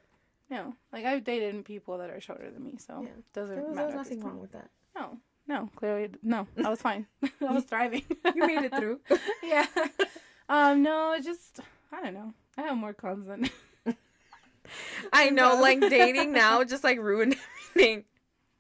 no. 0.51 0.77
Like 0.93 1.05
I've 1.05 1.25
dated 1.25 1.65
people 1.65 1.99
that 1.99 2.11
are 2.11 2.21
shorter 2.21 2.49
than 2.49 2.63
me, 2.63 2.77
so 2.79 3.01
Yeah. 3.03 3.09
it 3.09 3.33
doesn't 3.33 3.57
there 3.57 3.65
was, 3.65 3.75
matter. 3.75 3.89
there 3.89 3.99
was 3.99 4.07
nothing 4.09 4.23
wrong 4.25 4.39
with 4.41 4.53
that. 4.53 4.69
No, 4.95 5.19
no, 5.49 5.69
clearly 5.77 6.11
no. 6.23 6.47
I 6.65 6.69
was 6.69 6.81
fine. 6.81 7.07
I 7.41 7.53
was 7.53 7.65
thriving. 7.65 8.03
You 8.35 8.47
made 8.47 8.63
it 8.65 8.75
through. 8.77 9.01
yeah. 9.43 9.67
Um. 10.49 10.83
No, 10.83 11.13
it 11.13 11.25
just 11.25 11.61
I 11.93 12.03
don't 12.03 12.15
know. 12.15 12.33
I 12.59 12.63
have 12.63 12.77
more 12.77 12.93
cons 12.95 13.27
than. 13.27 13.49
I 15.13 15.31
know, 15.31 15.55
No. 15.55 15.61
like 15.63 15.81
dating 15.81 16.33
now 16.33 16.65
just 16.65 16.83
like 16.83 16.99
ruined 16.99 17.37
everything. 17.71 17.99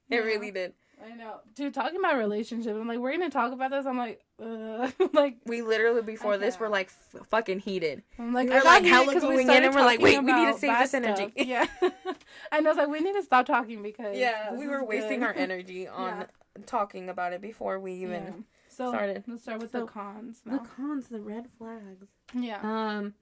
It 0.08 0.14
Yeah. 0.14 0.18
really 0.20 0.50
did. 0.52 0.72
I 1.04 1.14
know, 1.14 1.40
dude. 1.54 1.74
Talking 1.74 1.98
about 1.98 2.16
relationships, 2.16 2.74
I'm 2.74 2.88
like, 2.88 2.98
we're 2.98 3.12
gonna 3.12 3.28
talk 3.30 3.52
about 3.52 3.70
this. 3.70 3.84
I'm 3.84 3.98
like, 3.98 4.22
uh, 4.42 4.90
like, 5.12 5.36
We 5.44 5.60
literally 5.62 6.00
before 6.02 6.38
this 6.38 6.58
were 6.58 6.70
like 6.70 6.88
f- 7.14 7.26
fucking 7.28 7.60
heated. 7.60 8.02
I'm 8.18 8.32
like, 8.32 8.48
were, 8.48 8.60
like, 8.62 8.84
hella 8.84 9.12
'cause 9.12 9.22
we 9.22 9.44
going 9.44 9.50
in 9.50 9.64
and 9.64 9.74
we're 9.74 9.82
like, 9.82 10.00
wait, 10.00 10.18
we 10.22 10.32
need 10.32 10.52
to 10.52 10.58
save 10.58 10.78
this 10.78 10.94
energy. 10.94 11.32
Yeah, 11.36 11.66
and 11.82 12.66
I 12.66 12.70
was 12.70 12.76
like, 12.78 12.88
we 12.88 13.00
need 13.00 13.12
to 13.14 13.22
stop 13.22 13.44
talking 13.46 13.82
because 13.82 14.16
Yeah, 14.16 14.54
we 14.54 14.66
were 14.66 14.84
wasting 14.84 15.20
good. 15.20 15.26
our 15.26 15.34
energy 15.36 15.86
on 15.86 16.20
Yeah. 16.20 16.26
talking 16.64 17.10
about 17.10 17.34
it 17.34 17.42
before 17.42 17.78
we 17.78 17.92
even 17.94 18.22
Yeah. 18.24 18.32
So 18.70 18.90
started. 18.90 19.24
let's 19.26 19.42
start 19.42 19.60
with 19.60 19.72
So, 19.72 19.80
the 19.80 19.86
cons. 19.86 20.40
the 20.46 20.58
cons, 20.58 21.08
the 21.08 21.20
red 21.20 21.48
flags. 21.58 22.06
Yeah. 22.34 22.60
Um, 22.62 23.14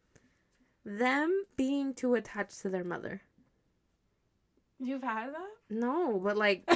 them 0.85 1.45
being 1.57 1.93
too 1.95 2.15
attached 2.15 2.61
to 2.63 2.69
their 2.69 2.85
mother. 2.85 3.23
You've 4.79 5.03
had 5.03 5.31
that? 5.35 5.51
No, 5.71 6.21
but 6.23 6.37
like, 6.37 6.69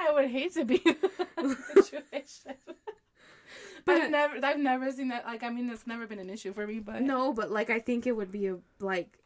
I 0.00 0.12
would 0.12 0.28
hate 0.30 0.54
to 0.54 0.64
be 0.64 0.76
in 0.84 0.96
that 1.02 1.56
situation. 1.74 2.54
But- 3.84 4.02
I've 4.02 4.10
never, 4.10 4.46
I've 4.46 4.58
never 4.58 4.90
seen 4.92 5.08
that. 5.08 5.26
Like, 5.26 5.42
I 5.42 5.50
mean, 5.50 5.68
it's 5.70 5.86
never 5.86 6.06
been 6.06 6.18
an 6.18 6.30
issue 6.30 6.52
for 6.52 6.66
me, 6.66 6.78
but 6.80 7.02
no, 7.02 7.32
but 7.32 7.50
like, 7.50 7.68
I 7.70 7.78
think 7.80 8.06
it 8.06 8.12
would 8.12 8.32
be 8.32 8.46
a 8.46 8.56
like 8.80 9.18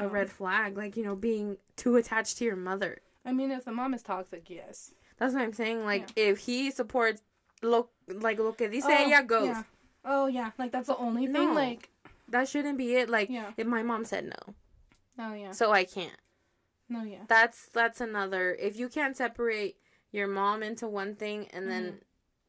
a 0.00 0.04
Oh. 0.04 0.08
red 0.08 0.30
flag. 0.30 0.76
Like, 0.76 0.96
you 0.96 1.02
know, 1.04 1.16
being 1.16 1.56
too 1.76 1.96
attached 1.96 2.38
to 2.38 2.44
your 2.44 2.56
mother. 2.56 2.98
I 3.24 3.32
mean, 3.32 3.50
if 3.50 3.64
the 3.64 3.72
mom 3.72 3.94
is 3.94 4.02
toxic, 4.02 4.48
yes. 4.50 4.92
That's 5.18 5.34
what 5.34 5.42
I'm 5.42 5.52
saying. 5.52 5.84
Like, 5.84 6.10
if 6.16 6.38
he 6.38 6.70
supports 6.70 7.22
look, 7.62 7.90
like 8.08 8.38
lo 8.38 8.52
que 8.52 8.68
dice 8.68 8.84
Oh, 8.84 8.90
ella 8.92 9.22
goes. 9.24 9.46
Yeah. 9.48 9.62
Oh 10.04 10.26
yeah, 10.26 10.50
like 10.58 10.70
that's 10.70 10.88
the 10.88 10.96
only 10.96 11.24
thing. 11.24 11.32
No. 11.32 11.52
Like, 11.52 11.88
That 12.28 12.48
shouldn't 12.48 12.78
be 12.78 12.94
it. 12.96 13.08
Like, 13.10 13.30
Yeah. 13.30 13.50
if 13.56 13.66
my 13.66 13.82
mom 13.82 14.04
said 14.04 14.24
no, 14.26 14.54
oh 15.18 15.34
yeah, 15.34 15.52
so 15.52 15.72
I 15.72 15.84
can't. 15.84 16.16
no 16.88 17.02
yeah, 17.02 17.24
That's 17.28 17.66
that's 17.72 18.00
another. 18.00 18.54
If 18.60 18.76
you 18.78 18.88
can't 18.88 19.16
separate 19.16 19.76
your 20.14 20.28
mom 20.28 20.62
into 20.62 20.86
one 20.86 21.14
thing 21.16 21.48
and 21.52 21.68
then 21.68 22.00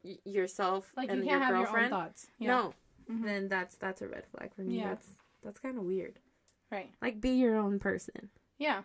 y- 0.04 0.18
yourself 0.24 0.86
Mm-hmm. 0.90 1.00
like 1.00 1.10
and 1.10 1.18
you 1.24 1.30
your 1.30 1.38
can't 1.38 1.42
have 1.44 1.50
your 1.50 1.58
own 1.58 1.64
girlfriend, 1.64 1.90
thoughts. 1.90 2.26
Yeah. 2.38 2.48
no, 2.54 2.74
Mhm. 3.10 3.24
then 3.24 3.48
that's 3.48 3.74
that's 3.76 4.02
a 4.02 4.08
red 4.08 4.24
flag 4.26 4.54
for 4.54 4.62
me. 4.62 4.78
Yeah. 4.78 4.88
That's 4.90 5.08
that's 5.42 5.58
kind 5.58 5.76
of 5.78 5.84
weird. 5.84 6.18
Right. 6.70 6.90
Like, 7.02 7.20
be 7.20 7.30
your 7.30 7.56
own 7.56 7.78
person. 7.78 8.30
Yeah. 8.58 8.82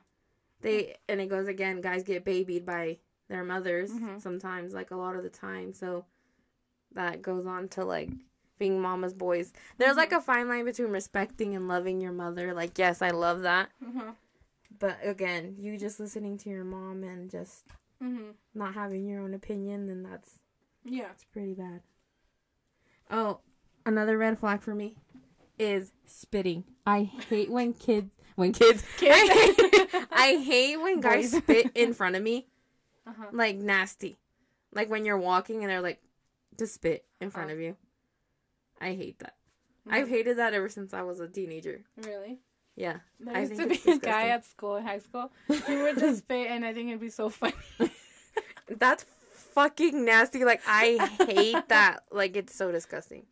They 0.62 0.98
and 1.10 1.20
it 1.22 1.28
goes 1.30 1.48
again. 1.48 1.82
Guys 1.82 2.04
get 2.04 2.24
babied 2.26 2.66
by 2.66 2.98
their 3.30 3.44
mothers 3.44 3.92
Mhm. 3.92 4.20
sometimes, 4.22 4.74
like 4.74 4.92
a 4.92 4.96
lot 4.96 5.16
of 5.16 5.24
the 5.24 5.30
time. 5.30 5.74
So 5.74 6.06
that 6.94 7.22
goes 7.22 7.46
on 7.46 7.68
to 7.70 7.86
like 7.86 8.10
being 8.60 8.80
mama's 8.82 9.14
boys. 9.14 9.54
There's 9.78 9.98
like 9.98 10.10
Mm-hmm. 10.10 10.18
a 10.18 10.22
fine 10.22 10.48
line 10.50 10.66
between 10.66 10.90
respecting 10.92 11.56
and 11.56 11.68
loving 11.68 12.00
your 12.02 12.12
mother. 12.12 12.54
Like, 12.54 12.78
yes, 12.78 13.02
I 13.02 13.10
love 13.12 13.42
that. 13.44 13.70
Mhm. 13.84 14.16
But 14.78 14.98
again, 15.04 15.56
you 15.60 15.78
just 15.78 16.00
listening 16.00 16.38
to 16.40 16.50
your 16.50 16.64
mom 16.64 17.04
and 17.04 17.30
just 17.30 17.66
Mhm. 18.02 18.34
not 18.54 18.74
having 18.74 19.06
your 19.08 19.22
own 19.22 19.34
opinion, 19.34 19.88
then 19.88 20.04
that's 20.04 20.40
Yeah. 20.84 21.12
it's 21.12 21.24
pretty 21.26 21.54
bad. 21.54 21.82
Oh, 23.10 23.42
another 23.86 24.18
red 24.18 24.40
flag 24.40 24.62
for 24.62 24.74
me. 24.76 24.98
is 25.60 25.92
spitting. 26.06 26.64
I 26.88 27.04
hate 27.04 27.52
when 27.52 27.74
kids 27.74 28.10
when 28.36 28.52
kids, 28.54 28.84
I, 29.00 29.06
hate, 29.06 30.08
I 30.12 30.38
hate 30.44 30.78
when 30.78 31.00
guys 31.02 31.32
Boys. 31.34 31.44
spit 31.44 31.72
in 31.76 31.94
front 31.94 32.16
of 32.16 32.24
me 32.24 32.48
Uh-huh. 33.06 33.28
like 33.32 33.58
nasty. 33.58 34.18
Like 34.72 34.90
when 34.90 35.06
you're 35.06 35.20
walking 35.20 35.62
and 35.62 35.70
they're 35.70 35.82
like 35.82 36.02
to 36.58 36.66
spit 36.66 37.06
in 37.20 37.30
front 37.30 37.50
Uh-huh. 37.52 37.56
of 37.58 37.62
you. 37.62 37.78
I 38.80 38.94
hate 38.96 39.20
that. 39.20 39.36
I've 39.88 40.08
hated 40.10 40.38
that 40.38 40.54
ever 40.56 40.70
since 40.70 40.94
I 40.94 41.04
was 41.04 41.20
a 41.20 41.28
teenager. 41.28 41.84
Really? 41.98 42.40
Yeah. 42.76 42.98
There 43.20 43.36
I 43.36 43.42
used 43.42 43.58
to 43.58 43.68
be 43.68 43.92
a 43.92 43.98
guy 43.98 44.30
at 44.30 44.46
school, 44.46 44.78
in 44.78 44.86
high 44.86 45.00
school. 45.00 45.32
He 45.68 45.76
would 45.76 46.00
just 46.00 46.20
spit, 46.20 46.50
and 46.50 46.66
I 46.66 46.74
think 46.74 46.90
it'd 46.90 47.02
be 47.02 47.10
so 47.10 47.30
funny. 47.30 47.54
That's 48.70 49.06
fucking 49.54 50.06
nasty. 50.06 50.46
Like 50.46 50.62
I 50.68 51.10
hate 51.28 51.68
that. 51.70 52.02
Like 52.12 52.36
it's 52.36 52.56
so 52.56 52.72
disgusting. 52.72 53.26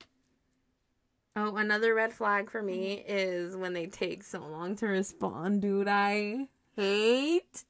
Oh, 1.36 1.56
another 1.56 1.94
red 1.94 2.12
flag 2.12 2.50
for 2.50 2.62
me 2.62 3.04
is 3.08 3.56
when 3.56 3.74
they 3.74 3.86
take 3.86 4.24
so 4.24 4.40
long 4.40 4.76
to 4.78 4.88
respond, 4.88 5.62
dude. 5.62 5.88
I 5.88 6.48
hate 6.76 7.64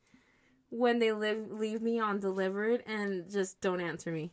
when 0.69 0.99
they 0.99 1.11
live 1.11 1.51
leave 1.51 1.81
me 1.81 1.99
on 1.99 2.19
delivered 2.19 2.83
and 2.87 3.29
just 3.29 3.61
don't 3.61 3.81
answer 3.81 4.11
me. 4.11 4.31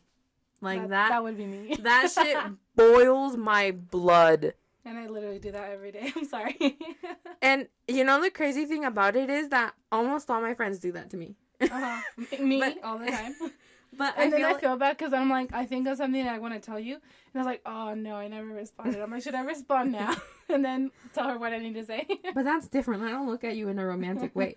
Like 0.59 0.81
that, 0.81 0.89
that 0.89 1.09
that 1.09 1.23
would 1.23 1.37
be 1.37 1.45
me. 1.45 1.75
that 1.81 2.09
shit 2.11 2.37
boils 2.75 3.37
my 3.37 3.71
blood. 3.71 4.53
And 4.87 4.97
I 4.97 5.07
literally 5.07 5.39
do 5.39 5.51
that 5.51 5.71
every 5.71 5.91
day. 5.91 6.11
I'm 6.15 6.25
sorry. 6.25 6.77
And 7.41 7.67
you 7.87 8.03
know 8.03 8.21
the 8.21 8.29
crazy 8.31 8.65
thing 8.65 8.85
about 8.85 9.15
it 9.15 9.29
is 9.29 9.49
that 9.49 9.73
almost 9.91 10.29
all 10.31 10.41
my 10.41 10.53
friends 10.53 10.79
do 10.79 10.91
that 10.93 11.09
to 11.11 11.17
me. 11.17 11.35
uh-huh. 11.61 12.01
Me 12.43 12.59
But- 12.59 12.83
all 12.83 12.97
the 12.97 13.07
time. 13.07 13.35
But 13.97 14.13
And 14.17 14.27
I 14.27 14.29
then 14.29 14.39
feel 14.39 14.47
I 14.47 14.51
like- 14.51 14.61
feel 14.61 14.75
bad 14.77 14.97
because 14.97 15.13
I'm 15.13 15.29
like, 15.29 15.53
I 15.53 15.65
think 15.65 15.87
of 15.87 15.97
something 15.97 16.27
I 16.27 16.39
want 16.39 16.53
to 16.53 16.59
tell 16.59 16.77
you, 16.79 16.95
and 16.95 17.35
I 17.35 17.39
was 17.39 17.45
like, 17.45 17.61
oh 17.65 17.93
no, 17.95 18.15
I 18.15 18.27
never 18.27 18.47
responded. 18.47 19.01
I'm 19.01 19.09
like, 19.09 19.23
should 19.23 19.33
I 19.33 19.41
respond 19.41 19.91
now? 19.93 20.13
and 20.49 20.63
then 20.63 20.91
tell 21.13 21.27
her 21.29 21.37
what 21.39 21.53
I 21.53 21.57
need 21.59 21.73
to 21.75 21.85
say. 21.85 22.05
but 22.35 22.43
that's 22.43 22.67
different. 22.67 23.01
I 23.03 23.09
don't 23.11 23.27
look 23.27 23.43
at 23.45 23.55
you 23.55 23.69
in 23.69 23.79
a 23.79 23.85
romantic 23.85 24.35
way. 24.35 24.53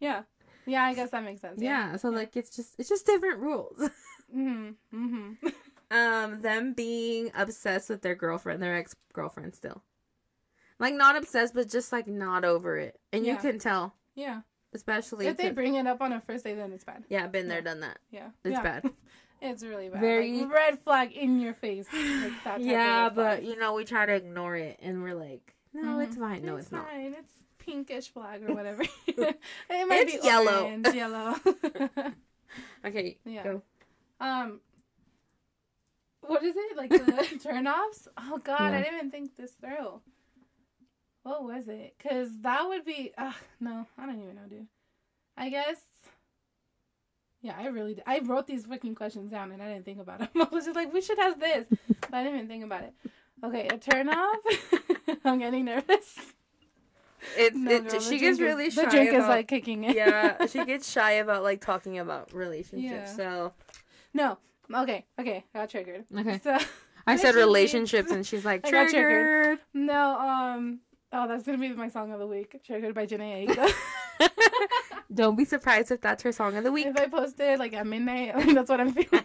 yeah, 0.00 0.22
yeah, 0.66 0.84
I 0.84 0.94
guess 0.94 1.10
that 1.10 1.24
makes 1.24 1.40
sense. 1.40 1.60
yeah, 1.60 1.96
so 1.96 2.08
like 2.10 2.36
it's 2.36 2.54
just 2.54 2.74
it's 2.78 2.88
just 2.88 3.04
different 3.04 3.40
rules. 3.40 3.90
Mhm. 4.34 4.74
Mhm. 4.94 5.36
Um 5.90 6.42
them 6.42 6.72
being 6.74 7.30
obsessed 7.34 7.88
with 7.90 8.02
their 8.02 8.14
girlfriend, 8.14 8.62
their 8.62 8.76
ex-girlfriend 8.76 9.54
still. 9.54 9.82
Like 10.78 10.94
not 10.94 11.16
obsessed 11.16 11.54
but 11.54 11.68
just 11.68 11.92
like 11.92 12.06
not 12.06 12.44
over 12.44 12.78
it. 12.78 12.98
And 13.12 13.26
you 13.26 13.36
can 13.36 13.58
tell, 13.58 13.94
Yeah. 14.14 14.42
especially 14.74 15.26
If 15.26 15.36
they 15.36 15.50
bring 15.50 15.74
it 15.74 15.86
up 15.86 16.00
on 16.00 16.12
a 16.12 16.20
first 16.20 16.44
date, 16.44 16.54
then 16.54 16.72
it's 16.72 16.84
bad. 16.84 17.04
Yeah, 17.08 17.26
been 17.26 17.48
there 17.48 17.58
Yeah. 17.58 17.64
done 17.64 17.80
that. 17.80 17.98
Yeah. 18.10 18.28
It's 18.44 18.52
yeah. 18.52 18.62
bad. 18.62 18.90
It's 19.40 19.62
really 19.62 19.88
bad. 19.88 20.00
Very- 20.00 20.40
Like, 20.42 20.52
red 20.52 20.78
flag 20.80 21.12
in 21.12 21.38
your 21.38 21.54
face. 21.54 21.86
Like 21.92 22.58
yeah, 22.58 23.08
but 23.08 23.44
you 23.44 23.56
know, 23.56 23.72
we 23.74 23.84
try 23.84 24.04
to 24.04 24.12
ignore 24.12 24.56
it 24.56 24.80
and 24.82 25.00
we're 25.00 25.14
like, 25.14 25.54
no, 25.72 26.00
it's 26.00 26.16
Mhm. 26.16 26.20
fine. 26.20 26.44
No, 26.44 26.56
it's, 26.56 26.72
not. 26.72 26.88
fine. 26.88 27.14
It's 27.16 27.34
pinkish 27.58 28.08
flag 28.08 28.42
or 28.50 28.52
whatever. 28.56 28.82
it 29.06 29.38
might 29.70 30.08
It's 30.08 30.16
be 30.20 30.26
yellow. 30.26 30.64
orange, 30.64 30.88
yellow. 30.92 31.36
Okay, 32.84 33.18
Yeah. 33.24 33.44
go. 33.44 33.62
um, 34.20 34.60
what 36.20 36.42
is 36.42 36.54
it 36.56 36.76
like 36.76 36.90
the 36.90 36.96
turnoffs? 37.44 38.08
Oh 38.16 38.38
God, 38.42 38.58
Yeah. 38.72 38.78
I 38.78 38.82
didn't 38.82 38.94
even 38.96 39.10
think 39.10 39.36
this 39.36 39.52
through. 39.52 40.00
What 41.22 41.44
was 41.44 41.68
it? 41.68 41.94
Cause 42.02 42.28
that 42.42 42.66
would 42.68 42.84
be. 42.84 43.12
Uh, 43.18 43.32
no, 43.60 43.86
I 43.98 44.06
don't 44.06 44.22
even 44.22 44.34
know, 44.36 44.46
dude. 44.48 44.66
I 45.36 45.50
guess. 45.50 45.76
Yeah, 47.42 47.54
I 47.56 47.66
really. 47.68 47.94
Did. 47.94 48.04
I 48.06 48.18
wrote 48.20 48.46
these 48.46 48.64
freaking 48.64 48.96
questions 48.96 49.30
down 49.30 49.52
and 49.52 49.62
I 49.62 49.68
didn't 49.72 49.84
think 49.84 50.00
about 50.00 50.18
them. 50.18 50.28
I 50.36 50.48
was 50.54 50.64
just 50.64 50.74
like, 50.76 50.92
we 50.92 51.00
should 51.00 51.18
have 51.18 51.38
this, 51.38 51.66
but 52.00 52.14
I 52.14 52.22
didn't 52.24 52.36
even 52.38 52.48
think 52.48 52.64
about 52.64 52.82
it. 52.82 52.94
Okay, 53.44 53.68
a 53.68 53.78
turn 53.78 54.08
off. 54.08 54.36
I'm 55.24 55.38
getting 55.38 55.66
nervous. 55.66 56.16
It's 57.36 57.56
No, 57.56 57.70
it, 57.70 57.88
girl, 57.88 58.00
she 58.00 58.18
gets 58.18 58.34
is- 58.34 58.40
really 58.40 58.70
shy 58.70 58.84
The 58.86 58.90
drink 58.90 59.10
about, 59.10 59.20
is 59.22 59.28
like 59.28 59.48
kicking 59.48 59.84
in. 59.84 59.94
yeah, 59.94 60.46
she 60.46 60.64
gets 60.64 60.90
shy 60.90 61.12
about 61.12 61.42
like 61.44 61.60
talking 61.60 61.98
about 61.98 62.32
relationships. 62.32 62.82
Yeah. 62.82 63.04
So 63.16 63.52
No. 64.14 64.38
Okay. 64.74 65.06
Okay. 65.18 65.44
I 65.54 65.58
got 65.60 65.70
triggered. 65.70 66.04
okay, 66.16 66.38
So 66.42 66.58
I 67.06 67.16
said 67.16 67.34
relationships, 67.46 68.10
and 68.10 68.26
she's 68.26 68.44
like 68.44 68.62
triggered. 68.64 68.90
triggered. 68.90 69.58
no. 69.74 70.18
Um. 70.18 70.80
Oh, 71.10 71.26
that's 71.26 71.44
gonna 71.44 71.56
be 71.58 71.70
my 71.70 71.88
song 71.88 72.12
of 72.12 72.18
the 72.18 72.26
week. 72.26 72.60
Triggered 72.64 72.94
by 72.94 73.06
Jhené 73.06 73.48
Aiko. 73.48 74.28
Don't 75.14 75.36
be 75.36 75.46
surprised 75.46 75.90
if 75.90 76.02
that's 76.02 76.22
her 76.22 76.32
song 76.32 76.54
of 76.56 76.64
the 76.64 76.70
week. 76.72 76.86
if 76.86 76.96
I 76.98 77.06
post 77.06 77.40
it 77.40 77.58
like 77.58 77.72
at 77.72 77.86
midnight, 77.86 78.34
that's 78.54 78.68
what 78.68 78.80
I'm 78.80 78.92
feeling. 78.92 79.24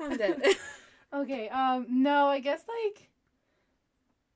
I'm 0.00 0.16
dead. 0.16 0.40
okay. 1.14 1.48
Um. 1.48 1.86
No. 1.88 2.26
I 2.28 2.40
guess 2.40 2.62
like. 2.68 3.08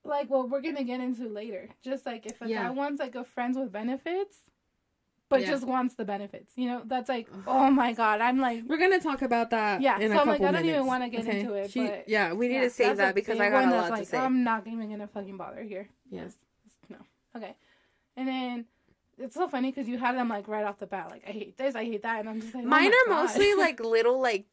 Like 0.07 0.29
what 0.29 0.51
we're 0.51 0.61
gonna 0.61 0.85
get 0.85 1.01
into 1.01 1.29
later. 1.29 1.71
Just 1.83 2.05
like 2.05 2.27
if 2.27 2.35
Yeah. 2.45 2.65
guy 2.65 2.71
wants 2.71 3.01
like 3.01 3.15
a 3.15 3.25
friends 3.25 3.57
with 3.57 3.73
benefits, 3.73 4.37
but 5.35 5.43
Yeah. 5.43 5.51
just 5.55 5.65
wants 5.67 5.95
the 5.95 6.05
benefits, 6.05 6.53
you 6.57 6.67
know, 6.69 6.83
that's 6.85 7.09
like, 7.09 7.29
oh 7.47 7.71
my 7.71 7.93
god, 7.93 8.21
I'm 8.21 8.39
like, 8.39 8.65
We're 8.69 8.79
gonna 8.79 9.01
talk 9.01 9.23
about 9.23 9.51
that. 9.51 9.81
Yeah, 9.81 9.99
so 9.99 10.19
I'm 10.21 10.29
like, 10.29 10.41
I 10.41 10.51
don't 10.53 10.65
even 10.65 10.87
wanna 10.87 11.09
get 11.09 11.27
into 11.27 11.55
it, 11.55 11.71
She- 11.71 11.87
but- 11.87 12.09
yeah, 12.09 12.33
we 12.33 12.49
need 12.49 12.55
yeah, 12.55 12.63
to 12.63 12.71
save 12.71 12.97
that 12.99 13.15
because 13.15 13.39
I 13.41 13.51
got 13.51 13.65
a 13.65 13.71
lot 13.71 13.91
like, 13.91 14.01
to 14.05 14.07
say. 14.07 14.19
I'm 14.19 14.45
not 14.45 14.67
even 14.67 14.91
gonna 14.91 15.07
fucking 15.09 15.37
bother 15.37 15.63
here. 15.63 15.89
yes. 16.11 16.37
No. 16.89 16.99
Okay. 17.37 17.55
And 18.17 18.29
then 18.29 18.65
it's 19.19 19.35
so 19.35 19.49
funny 19.49 19.71
because 19.71 19.89
you 19.89 19.99
had 19.99 20.17
them 20.17 20.29
like 20.29 20.47
right 20.49 20.65
off 20.65 20.79
the 20.79 20.87
bat, 20.87 21.11
like 21.11 21.25
I 21.27 21.31
hate 21.33 21.57
this, 21.57 21.75
I 21.75 21.85
hate 21.85 22.03
that, 22.03 22.21
and 22.21 22.29
I'm 22.29 22.41
just 22.41 22.55
like, 22.55 22.65
oh 22.65 22.69
Mine 22.69 22.91
my 22.91 23.03
are 23.07 23.09
God. 23.09 23.23
mostly 23.23 23.55
like 23.55 23.81
little 23.81 24.21
like 24.21 24.47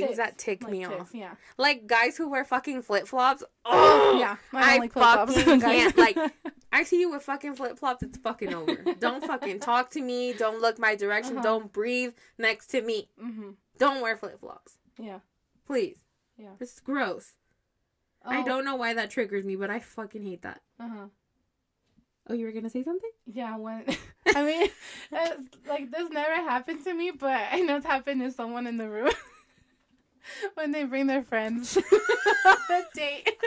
things 0.00 0.06
Ticks, 0.08 0.16
that 0.18 0.38
tick 0.38 0.62
like 0.62 0.72
me 0.72 0.78
ticks, 0.84 1.00
off. 1.00 1.10
Yeah. 1.14 1.34
Like 1.58 1.86
guys 1.86 2.16
who 2.16 2.28
wear 2.28 2.44
fucking 2.44 2.82
flip 2.82 3.06
flops. 3.06 3.42
Oh 3.64 4.16
yeah. 4.20 4.36
I 4.52 4.72
don't 4.72 4.80
like 4.80 4.92
flip-flops, 4.92 5.34
fucking 5.42 5.60
can't. 5.60 5.96
Like 5.96 6.18
I 6.72 6.82
see 6.84 7.00
you 7.00 7.10
with 7.10 7.22
fucking 7.22 7.54
flip 7.54 7.78
flops. 7.78 8.02
It's 8.02 8.18
fucking 8.18 8.52
over. 8.54 8.74
don't 8.98 9.24
fucking 9.24 9.60
talk 9.60 9.90
to 9.90 10.00
me. 10.00 10.32
Don't 10.32 10.60
look 10.60 10.78
my 10.78 10.96
direction. 10.96 11.34
Uh-huh. 11.34 11.42
Don't 11.42 11.72
breathe 11.72 12.12
next 12.38 12.68
to 12.68 12.82
me. 12.82 13.08
hmm 13.18 13.50
Don't 13.78 14.00
wear 14.00 14.16
flip 14.16 14.40
flops, 14.40 14.78
Yeah. 14.98 15.18
please. 15.66 15.96
Yeah. 16.36 16.50
This 16.58 16.74
is 16.74 16.80
gross. 16.80 17.34
I 18.26 18.40
Oh, 18.40 18.44
don't 18.44 18.64
know 18.64 18.74
why 18.76 18.94
that 18.94 19.10
triggers 19.10 19.44
me, 19.44 19.54
but 19.54 19.70
I 19.70 19.78
fucking 19.80 20.22
hate 20.24 20.42
that. 20.42 20.62
Uh-huh. 20.80 21.06
Oh, 22.26 22.32
you 22.32 22.46
were 22.46 22.52
gonna 22.52 22.70
say 22.70 22.82
something? 22.82 23.10
Yeah, 23.26 23.58
when 23.58 23.84
I 24.34 24.42
mean, 24.42 24.68
like 25.68 25.90
this 25.90 26.08
never 26.10 26.34
happened 26.36 26.82
to 26.84 26.94
me, 26.94 27.10
but 27.10 27.38
I 27.52 27.60
know 27.60 27.76
it's 27.76 27.84
happened 27.86 28.22
to 28.22 28.30
someone 28.30 28.66
in 28.66 28.78
the 28.78 28.88
room 28.88 29.12
when 30.54 30.72
they 30.72 30.84
bring 30.84 31.06
their 31.06 31.22
friends 31.22 31.76
on 32.46 32.56
a 32.70 32.82
date. 32.94 33.28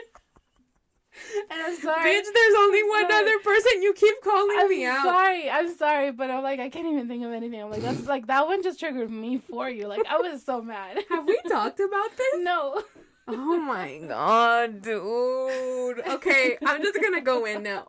and 1.51 1.61
I'm 1.61 1.75
sorry. 1.77 2.09
Bitch, 2.11 2.25
there's 2.33 2.55
only 2.57 2.79
I'm 2.81 2.87
one 2.89 3.09
sorry. 3.11 3.23
other 3.23 3.39
person. 3.39 3.81
You 3.81 3.93
keep 3.93 4.15
calling 4.23 4.57
I'm 4.59 4.69
me 4.69 4.85
out. 4.85 5.03
sorry. 5.03 5.49
I'm 5.49 5.75
sorry, 5.75 6.11
but 6.11 6.29
I'm 6.29 6.43
like 6.43 6.59
I 6.59 6.69
can't 6.69 6.87
even 6.87 7.07
think 7.07 7.23
of 7.23 7.31
anything. 7.31 7.61
I'm 7.61 7.69
like 7.71 7.81
that's 7.81 8.05
like 8.07 8.27
that 8.27 8.47
one 8.47 8.63
just 8.63 8.79
triggered 8.79 9.09
me 9.11 9.37
for 9.37 9.69
you. 9.69 9.87
Like 9.87 10.05
I 10.09 10.17
was 10.17 10.43
so 10.43 10.61
mad. 10.61 10.99
Have 11.09 11.25
we 11.27 11.39
talked 11.49 11.79
about 11.79 12.15
this? 12.17 12.35
no. 12.39 12.83
Oh 13.29 13.59
my 13.59 13.99
god, 14.07 14.81
dude. 14.81 15.99
Okay, 16.07 16.57
I'm 16.65 16.81
just 16.81 17.01
gonna 17.01 17.19
go 17.19 17.43
in 17.45 17.61
now. 17.63 17.87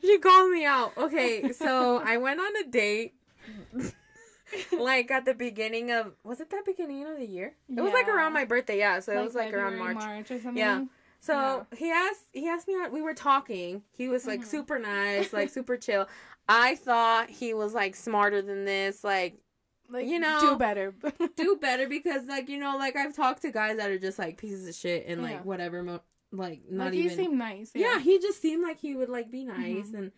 she 0.00 0.18
called 0.18 0.52
me 0.52 0.64
out. 0.64 0.92
Okay, 0.96 1.50
so 1.52 2.00
I 2.04 2.16
went 2.18 2.38
on 2.38 2.56
a 2.56 2.68
date. 2.68 3.14
like 4.78 5.10
at 5.10 5.24
the 5.24 5.34
beginning 5.34 5.90
of 5.90 6.12
was 6.24 6.40
it 6.40 6.50
that 6.50 6.64
beginning 6.64 7.06
of 7.06 7.18
the 7.18 7.26
year? 7.26 7.54
It 7.68 7.80
was 7.80 7.92
like 7.92 8.08
around 8.08 8.32
my 8.32 8.44
birthday, 8.44 8.78
yeah. 8.78 9.00
So 9.00 9.12
it 9.18 9.22
was 9.24 9.34
like 9.34 9.52
around 9.52 9.72
February, 9.72 9.94
March. 9.94 10.30
or 10.30 10.40
something. 10.40 10.56
Yeah. 10.56 10.84
So 11.20 11.66
he 11.76 11.90
asked 11.90 12.24
he 12.32 12.46
asked 12.48 12.68
me 12.68 12.74
out 12.74 12.92
we 12.92 13.02
were 13.02 13.14
talking. 13.14 13.82
He 13.96 14.08
was 14.08 14.26
like 14.26 14.42
Mhm. 14.42 14.46
super 14.46 14.78
nice, 14.78 15.32
like 15.32 15.50
super 15.58 15.76
chill. 15.76 16.08
I 16.48 16.76
thought 16.76 17.28
he 17.30 17.54
was 17.54 17.74
like 17.74 17.96
smarter 17.96 18.40
than 18.42 18.64
this, 18.64 19.02
like 19.02 19.38
Like 19.88 20.06
You 20.06 20.20
know, 20.20 20.38
do 20.40 20.56
better. 20.56 20.94
do 21.36 21.56
better 21.60 21.88
because 21.88 22.24
like 22.26 22.48
you 22.48 22.58
know 22.58 22.76
like 22.76 22.94
I've 22.96 23.16
talked 23.16 23.42
to 23.42 23.50
guys 23.50 23.78
that 23.78 23.90
are 23.90 23.98
just 23.98 24.18
like 24.18 24.36
pieces 24.38 24.68
of 24.68 24.74
shit 24.74 25.06
and 25.08 25.22
like 25.22 25.32
Yeah. 25.32 25.42
whatever 25.42 25.82
mo- 25.82 26.02
like 26.32 26.60
not 26.70 26.86
like 26.86 26.94
even 26.94 27.10
you 27.10 27.16
seem 27.16 27.38
nice. 27.38 27.70
yeah. 27.74 27.98
he 28.00 28.18
just 28.18 28.40
seemed 28.42 28.62
like 28.62 28.78
he 28.78 28.94
would 28.94 29.08
like 29.08 29.30
be 29.30 29.44
nice 29.44 29.88
Mhm. 29.90 29.94
and 29.98 30.12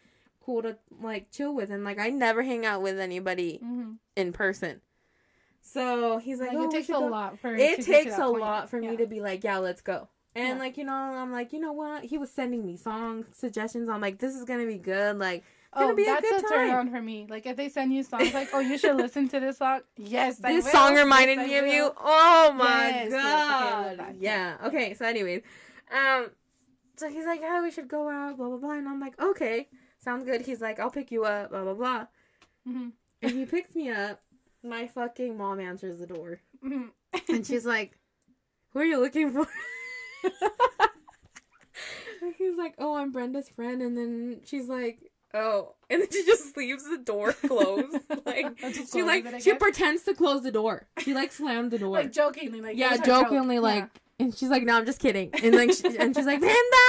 cool 0.48 0.62
to 0.62 0.76
like 1.02 1.30
chill 1.30 1.54
with 1.54 1.70
and 1.70 1.84
like 1.84 1.98
I 1.98 2.08
never 2.08 2.42
hang 2.42 2.64
out 2.64 2.80
with 2.80 2.98
anybody 2.98 3.58
hmm 3.62 3.92
in 4.16 4.32
person 4.32 4.80
so 5.60 6.16
he's 6.18 6.40
like, 6.40 6.48
Like, 6.50 6.58
oh, 6.58 6.64
it 6.64 6.70
takes 6.70 6.88
a 6.88 6.92
go." 6.92 7.08
lot 7.08 7.38
for 7.38 7.54
it 7.54 7.76
to 7.76 7.76
get 7.76 7.76
to 7.76 7.82
takes 7.84 8.18
a 8.18 8.26
point. 8.30 8.40
lot 8.40 8.70
for 8.70 8.80
me 8.80 8.96
to 8.96 9.06
be 9.06 9.20
like 9.20 9.44
yeah 9.44 9.58
let's 9.58 9.82
go 9.82 10.08
and 10.34 10.48
Yeah. 10.50 10.58
like 10.64 10.78
you 10.78 10.84
know 10.84 10.92
I'm 10.94 11.32
like 11.32 11.52
you 11.52 11.60
know 11.60 11.72
what 11.72 12.04
he 12.04 12.16
was 12.16 12.30
sending 12.30 12.64
me 12.64 12.76
song 12.76 13.26
suggestions 13.32 13.88
I'm 13.88 14.00
like 14.00 14.18
this 14.18 14.34
is 14.34 14.44
gonna 14.44 14.66
be 14.66 14.78
good 14.78 15.18
like 15.18 15.44
gonna 15.78 15.92
Oh, 15.92 15.96
be 15.96 16.06
a 16.06 16.20
good 16.20 16.38
a 16.44 16.48
turn 16.48 16.70
on 16.70 16.90
for 16.90 17.02
me. 17.02 17.26
Like 17.28 17.44
if 17.46 17.56
they 17.56 17.68
send 17.68 17.92
you 17.92 18.02
songs 18.02 18.32
like, 18.32 18.48
"Oh, 18.54 18.60
you 18.60 18.78
should 18.78 18.96
listen 19.04 19.28
to 19.28 19.38
this 19.38 19.58
song." 19.58 19.80
Yes, 19.96 20.38
this 20.38 20.64
will. 20.64 20.72
song 20.72 20.96
reminded 20.96 21.38
Yes, 21.38 21.46
me 21.46 21.56
of 21.58 21.66
you. 21.66 21.92
Oh 22.00 22.54
my 22.56 22.90
Yes, 22.90 23.10
yes, 23.12 23.50
okay, 23.50 23.94
god. 23.98 24.16
yeah. 24.20 24.56
Okay. 24.64 24.94
So, 24.94 25.04
anyways, 25.04 25.42
um, 25.92 26.30
so 26.96 27.08
he's 27.08 27.26
like, 27.26 27.40
yeah, 27.42 27.62
we 27.62 27.70
should 27.70 27.86
go 27.88 28.08
out, 28.08 28.38
blah 28.38 28.48
blah 28.48 28.56
blah, 28.56 28.72
and 28.72 28.88
I'm 28.88 28.98
like, 29.00 29.20
okay, 29.20 29.68
sounds 30.08 30.24
good. 30.24 30.40
He's 30.42 30.60
like, 30.62 30.80
I'll 30.80 30.90
pick 30.90 31.10
you 31.12 31.24
up, 31.24 31.50
blah 31.50 31.62
blah 31.64 31.74
blah, 31.74 32.06
Mhm, 32.66 32.92
and 33.22 33.32
he 33.32 33.44
picks 33.44 33.74
me 33.74 33.90
up. 33.90 34.20
My 34.62 34.86
fucking 34.86 35.36
mom 35.36 35.60
answers 35.60 35.98
the 35.98 36.06
door, 36.06 36.40
mhm. 36.64 36.90
and 37.28 37.46
she's 37.46 37.66
like, 37.66 37.98
"Who 38.72 38.80
are 38.80 38.84
you 38.84 38.98
looking 39.00 39.30
for?" 39.32 39.46
And 42.20 42.34
he's 42.36 42.56
like, 42.58 42.74
"Oh, 42.78 42.96
I'm 42.96 43.12
Brenda's 43.12 43.48
friend," 43.48 43.80
and 43.80 43.96
then 43.96 44.40
she's 44.44 44.68
like, 44.68 45.12
"Oh," 45.32 45.74
and 45.88 46.00
then 46.02 46.08
she 46.10 46.24
just 46.26 46.56
leaves 46.56 46.82
the 46.88 46.98
door 46.98 47.32
closed. 47.32 47.96
like 48.26 48.58
she 48.92 49.02
like 49.04 49.40
she 49.40 49.54
pretends 49.54 50.02
to 50.04 50.14
close 50.14 50.42
the 50.42 50.50
door. 50.50 50.88
She 50.98 51.14
like 51.14 51.30
slammed 51.32 51.70
the 51.70 51.78
door. 51.78 51.92
like 51.92 52.10
jokingly, 52.12 52.60
like 52.60 52.76
yeah, 52.76 52.90
her 52.90 52.96
joke. 52.98 53.26
jokingly, 53.28 53.60
like, 53.60 53.84
Yeah. 53.84 54.24
and 54.26 54.34
she's 54.36 54.48
like, 54.48 54.64
"No, 54.64 54.76
I'm 54.76 54.84
just 54.86 54.98
kidding," 54.98 55.30
and 55.42 55.54
like, 55.54 55.72
she, 55.72 55.96
and 55.96 56.14
she's 56.16 56.26
like, 56.26 56.40
"Brenda, 56.40 56.88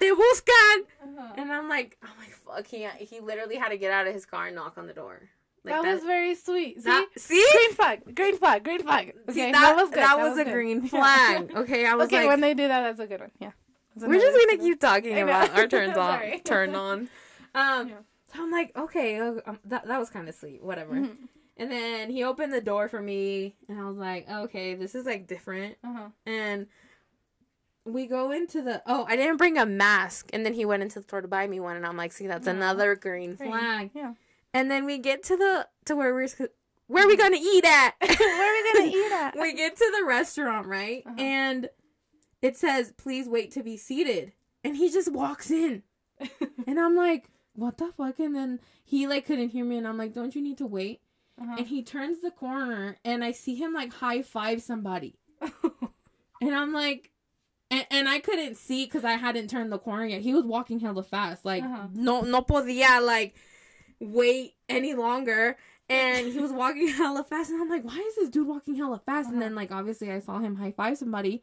te 0.00 0.10
buscan," 0.10 0.78
Uh-huh. 1.04 1.32
and 1.36 1.52
I'm 1.52 1.68
like, 1.68 1.96
"Oh 2.04 2.08
my 2.18 2.26
fuck!" 2.46 2.66
He 2.66 2.86
he 3.00 3.20
literally 3.20 3.56
had 3.56 3.70
to 3.70 3.76
get 3.78 3.90
out 3.92 4.06
of 4.06 4.14
his 4.14 4.24
car 4.26 4.46
and 4.46 4.56
knock 4.56 4.78
on 4.78 4.86
the 4.86 4.92
door. 4.92 5.28
Like 5.64 5.82
that 5.82 5.94
was 5.94 6.04
very 6.04 6.34
sweet. 6.36 6.76
See, 6.76 6.84
that- 6.84 7.08
see. 7.16 7.44
green 7.52 7.72
flag, 7.72 8.14
green 8.14 8.36
flag, 8.38 8.62
green 8.64 8.82
flag. 8.82 9.14
See, 9.30 9.42
Okay, 9.42 9.52
that, 9.52 9.74
was 9.74 9.88
good. 9.90 9.98
that 9.98 10.16
was 10.18 10.38
a 10.38 10.44
good. 10.44 10.52
green 10.52 10.86
flag. 10.88 11.50
Okay, 11.56 11.84
I 11.86 11.94
was 11.94 12.06
okay, 12.06 12.20
like, 12.20 12.28
when 12.28 12.40
they 12.40 12.54
do 12.54 12.68
that, 12.68 12.82
that's 12.82 13.00
a 13.00 13.06
good 13.08 13.20
one. 13.20 13.32
Yeah. 13.40 13.50
We're 13.96 14.20
just 14.20 14.38
gonna 14.38 14.58
keep 14.58 14.78
talking 14.78 15.18
about 15.26 15.56
our 15.58 15.66
turns 15.66 15.96
on, 16.06 16.40
turn 16.44 16.74
on. 16.76 17.08
Um, 17.54 17.88
Yeah. 17.88 17.94
so 18.32 18.42
I'm 18.42 18.50
like, 18.52 18.76
okay, 18.76 19.18
uh, 19.18 19.34
um, 19.46 19.58
that 19.64 19.86
that 19.88 19.98
was 19.98 20.08
kind 20.10 20.28
of 20.28 20.34
sweet, 20.36 20.62
whatever. 20.62 20.94
Mhm. 20.94 21.16
And 21.56 21.72
then 21.72 22.10
he 22.10 22.22
opened 22.22 22.52
the 22.52 22.60
door 22.60 22.86
for 22.88 23.00
me, 23.00 23.56
and 23.68 23.80
I 23.80 23.86
was 23.88 23.96
like, 23.96 24.28
okay, 24.30 24.74
this 24.74 24.94
is 24.94 25.04
like 25.06 25.26
different. 25.26 25.78
Uh-huh. 25.82 26.10
And 26.26 26.66
we 27.86 28.06
go 28.06 28.32
into 28.32 28.62
the 28.62 28.82
oh, 28.86 29.06
I 29.08 29.16
didn't 29.16 29.36
bring 29.36 29.58
a 29.58 29.66
mask, 29.66 30.30
and 30.32 30.44
then 30.44 30.54
he 30.54 30.64
went 30.64 30.82
into 30.82 31.00
the 31.00 31.04
store 31.04 31.20
to 31.20 31.28
buy 31.28 31.46
me 31.46 31.60
one, 31.60 31.76
and 31.76 31.86
I'm 31.86 31.96
like, 31.96 32.12
see, 32.12 32.26
that's 32.26 32.46
Aw. 32.46 32.50
another 32.50 32.94
green 32.94 33.36
flag. 33.36 33.90
Yeah. 33.94 34.14
And 34.52 34.70
then 34.70 34.84
we 34.84 34.98
get 34.98 35.22
to 35.24 35.36
the 35.36 35.68
to 35.86 35.96
where 35.96 36.14
we're 36.14 36.28
where 36.88 37.04
are 37.04 37.08
we 37.08 37.16
gonna 37.16 37.38
eat 37.40 37.64
at? 37.64 37.94
Where 38.00 38.10
are 38.10 38.52
we 38.52 38.72
gonna 38.72 38.96
eat 38.96 39.12
at? 39.12 39.36
we 39.40 39.54
get 39.54 39.76
to 39.76 39.92
the 39.98 40.06
restaurant, 40.06 40.66
right? 40.66 41.02
Uh-huh. 41.04 41.16
And 41.18 41.68
it 42.42 42.56
says, 42.56 42.92
please 42.96 43.28
wait 43.28 43.50
to 43.52 43.62
be 43.62 43.76
seated. 43.76 44.32
And 44.62 44.76
he 44.76 44.90
just 44.90 45.12
walks 45.12 45.50
in. 45.50 45.82
And 46.68 46.80
I'm 46.80 46.96
like, 46.96 47.30
what 47.54 47.78
the 47.78 47.92
fuck? 47.96 48.18
And 48.18 48.34
then 48.34 48.58
he 48.84 49.06
like 49.06 49.26
couldn't 49.26 49.50
hear 49.50 49.64
me 49.64 49.76
and 49.78 49.86
I'm 49.86 49.96
like, 49.96 50.12
don't 50.12 50.34
you 50.34 50.42
need 50.42 50.58
to 50.58 50.66
wait? 50.66 51.00
Uh-huh. 51.40 51.54
And 51.58 51.66
he 51.68 51.80
turns 51.80 52.20
the 52.20 52.32
corner 52.32 52.96
and 53.04 53.22
I 53.22 53.30
see 53.30 53.54
him 53.54 53.72
like 53.72 53.92
high 53.92 54.22
five 54.22 54.62
somebody. 54.62 55.16
And 56.40 56.54
I'm 56.54 56.72
like, 56.72 57.10
and, 57.70 57.86
and 57.90 58.08
I 58.08 58.18
couldn't 58.20 58.56
see 58.56 58.84
because 58.84 59.04
I 59.04 59.12
hadn't 59.12 59.48
turned 59.48 59.72
the 59.72 59.78
corner 59.78 60.04
yet. 60.06 60.20
He 60.22 60.32
was 60.34 60.44
walking 60.44 60.80
hella 60.80 61.02
fast. 61.02 61.44
Like, 61.44 61.64
Uh-huh. 61.64 61.88
no, 61.94 62.20
no 62.22 62.42
podía 62.42 63.04
like 63.04 63.34
wait 64.00 64.54
any 64.68 64.94
longer. 64.94 65.56
And 65.88 66.26
he 66.32 66.38
was 66.40 66.52
walking 66.52 66.88
hella 67.00 67.22
fast. 67.24 67.50
And 67.50 67.60
I'm 67.62 67.68
like, 67.68 67.84
why 67.84 67.96
is 68.08 68.16
this 68.16 68.28
dude 68.28 68.48
walking 68.48 68.74
hella 68.76 68.98
fast? 68.98 69.28
And 69.28 69.36
Uh-huh. 69.36 69.44
then, 69.44 69.54
like, 69.54 69.70
obviously, 69.72 70.10
I 70.10 70.18
saw 70.20 70.38
him 70.38 70.56
high 70.56 70.72
five 70.72 70.98
somebody. 70.98 71.42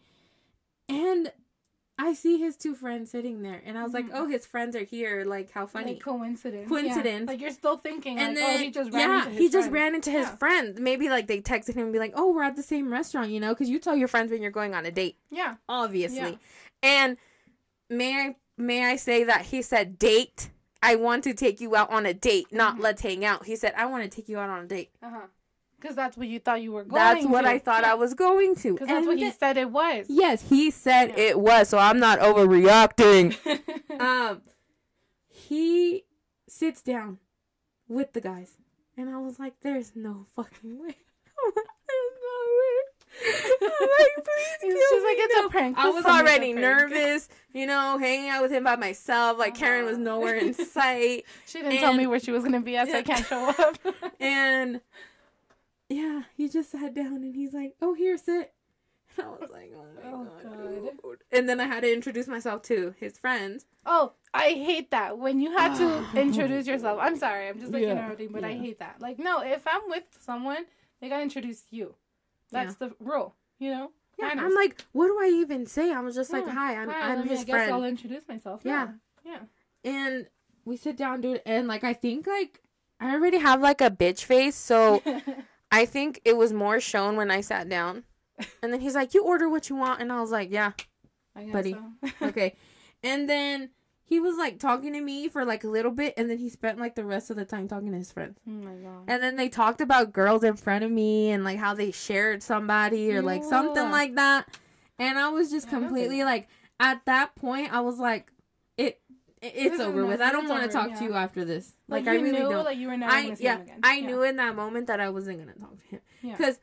And 0.89 1.31
I 1.99 2.13
see 2.13 2.37
his 2.39 2.57
two 2.57 2.73
friends 2.73 3.11
sitting 3.11 3.43
there. 3.43 3.61
And 3.63 3.77
I 3.77 3.83
was 3.83 3.93
like, 3.93 4.05
Mhm. 4.07 4.13
oh, 4.15 4.27
his 4.27 4.45
friends 4.47 4.75
are 4.75 4.83
here. 4.83 5.23
Like, 5.25 5.51
how 5.51 5.67
funny. 5.67 5.93
Like 5.93 6.01
coincidence. 6.03 6.67
Coincidence. 6.67 7.25
Yeah. 7.27 7.31
Like 7.31 7.39
you're 7.39 7.51
still 7.51 7.77
thinking. 7.77 8.17
and 8.17 8.29
like, 8.35 8.43
then, 8.43 8.55
oh, 8.55 8.63
he 8.63 8.71
just 8.71 8.91
ran 8.91 9.09
yeah, 9.09 9.17
into 9.19 9.29
his 9.29 9.39
he 9.39 9.49
just 9.49 9.69
friend. 9.69 9.73
ran 9.73 9.95
into 9.95 10.09
his 10.11 10.25
Yeah. 10.27 10.35
friend. 10.37 10.79
Maybe 10.79 11.09
like 11.09 11.27
they 11.27 11.39
texted 11.39 11.75
him 11.75 11.83
and 11.83 11.93
be 11.93 11.99
like, 11.99 12.13
"Oh, 12.15 12.31
we're 12.33 12.43
at 12.43 12.55
the 12.55 12.63
same 12.63 12.91
restaurant," 12.91 13.29
you 13.29 13.39
know, 13.39 13.53
because 13.53 13.69
you 13.69 13.77
tell 13.79 13.95
your 13.95 14.07
friends 14.07 14.31
when 14.31 14.41
you're 14.41 14.51
going 14.51 14.73
on 14.73 14.85
a 14.87 14.91
date, 14.91 15.17
Yeah. 15.29 15.55
obviously. 15.69 16.17
Yeah. 16.17 16.35
And 16.81 17.17
may 17.89 18.15
I 18.15 18.35
may 18.57 18.85
I 18.85 18.95
say 18.95 19.23
that 19.23 19.43
he 19.47 19.61
said 19.61 19.99
date. 19.99 20.49
I 20.81 20.95
want 20.95 21.23
to 21.25 21.33
take 21.33 21.61
you 21.61 21.75
out 21.75 21.89
on 21.91 22.05
a 22.05 22.13
date, 22.13 22.47
not 22.51 22.77
Mhm. 22.77 22.81
let's 22.81 23.01
hang 23.03 23.23
out. 23.23 23.45
He 23.45 23.55
said, 23.55 23.73
"I 23.77 23.85
want 23.85 24.03
to 24.03 24.09
take 24.09 24.27
you 24.27 24.37
out 24.39 24.49
on 24.49 24.65
a 24.65 24.67
date." 24.67 24.89
Uh 25.01 25.09
huh. 25.11 25.27
Because 25.83 25.97
that's 25.97 26.15
what 26.15 26.29
you 26.29 26.39
thought 26.39 26.61
you 26.61 26.71
were 26.71 26.85
going. 26.85 26.95
That's 26.95 27.25
what. 27.25 27.43
I 27.45 27.59
thought 27.59 27.83
I 27.83 27.93
was 27.95 28.13
going 28.13 28.55
to. 28.55 28.71
Because 28.71 28.87
that's 28.87 29.05
what 29.05 29.17
he 29.17 29.29
said 29.31 29.57
it 29.57 29.69
was. 29.69 30.05
Yes, 30.07 30.41
he 30.47 30.71
said 30.71 31.09
Yeah. 31.09 31.15
it 31.25 31.39
was. 31.41 31.67
So 31.67 31.77
I'm 31.77 31.99
not 31.99 32.19
overreacting. 32.19 33.35
um, 33.99 34.41
he 35.27 36.05
sits 36.47 36.81
down 36.81 37.19
with 37.89 38.13
the 38.13 38.21
guys, 38.21 38.53
and 38.95 39.09
I 39.09 39.17
was 39.17 39.39
like, 39.39 39.55
"There's 39.61 39.91
no 39.93 40.25
fucking 40.35 40.79
way." 40.81 40.95
No 41.45 42.39
way. 42.59 43.59
I'm 43.61 43.89
like, 43.89 44.25
please 44.61 44.83
She's 44.89 45.03
like, 45.03 45.17
"It's 45.19 45.45
a 45.45 45.49
prank. 45.49 45.77
I 45.77 45.89
was 45.89 46.03
tell 46.03 46.13
me 46.15 46.19
it's 46.21 46.29
a 46.29 46.31
already 46.31 46.53
nervous, 46.53 47.29
you 47.53 47.65
know, 47.67 47.97
hanging 47.99 48.29
out 48.29 48.41
with 48.41 48.51
him 48.51 48.63
by 48.63 48.75
myself. 48.75 49.37
Like 49.37 49.53
Karen 49.55 49.85
was 49.85 49.95
Uh-huh. 49.95 50.03
nowhere 50.03 50.35
in 50.35 50.53
sight, 50.53 51.25
She 51.45 51.61
didn't 51.61 51.77
tell 51.79 51.93
me 51.93 52.07
where 52.07 52.19
she 52.19 52.31
was 52.31 52.43
gonna 52.43 52.59
be, 52.61 52.73
so 52.75 52.83
Yeah. 52.85 52.97
I 52.97 53.01
can't 53.03 53.25
show 53.25 53.49
up. 53.49 53.77
and 54.19 54.81
yeah, 55.89 56.23
he 56.35 56.49
just 56.49 56.71
sat 56.71 56.93
down 56.93 57.17
and 57.23 57.35
he's 57.35 57.53
like, 57.53 57.75
"Oh, 57.81 57.93
here, 57.93 58.17
sit." 58.17 58.53
And 59.17 59.27
I 59.27 59.29
was 59.29 59.49
like, 59.51 59.71
"Oh 59.75 59.83
my 60.03 60.09
Oh, 60.09 60.25
god. 60.43 60.97
God. 61.03 61.17
And 61.31 61.47
then 61.47 61.59
I 61.59 61.65
had 61.65 61.81
to 61.83 61.93
introduce 61.93 62.27
myself 62.27 62.61
to 62.63 62.95
his 62.99 63.17
friends. 63.17 63.65
oh, 63.85 64.13
I 64.33 64.49
hate 64.51 64.89
that 64.91 65.17
when 65.19 65.39
you 65.39 65.55
had 65.55 65.75
to 65.77 66.05
introduce 66.19 66.65
yourself. 66.65 66.97
I'm 67.01 67.15
sorry, 67.17 67.47
I'm 67.49 67.59
just 67.59 67.71
like 67.71 67.83
Yeah, 67.83 67.91
interrupting, 67.91 68.29
but 68.31 68.43
I 68.43 68.53
hate 68.53 68.79
that. 68.79 68.99
Like, 68.99 69.19
no, 69.19 69.41
if 69.41 69.67
I'm 69.67 69.81
with 69.87 70.03
someone, 70.19 70.65
they 71.01 71.09
gotta 71.09 71.23
introduce 71.23 71.63
you. 71.69 71.95
That's 72.51 72.75
the 72.75 72.93
rule, 72.99 73.35
you 73.59 73.71
know. 73.71 73.91
Yeah, 74.19 74.27
Manners. 74.27 74.43
I'm 74.45 74.53
like, 74.55 74.83
what 74.91 75.07
do 75.07 75.17
I 75.19 75.27
even 75.41 75.65
say? 75.65 75.91
I 75.91 75.99
was 76.01 76.13
just 76.15 76.31
like, 76.31 76.47
hi, 76.47 76.75
I'm 76.75 76.87
Hi, 76.89 77.11
I'm 77.11 77.15
let 77.17 77.23
me- 77.25 77.31
his 77.31 77.41
I 77.41 77.43
guess 77.45 77.69
I'll 77.71 77.83
introduce 77.83 78.27
myself. 78.27 78.61
Yeah. 78.63 78.89
Yeah. 79.25 79.39
And 79.83 80.27
we 80.65 80.77
sit 80.77 80.95
down, 80.97 81.21
dude, 81.21 81.41
and 81.45 81.67
like 81.67 81.83
I 81.83 81.93
think 81.93 82.25
like 82.27 82.61
I 82.99 83.13
already 83.13 83.37
have 83.39 83.59
like 83.61 83.81
a 83.81 83.89
bitch 83.91 84.23
face, 84.23 84.55
so 84.55 85.01
Yeah. 85.05 85.19
I 85.73 85.85
think 85.85 86.21
it 86.23 86.37
was 86.37 86.53
more 86.53 86.79
shown 86.79 87.15
when 87.15 87.31
I 87.31 87.41
sat 87.41 87.67
down. 87.67 88.03
And 88.61 88.71
then 88.73 88.79
he's 88.79 88.95
like, 88.95 89.13
"You 89.13 89.23
order 89.23 89.47
what 89.49 89.69
you 89.69 89.75
want," 89.75 90.01
and 90.01 90.11
I 90.11 90.19
was 90.19 90.31
like, 90.31 90.51
"Yeah, 90.51 90.71
I 91.35 91.45
buddy. 91.51 91.73
so. 91.73 92.09
okay." 92.27 92.55
and 93.03 93.29
then 93.29 93.69
he 94.05 94.19
was 94.19 94.37
like 94.37 94.59
talking 94.59 94.93
to 94.93 95.01
me 95.01 95.27
for 95.27 95.45
like 95.45 95.63
a 95.63 95.67
little 95.67 95.91
bit, 95.91 96.13
and 96.17 96.29
then 96.29 96.37
he 96.37 96.49
spent 96.49 96.79
like 96.79 96.95
the 96.95 97.05
rest 97.05 97.29
of 97.29 97.35
the 97.35 97.45
time 97.45 97.67
talking 97.67 97.91
to 97.91 97.97
his 97.97 98.11
friends. 98.11 98.37
oh 98.47 98.51
my 98.51 98.73
god. 98.73 99.03
And 99.07 99.23
then 99.23 99.35
they 99.35 99.49
talked 99.49 99.81
about 99.81 100.13
girls 100.13 100.43
in 100.43 100.55
front 100.55 100.83
of 100.83 100.91
me 100.91 101.31
and 101.31 101.43
like 101.43 101.57
how 101.57 101.73
they 101.73 101.91
shared 101.91 102.43
somebody 102.43 103.11
or 103.13 103.21
like 103.21 103.43
something 103.43 103.89
like 103.91 104.15
that. 104.15 104.57
And 104.99 105.17
I 105.17 105.29
was 105.29 105.49
just 105.51 105.67
Yeah, 105.67 105.77
I 105.77 105.79
don't 105.79 105.81
do 105.81 105.87
completely 105.87 106.23
like 106.23 106.47
at 106.79 107.05
that 107.05 107.35
point 107.35 107.73
I 107.73 107.81
was 107.81 107.99
like 107.99 108.31
it's 109.43 109.79
over 109.79 110.05
with. 110.05 110.21
I 110.21 110.31
don't 110.31 110.47
want 110.49 110.63
to 110.63 110.69
talk 110.69 110.93
to 110.97 111.03
you 111.03 111.13
after 111.13 111.43
this. 111.45 111.73
Like, 111.87 112.05
Like, 112.05 112.13
I 112.13 112.15
really 112.17 112.31
knew, 112.31 112.49
don't. 112.49 112.63
like 112.65 112.77
you 112.77 112.87
were 112.87 112.97
never 112.97 113.11
I 113.11 113.23
gonna 113.23 113.35
yeah. 113.39 113.61
I 113.83 113.95
Yeah. 113.97 114.07
knew 114.07 114.23
in 114.23 114.37
that 114.37 114.55
moment 114.55 114.87
that 114.87 114.99
I 114.99 115.09
wasn't 115.09 115.37
going 115.41 115.53
to 115.53 115.59
talk 115.59 115.77
to 115.81 115.87
him. 115.87 116.01
Yeah. 116.21 116.37
Cuz 116.37 116.59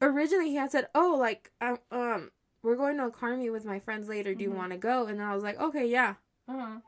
originally 0.00 0.48
he 0.50 0.56
had 0.56 0.70
said, 0.72 0.88
"Oh, 0.94 1.16
like 1.18 1.50
um, 1.60 1.78
um 1.90 2.30
we're 2.62 2.76
going 2.76 2.96
to 2.96 3.06
a 3.06 3.10
car 3.10 3.36
meet 3.36 3.50
with 3.50 3.64
my 3.64 3.78
friends 3.78 4.08
later. 4.08 4.34
Do 4.34 4.42
you 4.42 4.50
Mhm. 4.50 4.56
want 4.56 4.72
to 4.72 4.78
go?" 4.78 5.06
And 5.06 5.20
then 5.20 5.26
I 5.26 5.34
was 5.34 5.42
like, 5.44 5.60
"Okay, 5.60 5.86
yeah." 5.86 6.14
Uh-huh. 6.48 6.80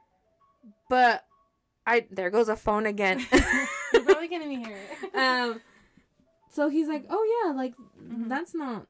But 0.88 1.25
I 1.87 2.07
there 2.11 2.31
goes 2.31 2.49
a 2.49 2.57
phone 2.57 2.87
again. 2.87 3.25
You're 3.92 4.03
probably 4.03 4.29
gonna 4.29 4.49
be 4.49 4.57
here. 4.57 4.79
um 5.14 5.61
so 6.51 6.68
he's 6.68 6.88
like 6.88 7.05
oh 7.11 7.44
yeah 7.44 7.53
like 7.53 7.75
Mhm. 8.01 8.29
that's 8.29 8.55
not 8.55 8.87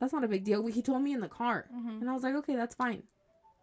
that's 0.00 0.12
not 0.12 0.24
a 0.24 0.28
big 0.28 0.44
deal 0.44 0.66
he 0.66 0.82
told 0.82 1.02
me 1.02 1.12
in 1.12 1.20
the 1.20 1.28
car 1.28 1.66
Mhm. 1.72 2.00
and 2.00 2.10
i 2.10 2.12
was 2.12 2.22
like 2.22 2.34
okay 2.34 2.56
that's 2.56 2.74
fine 2.74 3.02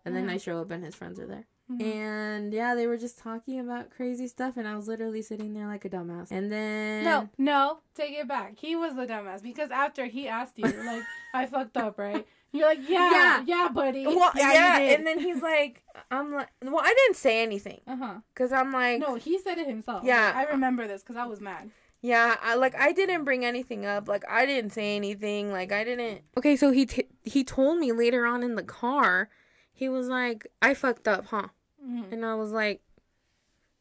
and 0.05 0.15
then 0.15 0.29
i 0.29 0.37
show 0.37 0.61
up 0.61 0.71
and 0.71 0.83
his 0.85 0.95
friends 0.95 1.19
are 1.19 1.25
there 1.25 1.45
Mhm. 1.71 1.81
and 1.83 2.53
yeah 2.53 2.73
they 2.73 2.87
were 2.87 2.97
just 2.97 3.19
talking 3.19 3.59
about 3.59 3.91
crazy 3.91 4.25
stuff 4.27 4.57
and 4.57 4.67
i 4.67 4.75
was 4.75 4.87
literally 4.87 5.21
sitting 5.21 5.53
there 5.53 5.67
like 5.67 5.85
a 5.85 5.89
dumbass 5.89 6.31
and 6.31 6.51
then 6.51 7.03
No, 7.03 7.29
no, 7.37 7.79
take 7.93 8.13
it 8.17 8.27
back. 8.27 8.57
He 8.57 8.75
was 8.75 8.95
the 8.95 9.05
dumbass 9.05 9.43
because 9.43 9.69
after 9.69 10.05
he 10.05 10.27
asked 10.27 10.57
you, 10.57 10.65
like, 10.65 11.03
I 11.33 11.45
fucked 11.45 11.77
up, 11.77 11.99
right? 11.99 12.25
You're 12.51 12.67
like, 12.67 12.79
yeah, 12.89 13.11
Yeah. 13.11 13.43
yeah, 13.45 13.67
buddy. 13.71 14.07
well 14.07 14.31
yeah, 14.35 14.51
yeah, 14.53 14.77
and 14.95 15.05
then 15.05 15.19
he's 15.19 15.41
like 15.43 15.83
i'm 16.09 16.33
like 16.33 16.49
well 16.63 16.79
i 16.83 16.93
didn't 16.93 17.17
say 17.17 17.43
anything 17.43 17.81
uh 17.85 17.95
huh. 17.97 18.13
because 18.33 18.51
i'm 18.51 18.71
like 18.71 18.99
No, 18.99 19.15
he 19.15 19.37
said 19.37 19.59
it 19.59 19.67
himself. 19.67 20.03
Yeah. 20.03 20.33
I 20.35 20.45
remember 20.51 20.87
this 20.87 21.03
because 21.03 21.17
I 21.17 21.25
was 21.27 21.39
mad. 21.39 21.69
Yeah, 22.01 22.35
I 22.41 22.55
like 22.55 22.73
I 22.75 22.93
didn't 22.93 23.25
bring 23.25 23.43
anything 23.45 23.85
up. 23.85 24.07
Like 24.07 24.23
I 24.27 24.45
didn't 24.47 24.71
say 24.71 24.95
anything. 24.95 25.51
Like 25.51 25.71
I 25.71 25.83
didn't. 25.83 26.21
Okay, 26.37 26.55
so 26.55 26.71
he 26.71 26.85
t- 26.85 27.09
he 27.23 27.43
told 27.43 27.77
me 27.77 27.91
later 27.91 28.25
on 28.25 28.41
in 28.41 28.55
the 28.55 28.63
car. 28.63 29.29
He 29.73 29.89
was 29.89 30.07
like, 30.07 30.47
"I 30.61 30.73
fucked 30.73 31.07
up, 31.09 31.25
huh?" 31.27 31.49
Mhm. 31.85 32.11
And 32.11 32.25
I 32.25 32.35
was 32.35 32.51
like, 32.51 32.81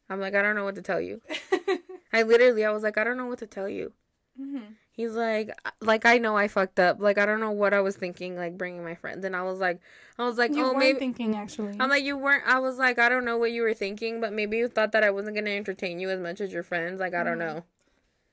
"I'm 0.09 0.19
like 0.19 0.35
I 0.35 0.41
don't 0.41 0.55
know 0.55 0.63
what 0.63 0.75
to 0.75 0.81
tell 0.81 1.01
you." 1.01 1.21
I 2.13 2.23
literally 2.23 2.65
I 2.65 2.71
was 2.71 2.83
like, 2.83 2.97
"I 2.97 3.03
don't 3.03 3.17
know 3.17 3.27
what 3.27 3.39
to 3.39 3.47
tell 3.47 3.69
you." 3.69 3.93
Mhm. 4.39 4.75
He's 4.91 5.11
like, 5.13 5.51
"Like 5.81 6.05
I 6.05 6.17
know 6.17 6.35
I 6.35 6.47
fucked 6.47 6.79
up. 6.79 6.99
Like 6.99 7.17
I 7.17 7.25
don't 7.25 7.39
know 7.39 7.51
what 7.51 7.73
I 7.73 7.81
was 7.81 7.95
thinking. 7.95 8.35
Like 8.35 8.57
bringing 8.57 8.83
my 8.83 8.95
friends." 8.95 9.23
And 9.25 9.35
I 9.35 9.43
was 9.43 9.59
like, 9.59 9.79
"I 10.17 10.23
was 10.25 10.37
like, 10.37 10.51
You 10.55 10.65
oh 10.65 10.73
maybe." 10.73 10.99
thinking 10.99 11.35
actually. 11.35 11.75
I'm 11.79 11.89
like, 11.89 12.03
you 12.03 12.17
weren't. 12.17 12.43
I 12.45 12.59
was 12.59 12.77
like, 12.77 12.99
I 12.99 13.07
don't 13.09 13.25
know 13.25 13.37
what 13.37 13.51
you 13.51 13.61
were 13.61 13.73
thinking, 13.73 14.19
but 14.21 14.33
maybe 14.33 14.57
you 14.57 14.67
thought 14.67 14.91
that 14.93 15.03
I 15.03 15.11
wasn't 15.11 15.35
gonna 15.35 15.51
entertain 15.51 15.99
you 15.99 16.09
as 16.09 16.19
much 16.19 16.41
as 16.41 16.51
your 16.51 16.63
friends. 16.63 16.99
Like, 16.99 17.13
I 17.13 17.23
don't 17.23 17.35
Mhm. 17.37 17.39
know. 17.55 17.63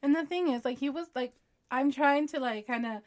And 0.02 0.14
the 0.14 0.24
thing 0.26 0.48
is, 0.48 0.64
like, 0.64 0.78
he 0.78 0.90
was 0.90 1.08
like, 1.14 1.32
I'm 1.70 1.90
trying 1.90 2.28
to 2.28 2.40
like 2.40 2.66
kind 2.66 2.86
of 2.86 3.02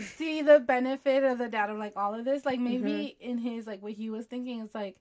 see 0.00 0.42
the 0.42 0.58
benefit 0.60 1.22
of 1.24 1.38
the 1.38 1.48
doubt 1.48 1.70
of 1.70 1.78
like 1.78 1.92
all 1.96 2.14
of 2.14 2.24
this. 2.24 2.44
Like 2.44 2.58
maybe 2.60 3.16
Mm-hmm. 3.20 3.30
in 3.30 3.38
his 3.38 3.66
like 3.66 3.82
what 3.82 3.92
he 3.92 4.10
was 4.10 4.26
thinking 4.26 4.60
is 4.60 4.74
like, 4.74 4.96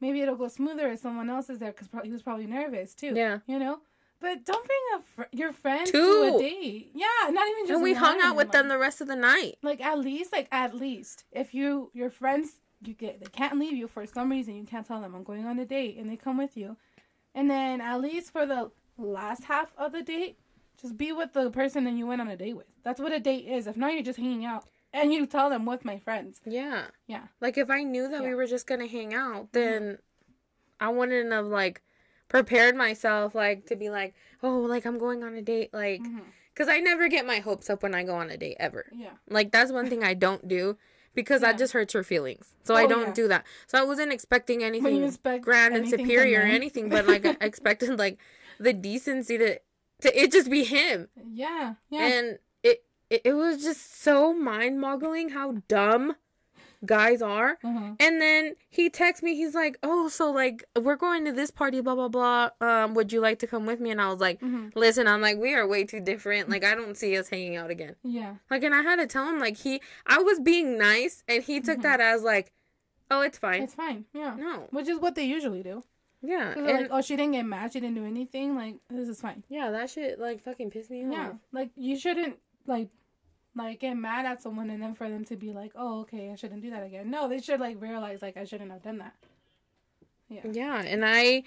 maybe 0.00 0.20
it'll 0.20 0.36
go 0.36 0.48
smoother 0.48 0.90
if 0.92 1.00
someone 1.00 1.30
else 1.30 1.50
is 1.50 1.58
there 1.58 1.72
because 1.72 1.88
he 2.04 2.10
was 2.10 2.22
probably 2.22 2.46
nervous 2.46 2.94
too. 2.94 3.12
Yeah. 3.14 3.38
You 3.46 3.58
know. 3.58 3.80
But 4.20 4.44
don't 4.44 4.66
bring 4.66 4.78
a 4.96 5.02
fr- 5.02 5.36
your 5.36 5.52
friend 5.52 5.86
to 5.86 6.34
a 6.34 6.38
date. 6.38 6.92
Yeah, 6.94 7.06
not 7.30 7.46
even 7.48 7.66
just. 7.66 7.72
And 7.72 7.82
we 7.82 7.92
hung 7.92 8.20
out 8.22 8.36
with 8.36 8.52
them 8.52 8.68
the 8.68 8.78
rest 8.78 9.00
of 9.00 9.06
the 9.06 9.16
night. 9.16 9.56
Like 9.62 9.82
at 9.82 9.98
least, 9.98 10.32
like 10.32 10.48
at 10.50 10.74
least, 10.74 11.24
if 11.30 11.52
you 11.52 11.90
your 11.92 12.08
friends 12.08 12.52
you 12.88 12.94
get 12.94 13.20
they 13.20 13.26
can't 13.26 13.58
leave 13.58 13.76
you 13.76 13.88
for 13.88 14.06
some 14.06 14.30
reason. 14.30 14.54
You 14.54 14.64
can't 14.64 14.86
tell 14.86 15.00
them 15.00 15.14
I'm 15.14 15.24
going 15.24 15.46
on 15.46 15.58
a 15.58 15.64
date, 15.64 15.96
and 15.98 16.08
they 16.08 16.16
come 16.16 16.38
with 16.38 16.56
you, 16.56 16.76
and 17.34 17.50
then 17.50 17.80
at 17.80 18.00
least 18.00 18.32
for 18.32 18.46
the 18.46 18.70
last 18.98 19.44
half 19.44 19.72
of 19.76 19.92
the 19.92 20.02
date, 20.02 20.38
just 20.80 20.96
be 20.96 21.12
with 21.12 21.32
the 21.32 21.50
person 21.50 21.84
that 21.84 21.94
you 21.94 22.06
went 22.06 22.20
on 22.20 22.28
a 22.28 22.36
date 22.36 22.56
with. 22.56 22.66
That's 22.82 23.00
what 23.00 23.12
a 23.12 23.20
date 23.20 23.46
is. 23.46 23.66
If 23.66 23.76
not, 23.76 23.92
you're 23.92 24.02
just 24.02 24.18
hanging 24.18 24.44
out, 24.44 24.64
and 24.94 25.12
you 25.12 25.26
tell 25.26 25.50
them 25.50 25.66
with 25.66 25.84
my 25.84 25.98
friends. 25.98 26.40
Yeah. 26.46 26.84
Yeah. 27.06 27.24
Like 27.40 27.58
if 27.58 27.68
I 27.68 27.82
knew 27.82 28.08
that 28.08 28.22
we 28.22 28.34
were 28.34 28.46
just 28.46 28.66
gonna 28.66 28.86
hang 28.86 29.12
out, 29.12 29.52
mm-hmm. 29.52 29.60
then 29.60 29.98
I 30.80 30.88
wouldn't 30.88 31.32
have 31.32 31.46
like 31.46 31.82
prepared 32.28 32.76
myself 32.76 33.34
like 33.34 33.66
to 33.66 33.76
be 33.76 33.90
like, 33.90 34.14
oh, 34.42 34.60
like 34.60 34.86
I'm 34.86 34.98
going 34.98 35.22
on 35.22 35.34
a 35.34 35.42
date, 35.42 35.74
like, 35.74 36.00
mm-hmm. 36.00 36.20
because 36.54 36.68
I 36.68 36.78
never 36.78 37.08
get 37.08 37.26
my 37.26 37.40
hopes 37.40 37.68
up 37.68 37.82
when 37.82 37.94
I 37.94 38.04
go 38.04 38.14
on 38.14 38.30
a 38.30 38.36
date 38.36 38.56
ever. 38.60 38.86
Yeah. 38.94 39.10
Like 39.28 39.50
that's 39.50 39.72
one 39.72 39.90
thing 39.90 40.04
I 40.04 40.14
don't 40.26 40.46
do 40.46 40.78
because 41.14 41.40
that 41.42 41.58
just 41.58 41.72
hurts 41.72 41.94
your 41.94 42.04
feelings. 42.04 42.54
So 42.62 42.74
I 42.74 42.84
Oh, 42.84 42.88
don't 42.88 43.08
yeah. 43.08 43.14
do 43.14 43.28
that. 43.28 43.44
So 43.66 43.78
I 43.78 43.84
wasn't 43.84 44.12
expecting 44.12 44.62
anything 44.62 45.02
expect 45.02 45.44
grand 45.44 45.74
and 45.74 45.82
anything 45.82 45.98
from 45.98 46.06
superior 46.06 46.40
or 46.40 46.44
anything, 46.44 46.88
but 46.88 47.06
like 47.06 47.26
I 47.26 47.36
expected 47.40 47.98
like 47.98 48.18
the 48.60 48.72
decency 48.72 49.38
to 49.38 49.58
to 50.02 50.20
it 50.20 50.30
just 50.30 50.50
be 50.50 50.64
him. 50.64 51.08
Yeah. 51.32 51.74
Yeah. 51.90 52.06
And 52.06 52.38
it, 53.14 53.22
it 53.24 53.32
was 53.34 53.62
just 53.62 54.02
so 54.02 54.32
mind-boggling 54.34 55.30
how 55.30 55.56
dumb 55.68 56.14
guys 56.86 57.22
are. 57.22 57.58
uh-huh. 57.64 57.94
And 57.98 58.20
then 58.20 58.56
he 58.68 58.90
texts 58.90 59.22
me, 59.22 59.34
he's 59.34 59.54
like, 59.54 59.78
Oh, 59.82 60.08
so 60.08 60.30
like 60.30 60.64
we're 60.78 60.96
going 60.96 61.24
to 61.24 61.32
this 61.32 61.50
party, 61.50 61.80
blah 61.80 61.94
blah 61.94 62.08
blah. 62.08 62.50
Um, 62.60 62.92
would 62.94 63.10
you 63.12 63.20
like 63.20 63.38
to 63.38 63.46
come 63.46 63.64
with 63.64 63.80
me? 63.80 63.90
And 63.90 64.00
I 64.02 64.10
was 64.10 64.20
like, 64.20 64.40
Mhm. 64.40 64.70
Listen, 64.76 65.06
I'm 65.08 65.22
like, 65.22 65.38
we 65.38 65.54
are 65.54 65.66
way 65.66 65.84
too 65.84 66.00
different. 66.00 66.50
Like 66.50 66.62
I 66.62 66.74
don't 66.74 66.94
see 66.96 67.16
us 67.16 67.28
hanging 67.30 67.56
out 67.56 67.70
again. 67.70 67.96
Yeah. 68.02 68.34
Like 68.50 68.62
and 68.64 68.74
I 68.74 68.82
had 68.82 68.96
to 68.96 69.06
tell 69.06 69.26
him 69.28 69.38
like 69.38 69.56
he 69.58 69.80
I 70.06 70.18
was 70.18 70.40
being 70.40 70.76
nice 70.76 71.24
and 71.26 71.42
he 71.42 71.60
took 71.60 71.78
Mhm. 71.78 71.82
that 71.82 72.00
as 72.00 72.22
like, 72.22 72.52
Oh, 73.10 73.22
it's 73.22 73.38
fine. 73.38 73.62
It's 73.62 73.74
fine. 73.74 74.04
Yeah. 74.12 74.34
no. 74.36 74.66
Which 74.70 74.88
is 74.88 74.98
what 74.98 75.14
they 75.14 75.24
usually 75.24 75.62
do. 75.62 75.82
Yeah. 76.20 76.52
And 76.52 76.66
like, 76.66 76.88
oh, 76.90 77.00
she 77.00 77.16
didn't 77.16 77.32
get 77.32 77.46
mad. 77.46 77.72
She 77.72 77.80
didn't 77.80 77.96
do 77.96 78.04
anything. 78.06 78.56
Like, 78.56 78.76
this 78.90 79.08
is 79.08 79.20
fine. 79.22 79.42
yeah, 79.48 79.70
that 79.70 79.88
shit 79.90 80.18
like 80.18 80.42
fucking 80.42 80.70
pissed 80.70 80.90
me 80.90 81.04
off. 81.06 81.12
Yeah. 81.12 81.32
Like, 81.52 81.70
you 81.76 81.98
shouldn't, 81.98 82.36
like, 82.66 82.88
like 83.56 83.80
get 83.80 83.94
mad 83.94 84.26
at 84.26 84.42
someone 84.42 84.70
and 84.70 84.82
then 84.82 84.94
for 84.94 85.08
them 85.08 85.24
to 85.26 85.36
be 85.36 85.52
like, 85.52 85.72
oh, 85.76 86.00
okay, 86.00 86.30
I 86.30 86.34
shouldn't 86.34 86.62
do 86.62 86.70
that 86.70 86.82
again. 86.84 87.10
No, 87.10 87.28
they 87.28 87.40
should, 87.40 87.60
like, 87.60 87.80
realize, 87.80 88.20
like, 88.22 88.36
I 88.36 88.44
shouldn't 88.44 88.70
have 88.72 88.82
done 88.82 88.98
that. 88.98 89.14
Yeah. 90.28 90.40
Yeah, 90.50 90.80
and 90.82 91.04
I 91.04 91.42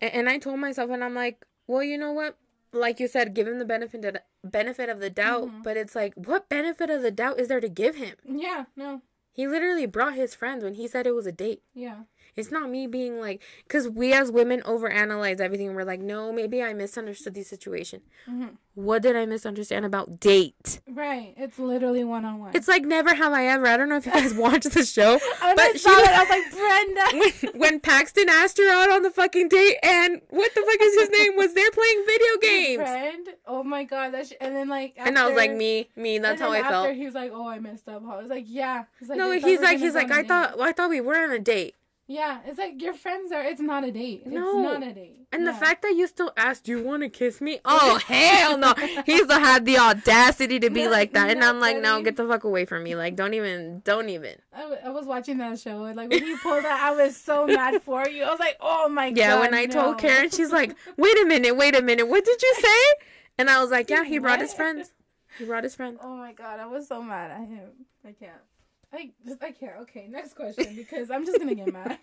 and 0.00 0.28
I 0.28 0.38
told 0.38 0.60
myself 0.60 0.90
and 0.90 1.02
I'm 1.02 1.14
like, 1.14 1.44
well, 1.66 1.82
you 1.82 1.98
know 1.98 2.12
what? 2.12 2.36
Like 2.72 3.00
you 3.00 3.08
said, 3.08 3.34
give 3.34 3.46
him 3.48 3.58
the 3.58 3.64
benefit 3.64 4.04
of 4.04 4.16
benefit 4.44 4.88
of 4.88 5.00
the 5.00 5.10
doubt, 5.10 5.48
Mhm. 5.48 5.62
but 5.62 5.76
it's 5.76 5.94
like, 5.94 6.14
what 6.14 6.48
benefit 6.48 6.88
of 6.90 7.02
the 7.02 7.10
doubt 7.10 7.40
is 7.40 7.48
there 7.48 7.60
to 7.60 7.68
give 7.68 7.96
him? 7.96 8.14
Yeah. 8.24 8.66
No. 8.76 9.02
He 9.32 9.46
literally 9.48 9.86
brought 9.86 10.14
his 10.14 10.34
friends 10.34 10.62
when 10.64 10.74
he 10.74 10.86
said 10.88 11.06
it 11.06 11.14
was 11.14 11.26
a 11.26 11.32
date. 11.32 11.62
Yeah. 11.74 12.04
It's 12.36 12.50
not 12.50 12.68
me 12.68 12.86
being 12.86 13.18
like, 13.18 13.42
because 13.66 13.88
we 13.88 14.12
as 14.12 14.30
women 14.30 14.60
overanalyze 14.62 15.40
everything. 15.40 15.74
We're 15.74 15.84
like, 15.84 16.00
no, 16.00 16.32
maybe 16.32 16.62
I 16.62 16.74
misunderstood 16.74 17.34
the 17.34 17.42
situation. 17.42 18.02
hmm 18.26 18.48
What 18.74 19.00
did 19.02 19.16
I 19.16 19.24
misunderstand 19.24 19.86
about 19.86 20.20
date? 20.20 20.80
Right. 20.86 21.32
It's 21.38 21.58
literally 21.58 22.04
one 22.04 22.24
on 22.26 22.38
one. 22.38 22.50
It's 22.54 22.68
like 22.68 22.84
never 22.84 23.14
have 23.14 23.32
I 23.32 23.46
ever. 23.46 23.66
I 23.66 23.76
don't 23.78 23.88
know 23.88 23.96
if 23.96 24.04
you 24.06 24.12
guys 24.12 24.34
watched 24.46 24.70
the 24.72 24.84
show, 24.84 25.18
I 25.42 25.54
but 25.54 25.80
she- 25.80 25.88
it. 25.88 26.08
I 26.08 26.20
was 26.20 26.28
like, 26.28 26.50
Brenda. 26.52 27.52
when, 27.52 27.60
when 27.60 27.80
Paxton 27.80 28.28
asked 28.28 28.58
her 28.58 28.68
out 28.70 28.90
on 28.90 29.02
the 29.02 29.10
fucking 29.10 29.48
date, 29.48 29.76
and 29.82 30.20
what 30.28 30.54
the 30.54 30.60
fuck 30.60 30.80
is 30.82 30.94
his 31.00 31.10
name? 31.10 31.36
Was 31.36 31.54
they're 31.54 31.70
playing 31.70 32.04
video 32.06 32.36
games, 32.42 32.82
friend. 32.82 33.28
Oh 33.46 33.62
my 33.64 33.84
god. 33.84 34.12
That's 34.12 34.32
and 34.40 34.54
then 34.54 34.68
like. 34.68 34.92
and 34.98 35.18
I 35.18 35.26
was 35.26 35.36
like, 35.36 35.50
after- 35.50 35.58
me, 35.58 35.88
me. 35.96 36.18
That's 36.18 36.40
how 36.40 36.52
I 36.52 36.58
after 36.58 36.70
felt. 36.70 36.94
He 36.96 37.06
was 37.06 37.14
like, 37.14 37.30
"Oh, 37.32 37.48
I 37.48 37.58
messed 37.60 37.88
up." 37.88 38.02
I 38.06 38.20
was 38.20 38.28
like, 38.28 38.44
"Yeah." 38.46 38.84
He's 38.98 39.08
like, 39.08 39.16
No, 39.18 39.30
he's 39.32 39.60
like, 39.60 39.78
he's 39.78 39.94
like, 39.94 40.10
I 40.10 40.20
date." 40.20 40.28
thought, 40.28 40.58
well, 40.58 40.68
I 40.68 40.72
thought 40.72 40.90
we 40.90 41.00
were 41.00 41.16
on 41.16 41.30
a 41.32 41.38
date, 41.38 41.74
Yeah, 42.08 42.38
it's 42.46 42.56
like 42.56 42.80
your 42.80 42.94
friends 42.94 43.32
are. 43.32 43.42
It's 43.42 43.60
not 43.60 43.82
a 43.82 43.90
date. 43.90 44.22
It's 44.24 44.32
No. 44.34 44.62
not 44.62 44.80
a 44.82 44.92
date. 44.92 45.26
and 45.32 45.44
the 45.44 45.52
fact 45.52 45.82
that 45.82 45.96
you 45.96 46.06
still 46.06 46.32
asked, 46.36 46.62
"Do 46.64 46.70
you 46.70 46.82
want 46.82 47.02
to 47.02 47.08
kiss 47.08 47.40
me?" 47.40 47.58
Oh 47.64 47.98
hell 48.06 48.56
no! 48.56 48.74
He's 49.06 49.28
had 49.28 49.64
the 49.64 49.78
audacity 49.78 50.60
to 50.60 50.70
be 50.70 50.84
No, 50.84 50.90
like 50.90 51.14
that, 51.14 51.30
and 51.30 51.42
I'm 51.42 51.58
like, 51.58 51.78
no, 51.80 52.00
get 52.02 52.14
the 52.14 52.24
fuck 52.28 52.44
away 52.44 52.64
from 52.64 52.84
me! 52.84 52.94
Like, 52.94 53.16
don't 53.16 53.34
even, 53.34 53.80
don't 53.84 54.08
even. 54.08 54.36
I, 54.52 54.60
w- 54.60 54.80
I 54.84 54.90
was 54.90 55.04
watching 55.04 55.38
that 55.38 55.58
show 55.58 55.84
and 55.84 55.96
like 55.96 56.10
when 56.10 56.24
you 56.24 56.38
pulled 56.38 56.62
that, 56.64 56.80
I 56.80 56.92
was 56.92 57.16
so 57.16 57.44
mad 57.46 57.82
for 57.82 58.08
you. 58.08 58.22
I 58.22 58.30
was 58.30 58.38
like, 58.38 58.56
"Oh 58.60 58.88
my 58.88 59.10
god!" 59.10 59.18
Yeah, 59.18 59.40
when 59.40 59.52
I 59.52 59.66
told. 59.66 59.98
Karen, 59.98 60.30
she's 60.30 60.52
like, 60.52 60.76
"Wait 60.96 61.18
a 61.20 61.26
minute, 61.26 61.56
wait 61.56 61.74
a 61.76 61.82
minute, 61.82 62.06
what 62.06 62.24
did 62.24 62.40
you 62.40 62.54
say?" 62.60 63.04
And 63.38 63.50
I 63.50 63.60
was 63.60 63.72
like, 63.72 63.90
"Yeah, 63.90 64.04
he 64.04 64.18
brought 64.20 64.40
his 64.40 64.54
friends. 64.60 64.92
He 65.38 65.44
brought 65.44 65.64
his 65.64 65.74
friends." 65.74 65.98
"Oh 66.00 66.16
my 66.16 66.32
god!" 66.32 66.60
I 66.60 66.66
was 66.66 66.86
so 66.86 67.02
mad 67.02 67.32
at 67.32 67.48
him. 67.48 67.70
I 68.04 68.12
can't. 68.12 68.40
I 68.96 69.10
I 69.42 69.52
can't. 69.52 69.80
Okay, 69.82 70.06
next 70.08 70.34
question 70.34 70.74
because 70.74 71.10
I'm 71.10 71.24
just 71.24 71.38
gonna 71.38 71.54
get 71.54 71.72
mad. 71.72 71.98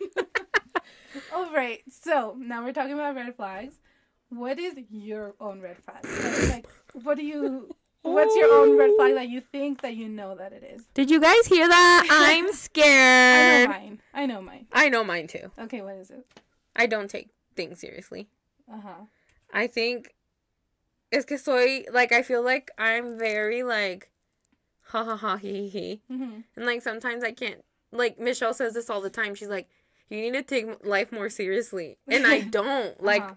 All 1.33 1.51
right, 1.53 1.81
so 1.89 2.35
now 2.37 2.63
we're 2.63 2.73
talking 2.73 2.93
about 2.93 3.15
red 3.15 3.35
flags. 3.35 3.79
What 4.29 4.59
is 4.59 4.75
your 4.89 5.35
own 5.39 5.61
red 5.61 5.77
flag? 5.77 6.05
Like, 6.05 6.49
like, 6.49 6.67
what 7.03 7.17
do 7.17 7.23
you? 7.23 7.75
What's 8.01 8.35
your 8.35 8.53
own 8.53 8.77
red 8.77 8.91
flag 8.97 9.13
that 9.15 9.29
you 9.29 9.39
think 9.39 9.81
that 9.81 9.95
you 9.95 10.09
know 10.09 10.35
that 10.35 10.51
it 10.51 10.63
is? 10.63 10.85
Did 10.93 11.09
you 11.09 11.21
guys 11.21 11.47
hear 11.47 11.67
that? 11.67 12.07
I'm 12.09 12.51
scared. 12.51 13.69
I 13.69 13.71
know 13.71 13.71
mine. 13.71 14.01
I 14.13 14.25
know 14.25 14.41
mine. 14.41 14.67
I 14.71 14.89
know 14.89 15.03
mine 15.03 15.27
too. 15.27 15.51
Okay, 15.57 15.81
what 15.81 15.95
is 15.95 16.11
it? 16.11 16.27
I 16.75 16.85
don't 16.85 17.09
take 17.09 17.29
things 17.55 17.79
seriously. 17.79 18.27
Uh 18.71 18.81
huh. 18.81 19.05
I 19.53 19.67
think 19.67 20.15
es 21.11 21.25
que 21.25 21.37
soy 21.37 21.85
like 21.91 22.11
I 22.11 22.23
feel 22.23 22.43
like 22.43 22.71
I'm 22.77 23.17
very 23.17 23.63
like 23.63 24.09
ha 24.93 25.03
ha 25.03 25.15
ha 25.17 25.35
he 25.37 25.51
he 25.53 25.69
he. 25.69 26.01
Mm-hmm. 26.11 26.39
And 26.55 26.65
like 26.65 26.81
sometimes 26.81 27.23
I 27.23 27.31
can't 27.31 27.61
like 27.91 28.17
Michelle 28.19 28.53
says 28.53 28.73
this 28.73 28.89
all 28.89 29.01
the 29.01 29.09
time. 29.09 29.35
She's 29.35 29.49
like 29.49 29.67
you 30.09 30.19
need 30.21 30.33
to 30.33 30.41
take 30.43 30.85
life 30.85 31.11
more 31.11 31.29
seriously. 31.29 31.97
And 32.07 32.25
I 32.27 32.41
don't. 32.59 33.01
Like 33.03 33.23
Uh-huh. 33.23 33.35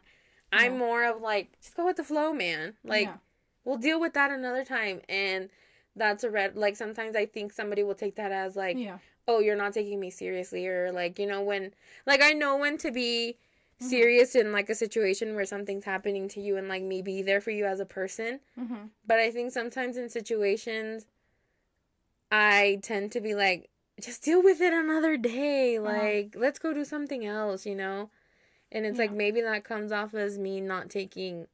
I'm 0.53 0.73
Yeah. 0.75 0.79
more 0.79 1.05
of 1.05 1.21
like 1.21 1.59
just 1.61 1.77
go 1.77 1.85
with 1.87 1.97
the 1.97 2.05
flow, 2.05 2.33
man. 2.33 2.75
Like 2.85 3.09
Yeah. 3.09 3.16
we'll 3.64 3.79
deal 3.79 3.99
with 4.01 4.14
that 4.14 4.31
another 4.31 4.64
time 4.64 5.01
and 5.09 5.51
that's 5.97 6.23
a 6.25 6.31
red 6.31 6.57
like 6.57 6.77
sometimes 6.77 7.16
I 7.16 7.25
think 7.27 7.53
somebody 7.53 7.83
will 7.83 7.95
take 7.95 8.16
that 8.16 8.31
as 8.31 8.55
like 8.55 8.77
yeah. 8.77 8.99
oh 9.27 9.38
you're 9.40 9.57
not 9.57 9.73
taking 9.73 9.99
me 9.99 10.11
seriously 10.11 10.66
or 10.69 10.92
like 10.92 11.19
you 11.19 11.27
know 11.27 11.40
when 11.51 11.73
like 12.07 12.21
i 12.23 12.33
know 12.35 12.57
when 12.59 12.77
to 12.85 12.90
be 12.92 13.38
Mhm. 13.83 13.88
serious 13.88 14.35
in 14.35 14.53
like 14.53 14.69
a 14.71 14.75
situation 14.75 15.35
where 15.35 15.47
something's 15.47 15.85
happening 15.87 16.29
to 16.35 16.40
you 16.40 16.57
and 16.59 16.66
like 16.69 16.83
me 16.83 17.01
be 17.03 17.23
there 17.23 17.40
for 17.40 17.51
you 17.51 17.64
as 17.66 17.81
a 17.81 17.87
person 17.87 18.40
Mm-hmm. 18.61 18.85
but 19.07 19.19
i 19.19 19.31
think 19.31 19.53
sometimes 19.53 19.97
in 19.97 20.09
situations 20.11 21.07
i 22.31 22.79
tend 22.83 23.12
to 23.12 23.21
be 23.21 23.35
like 23.35 23.69
just 24.01 24.23
deal 24.23 24.43
with 24.43 24.61
it 24.61 24.73
another 24.73 25.17
day 25.17 25.79
Uh-huh. 25.79 25.87
like 25.89 26.35
let's 26.37 26.59
go 26.59 26.73
do 26.73 26.85
something 26.85 27.25
else 27.25 27.65
you 27.67 27.75
know 27.75 28.11
and 28.73 28.85
it's 28.85 28.99
like 28.99 29.12
maybe 29.12 29.41
that 29.41 29.65
comes 29.65 29.93
off 29.93 30.12
as 30.15 30.39
me 30.39 30.61
not 30.61 30.91
taking 30.91 31.47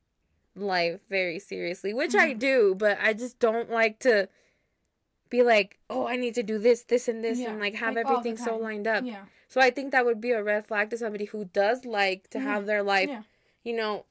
life 0.56 1.00
very 1.08 1.38
seriously 1.38 1.92
which 1.94 2.14
i 2.14 2.32
Mhm. 2.34 2.38
do 2.38 2.74
but 2.76 2.98
i 3.00 3.12
just 3.12 3.38
don't 3.38 3.70
like 3.70 3.98
to 4.00 4.28
be 5.30 5.42
like 5.42 5.78
oh 5.88 6.06
i 6.06 6.16
need 6.16 6.34
to 6.34 6.42
do 6.42 6.58
this 6.58 6.82
this 6.84 7.08
and 7.08 7.22
this 7.24 7.38
Yeah, 7.38 7.50
and 7.50 7.60
like 7.60 7.74
have 7.74 7.94
like, 7.96 8.04
everything 8.06 8.36
so 8.36 8.56
lined 8.56 8.86
up 8.86 9.04
Yeah. 9.04 9.24
so 9.48 9.60
I 9.60 9.70
think 9.70 9.92
that 9.92 10.04
would 10.06 10.20
be 10.20 10.32
a 10.32 10.42
red 10.42 10.66
flag 10.66 10.90
to 10.90 10.98
somebody 10.98 11.26
who 11.26 11.44
does 11.46 11.84
like 11.84 12.28
to 12.30 12.40
have 12.40 12.64
their 12.66 12.82
life, 12.82 13.08
Yeah. 13.10 13.22
you 13.64 13.74
know, 13.74 14.06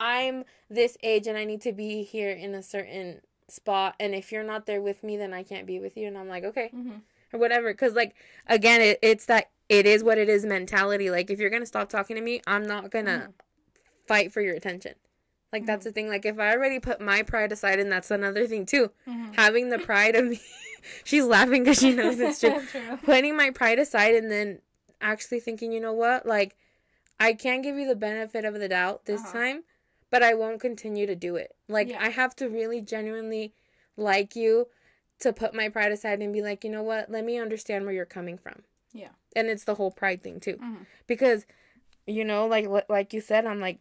I'm 0.00 0.44
this 0.68 0.96
age 1.02 1.26
and 1.28 1.38
I 1.38 1.44
need 1.44 1.60
to 1.62 1.72
be 1.72 2.02
here 2.02 2.30
in 2.30 2.54
a 2.56 2.62
certain 2.62 3.20
spot 3.50 3.94
and 4.00 4.14
if 4.14 4.30
you're 4.32 4.42
not 4.42 4.66
there 4.66 4.80
with 4.82 5.02
me 5.02 5.16
then 5.16 5.32
I 5.32 5.42
can't 5.42 5.66
be 5.66 5.78
with 5.78 5.96
you 5.96 6.06
and 6.08 6.16
I'm 6.18 6.28
like, 6.28 6.44
okay, 6.44 6.70
Mm-hmm. 6.74 6.98
or 7.32 7.38
whatever 7.40 7.72
cuz 7.74 7.94
like 7.94 8.14
again, 8.46 8.80
it, 8.80 8.98
it's 9.02 9.26
that 9.26 9.50
it 9.68 9.86
is 9.86 10.02
what 10.02 10.18
it 10.18 10.28
is 10.28 10.44
mentality. 10.44 11.10
Like 11.10 11.30
if 11.30 11.38
you're 11.38 11.50
to 11.50 11.66
stop 11.66 11.88
talking 11.88 12.16
to 12.16 12.22
me, 12.22 12.40
I'm 12.46 12.66
not 12.66 12.90
going 12.90 13.06
to 13.06 13.28
Mhm. 13.28 13.32
fight 14.06 14.32
for 14.32 14.40
your 14.40 14.54
attention. 14.54 14.94
Like 15.52 15.66
that's 15.66 15.80
Mm-hmm. 15.84 15.88
the 15.88 15.92
thing. 15.92 16.08
Like 16.08 16.24
if 16.24 16.38
I 16.38 16.52
already 16.52 16.80
put 16.80 17.00
my 17.00 17.22
pride 17.22 17.52
aside 17.52 17.78
and 17.78 17.90
that's 17.90 18.10
another 18.10 18.46
thing 18.46 18.66
too. 18.66 18.90
Mm-hmm. 19.08 19.32
Having 19.34 19.68
the 19.70 19.78
pride 19.78 20.14
of 20.16 20.26
me 20.26 20.40
She's 21.04 21.24
laughing 21.24 21.64
cuz 21.64 21.78
she 21.78 21.92
knows 22.00 22.18
it's 22.18 22.40
true 22.40 22.66
True. 22.70 22.98
putting 23.04 23.36
my 23.36 23.50
pride 23.50 23.78
aside 23.78 24.14
and 24.14 24.30
then 24.30 24.60
actually 25.00 25.40
thinking, 25.40 25.72
you 25.72 25.80
know 25.80 25.92
what, 25.92 26.26
like 26.26 26.56
I 27.18 27.34
can't 27.34 27.62
give 27.62 27.76
you 27.76 27.86
the 27.86 27.94
benefit 27.96 28.44
of 28.44 28.54
the 28.54 28.68
doubt 28.68 29.04
this 29.04 29.22
Uh-huh. 29.22 29.32
time, 29.32 29.64
but 30.10 30.22
I 30.22 30.34
won't 30.34 30.60
continue 30.60 31.06
to 31.06 31.14
do 31.14 31.36
it. 31.36 31.54
Like 31.68 31.88
Yeah. 31.88 32.02
I 32.02 32.08
have 32.10 32.34
to 32.36 32.48
really 32.48 32.80
genuinely 32.80 33.54
like 33.96 34.34
you 34.36 34.68
to 35.20 35.32
put 35.32 35.54
my 35.54 35.68
pride 35.68 35.92
aside 35.92 36.20
and 36.22 36.32
be 36.32 36.42
like, 36.42 36.64
you 36.64 36.70
know 36.70 36.82
what, 36.82 37.10
let 37.10 37.24
me 37.24 37.38
understand 37.38 37.84
where 37.84 37.94
you're 37.94 38.06
coming 38.06 38.38
from. 38.38 38.62
Yeah. 38.92 39.10
And 39.36 39.48
it's 39.48 39.64
the 39.64 39.74
whole 39.76 39.90
pride 39.90 40.22
thing 40.22 40.40
too. 40.40 40.56
Mhm. 40.56 40.86
Because 41.06 41.46
you 42.06 42.24
know, 42.24 42.46
like 42.46 42.66
like 42.88 43.12
you 43.12 43.20
said, 43.20 43.46
I'm 43.46 43.60
like 43.60 43.78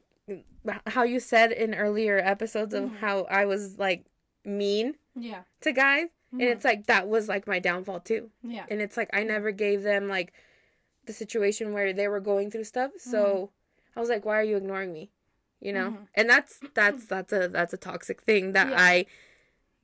how 0.86 1.04
you 1.04 1.20
said 1.20 1.52
in 1.52 1.74
earlier 1.74 2.20
episodes 2.20 2.74
of 2.74 2.84
Mhm. 2.90 2.98
how 2.98 3.24
I 3.24 3.46
was 3.46 3.80
like 3.80 4.06
mean 4.46 4.96
Yeah. 5.16 5.44
to 5.62 5.72
guys 5.72 6.10
Mhm. 6.34 6.42
and 6.42 6.44
it's 6.44 6.64
like 6.66 6.86
that 6.86 7.08
was 7.08 7.28
like 7.28 7.48
my 7.48 7.58
downfall 7.60 8.02
too 8.02 8.30
yeah. 8.44 8.66
and 8.70 8.80
it's 8.82 8.96
like 8.98 9.10
I 9.14 9.24
never 9.24 9.52
gave 9.52 9.82
them 9.84 10.08
like 10.08 10.32
the 11.06 11.14
situation 11.14 11.74
where 11.74 11.92
they 11.94 12.08
were 12.08 12.20
going 12.20 12.52
through 12.52 12.66
stuff. 12.66 12.92
So 12.98 13.24
Mm-hmm. 13.24 13.98
I 13.98 14.00
was 14.00 14.10
like, 14.10 14.26
why 14.26 14.38
are 14.40 14.44
you 14.44 14.58
ignoring 14.58 14.94
me? 14.94 15.10
You 15.62 15.74
know? 15.74 15.92
Mhm. 15.92 16.08
And 16.16 16.30
that's 16.30 16.60
that's 16.74 17.06
that's 17.06 17.34
a 17.34 17.48
that's 17.50 17.74
a 17.74 17.78
toxic 17.78 18.22
thing 18.22 18.54
that 18.54 18.70
Yeah. 18.70 18.76
I 18.80 19.06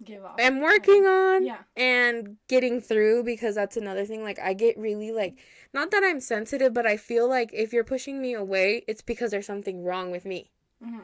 give 0.03 0.23
off. 0.25 0.39
am 0.39 0.59
working 0.61 1.05
on 1.05 1.45
Yeah. 1.45 1.63
and 1.75 2.37
getting 2.47 2.81
through 2.81 3.23
because 3.23 3.55
that's 3.55 3.77
another 3.77 4.05
thing 4.05 4.23
like 4.23 4.39
I 4.39 4.53
get 4.53 4.77
really 4.77 5.11
like 5.11 5.37
not 5.73 5.91
that 5.91 6.03
I'm 6.03 6.19
sensitive 6.19 6.73
but 6.73 6.85
I 6.85 6.97
feel 6.97 7.27
like 7.29 7.49
if 7.53 7.71
you're 7.73 7.83
pushing 7.85 8.21
me 8.21 8.33
away 8.33 8.83
it's 8.87 9.01
because 9.01 9.31
there's 9.31 9.45
something 9.45 9.83
wrong 9.83 10.11
with 10.11 10.25
me 10.25 10.51
Mhm. 10.83 11.03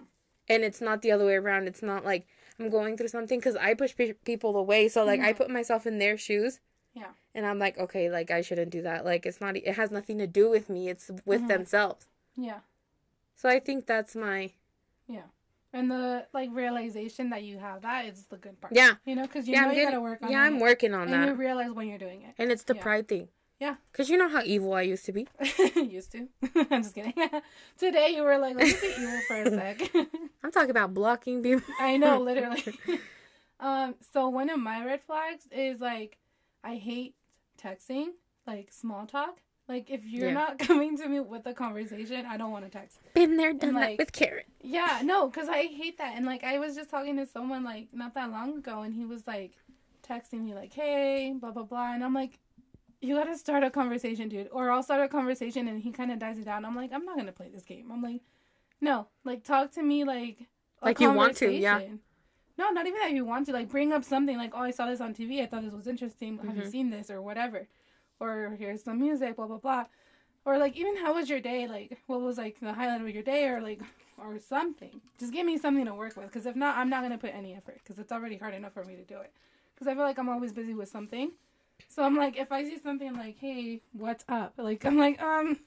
and 0.49 0.63
it's 0.63 0.81
not 0.81 1.01
the 1.01 1.11
other 1.11 1.25
way 1.25 1.35
around 1.35 1.67
it's 1.67 1.81
not 1.81 2.03
like 2.03 2.27
I'm 2.59 2.69
going 2.69 2.97
through 2.97 3.07
something 3.07 3.39
cuz 3.41 3.55
I 3.55 3.73
push 3.75 3.95
pe- 3.95 4.13
people 4.13 4.57
away 4.57 4.87
so 4.89 5.05
like 5.05 5.21
I 5.21 5.31
Mhm. 5.33 5.37
put 5.37 5.49
myself 5.49 5.87
in 5.87 5.97
their 5.97 6.17
shoes 6.17 6.59
Yeah. 6.93 7.11
and 7.33 7.45
I'm 7.45 7.59
like 7.59 7.77
okay 7.77 8.09
like 8.09 8.29
I 8.29 8.41
shouldn't 8.41 8.71
do 8.71 8.81
that 8.83 9.05
like 9.05 9.25
it's 9.25 9.39
not 9.41 9.55
it 9.55 9.75
has 9.75 9.89
nothing 9.89 10.17
to 10.19 10.27
do 10.27 10.49
with 10.49 10.69
me 10.69 10.89
it's 10.89 11.09
with 11.25 11.43
Mhm. 11.43 11.47
themselves 11.47 12.07
Yeah. 12.35 12.59
so 13.35 13.47
I 13.47 13.59
think 13.59 13.85
that's 13.85 14.15
my 14.17 14.51
Yeah. 15.11 15.29
And 15.73 15.89
the 15.89 16.25
like 16.33 16.49
realization 16.51 17.29
that 17.29 17.43
you 17.43 17.57
have 17.59 17.81
that 17.83 18.05
is 18.05 18.25
the 18.25 18.37
good 18.37 18.59
part. 18.59 18.73
yeah 18.75 18.95
You 19.05 19.15
know, 19.15 19.23
because 19.23 19.47
you 19.47 19.53
yeah 19.53 19.61
know 19.61 19.67
I'm 19.67 19.73
you 19.73 19.79
getting, 19.81 19.91
gotta 19.91 20.01
work 20.01 20.19
on 20.21 20.31
yeah 20.31 20.39
it. 20.39 20.41
Yeah, 20.41 20.47
I'm 20.47 20.59
working 20.59 20.93
on 20.93 21.03
and 21.03 21.13
that 21.13 21.27
you 21.27 21.33
realize 21.35 21.71
when 21.71 21.87
you're 21.87 21.97
doing 22.07 22.21
it. 22.23 22.33
and 22.37 22.51
it's 22.51 22.63
the 22.63 22.75
Yeah. 22.75 22.81
pride 22.81 23.07
thing 23.07 23.29
Yeah. 23.59 23.75
cuz 23.93 24.09
you 24.09 24.17
know 24.17 24.27
how 24.29 24.41
evil 24.43 24.73
I 24.73 24.81
used 24.81 25.05
to 25.05 25.13
be 25.13 25.27
Used 25.75 26.11
to. 26.13 26.27
I'm 26.71 26.83
just 26.83 26.93
kidding. 26.95 27.13
Today 27.77 28.09
you 28.15 28.23
were 28.23 28.37
like, 28.37 28.55
let's 28.55 28.81
be 28.81 28.87
evil 28.99 29.21
for 29.27 29.35
a 29.35 29.49
sec. 29.49 29.91
I'm 30.43 30.51
talking 30.51 30.71
about 30.71 30.93
blocking 30.93 31.41
people 31.43 31.73
I 31.79 31.97
know, 31.97 32.19
literally. 32.19 32.63
um, 33.59 33.95
so 34.13 34.27
one 34.29 34.49
of 34.49 34.59
my 34.59 34.83
red 34.85 35.01
flags 35.03 35.47
is 35.51 35.79
like 35.79 36.17
I 36.63 36.75
hate 36.75 37.15
texting, 37.57 38.07
like 38.45 38.71
small 38.71 39.05
talk. 39.05 39.39
Like 39.71 39.89
if 39.89 40.03
you're 40.05 40.27
Yeah. 40.27 40.33
not 40.33 40.59
coming 40.67 40.97
to 40.97 41.07
me 41.07 41.21
with 41.21 41.45
a 41.47 41.53
conversation, 41.53 42.25
I 42.25 42.35
don't 42.35 42.51
want 42.51 42.65
to 42.65 42.69
text. 42.71 42.99
Been 43.13 43.37
there, 43.37 43.53
done 43.53 43.73
like- 43.73 43.97
that 43.97 44.03
with 44.03 44.11
Karen. 44.11 44.43
Yeah, 44.61 44.99
no, 45.03 45.29
because 45.29 45.47
I 45.47 45.63
hate 45.67 45.97
that. 45.99 46.13
And 46.17 46.25
like 46.25 46.43
I 46.43 46.59
was 46.59 46.75
just 46.75 46.89
talking 46.89 47.15
to 47.17 47.25
someone 47.25 47.63
like 47.63 47.87
not 47.93 48.13
that 48.15 48.29
long 48.31 48.57
ago, 48.57 48.81
and 48.81 48.93
he 48.93 49.05
was 49.05 49.25
like 49.25 49.53
texting 50.07 50.41
me 50.43 50.53
like, 50.53 50.73
"Hey, 50.73 51.33
blah 51.39 51.51
blah 51.51 51.63
blah," 51.63 51.93
and 51.93 52.03
I'm 52.03 52.13
like, 52.13 52.37
"You 53.01 53.15
gotta 53.15 53.37
start 53.37 53.63
a 53.63 53.69
conversation, 53.69 54.27
dude." 54.27 54.49
Or 54.51 54.69
I'll 54.71 54.83
start 54.83 55.01
a 55.01 55.07
conversation, 55.07 55.67
and 55.69 55.79
he 55.81 55.91
kind 55.91 56.11
of 56.11 56.19
dies 56.19 56.37
it 56.37 56.43
down. 56.45 56.65
I'm 56.65 56.75
like, 56.75 56.91
"I'm 56.91 57.05
not 57.05 57.15
gonna 57.17 57.31
play 57.31 57.47
this 57.49 57.63
game." 57.63 57.89
I'm 57.93 58.03
like, 58.03 58.21
"No, 58.81 59.07
like 59.23 59.43
talk 59.45 59.71
to 59.73 59.83
me 59.83 60.03
like 60.03 60.37
Like 60.81 60.99
you 60.99 61.11
want 61.13 61.37
to, 61.37 61.49
yeah. 61.49 61.79
No, 62.57 62.69
not 62.71 62.85
even 62.85 62.99
that 62.99 63.11
you 63.13 63.23
want 63.25 63.45
to. 63.47 63.53
Like 63.53 63.69
bring 63.69 63.93
up 63.93 64.03
something 64.03 64.37
like, 64.37 64.51
"Oh, 64.53 64.59
I 64.59 64.71
saw 64.71 64.85
this 64.87 64.99
on 64.99 65.13
TV. 65.13 65.41
I 65.41 65.45
thought 65.47 65.63
this 65.63 65.73
was 65.73 65.87
interesting. 65.87 66.37
Have 66.39 66.57
you 66.57 66.63
Mhm. 66.63 66.71
seen 66.71 66.89
this 66.89 67.09
or 67.09 67.21
whatever?" 67.21 67.67
Or 68.21 68.55
here's 68.59 68.83
some 68.83 68.99
music, 68.99 69.35
blah 69.35 69.47
blah 69.47 69.57
blah. 69.57 69.85
Or 70.45 70.59
like 70.59 70.77
even 70.77 70.95
how 70.95 71.15
was 71.15 71.27
your 71.27 71.39
day? 71.39 71.67
Like 71.67 71.97
what 72.05 72.21
was 72.21 72.37
like 72.37 72.59
the 72.61 72.71
highlight 72.71 73.01
of 73.01 73.09
your 73.09 73.23
day 73.23 73.47
or 73.47 73.61
like 73.61 73.81
or 74.17 74.37
something. 74.37 75.01
Just 75.19 75.33
give 75.33 75.45
me 75.45 75.57
something 75.57 75.85
to 75.85 75.95
work 75.95 76.15
with 76.15 76.27
because 76.27 76.45
if 76.45 76.55
not, 76.55 76.77
I'm 76.77 76.89
not 76.89 77.01
gonna 77.01 77.17
put 77.17 77.33
any 77.33 77.55
effort 77.55 77.79
because 77.83 77.97
it's 77.97 78.11
already 78.11 78.37
hard 78.37 78.53
enough 78.53 78.73
for 78.73 78.85
me 78.85 78.95
to 78.95 79.03
do 79.03 79.19
it. 79.19 79.33
Because 79.73 79.87
I 79.87 79.95
feel 79.95 80.03
like 80.03 80.19
I'm 80.19 80.29
always 80.29 80.53
busy 80.53 80.75
with 80.75 80.87
something. 80.87 81.31
So 81.87 82.03
I'm 82.03 82.15
like, 82.15 82.37
if 82.37 82.51
I 82.51 82.63
see 82.63 82.77
something 82.77 83.15
like, 83.15 83.39
hey, 83.39 83.81
what's 83.93 84.23
up? 84.29 84.53
Like 84.57 84.85
I'm 84.85 84.99
like, 84.99 85.19
um, 85.19 85.57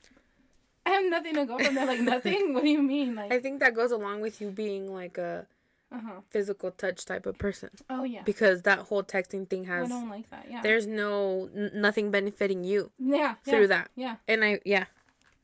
I 0.87 0.90
have 0.90 1.05
nothing 1.07 1.35
to 1.35 1.47
go 1.47 1.59
from 1.59 1.75
there. 1.75 1.87
Like 1.87 2.01
nothing. 2.12 2.55
what 2.55 2.62
do 2.62 2.71
you 2.71 2.83
mean? 2.83 3.17
Like 3.17 3.33
I 3.33 3.40
think 3.40 3.59
that 3.61 3.75
goes 3.75 3.90
along 3.90 4.21
with 4.21 4.40
you 4.40 4.51
being 4.51 4.95
like 4.95 5.19
a 5.19 5.47
uh 5.95 6.01
huh. 6.05 6.21
physical 6.31 6.71
touch 6.73 7.05
type 7.05 7.27
of 7.27 7.39
person 7.39 7.71
Oh 7.89 8.05
yeah. 8.05 8.23
because 8.25 8.63
that 8.63 8.81
whole 8.81 9.03
texting 9.03 9.49
thing 9.49 9.65
has. 9.65 9.87
I 9.87 9.89
don't 9.95 10.09
like 10.11 10.29
that. 10.31 10.47
Yeah. 10.51 10.61
there's 10.63 10.87
no 10.87 11.49
n- 11.55 11.71
nothing 11.75 12.11
benefiting 12.11 12.65
you 12.65 12.91
yeah. 12.99 13.35
through 13.45 13.63
yeah, 13.63 13.67
that. 13.69 13.91
Yeah. 13.95 14.17
And 14.29 14.45
I 14.45 14.61
yeah, 14.65 14.87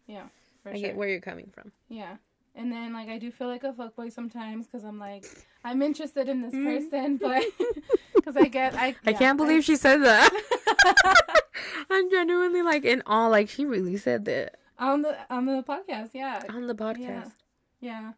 Yeah. 0.07 0.25
I 0.67 0.73
sure. 0.73 0.81
get 0.81 0.97
where 0.97 1.09
you're 1.09 1.21
coming 1.21 1.51
from. 1.55 1.73
Yeah. 1.89 2.17
And 2.55 2.71
then 2.73 2.93
like 2.93 3.09
I 3.09 3.19
do 3.19 3.31
feel 3.31 3.47
like 3.49 3.65
a 3.65 3.73
fuckboy 3.73 4.13
sometimes 4.13 4.67
because 4.67 4.85
I'm 4.85 4.99
like 4.99 5.25
I'm 5.65 5.81
interested 5.83 6.29
in 6.29 6.43
this 6.43 6.55
Mm. 6.55 6.65
person, 6.91 7.17
but 7.17 7.45
because 8.15 8.37
I 8.37 8.47
get 8.47 8.75
I 8.75 8.97
I 9.07 9.13
can't 9.13 9.39
believe 9.39 9.65
she 9.65 9.77
said 9.77 9.99
that. 9.99 10.31
I'm 11.91 12.11
genuinely 12.11 12.63
like 12.63 12.85
in 12.85 13.03
awe. 13.07 13.29
Like 13.29 13.49
she 13.49 13.65
really 13.65 13.97
said 13.97 14.25
that 14.27 14.57
on 14.79 15.03
the 15.03 15.17
on 15.33 15.47
the 15.47 15.63
podcast. 15.63 16.11
Yeah, 16.13 16.43
on 16.49 16.67
the 16.67 16.75
podcast. 16.75 17.33
yeah. 17.81 18.13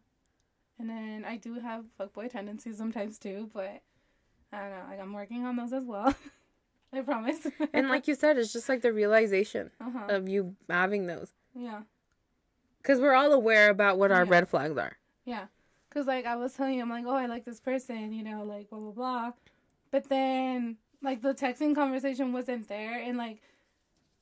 And 0.79 0.89
then 0.89 1.23
I 1.27 1.37
do 1.37 1.59
have 1.59 1.85
fuckboy 1.99 2.31
tendencies 2.31 2.77
sometimes 2.77 3.17
too, 3.19 3.49
but 3.53 3.81
I 4.51 4.59
don't 4.59 4.69
know. 4.71 4.83
Like 4.89 4.99
I'm 4.99 5.13
working 5.13 5.45
on 5.45 5.55
those 5.55 5.73
as 5.73 5.85
well. 5.85 6.13
I 6.93 7.01
promise. 7.01 7.47
And 7.73 7.89
like 7.89 8.07
you 8.07 8.15
said, 8.15 8.37
it's 8.37 8.53
just 8.53 8.69
like 8.69 8.81
the 8.81 8.93
realization 8.93 9.71
uh-huh. 9.81 10.07
of 10.09 10.29
you 10.29 10.55
having 10.69 11.07
those. 11.07 11.31
yeah, 11.55 11.81
Because 12.81 12.99
we're 12.99 13.13
all 13.15 13.33
aware 13.33 13.69
about 13.71 13.97
what 13.97 14.11
our 14.11 14.25
Yeah. 14.25 14.29
red 14.31 14.49
flags 14.49 14.77
are. 14.77 14.97
yeah. 15.25 15.45
Cause 15.89 16.07
like 16.07 16.25
I 16.25 16.35
was 16.35 16.53
telling 16.53 16.73
you, 16.73 16.81
I'm 16.81 16.89
like, 16.89 17.05
oh, 17.05 17.13
I 17.15 17.27
like 17.27 17.45
this 17.45 17.59
person, 17.59 18.13
you 18.13 18.23
know, 18.23 18.43
like 18.43 18.67
blah 18.71 18.79
blah 18.79 18.91
blah. 18.91 19.31
But 19.91 20.09
then 20.09 20.77
like 21.03 21.21
the 21.21 21.35
texting 21.35 21.75
conversation 21.75 22.33
wasn't 22.33 22.67
there, 22.67 22.99
and 22.99 23.15
like 23.15 23.41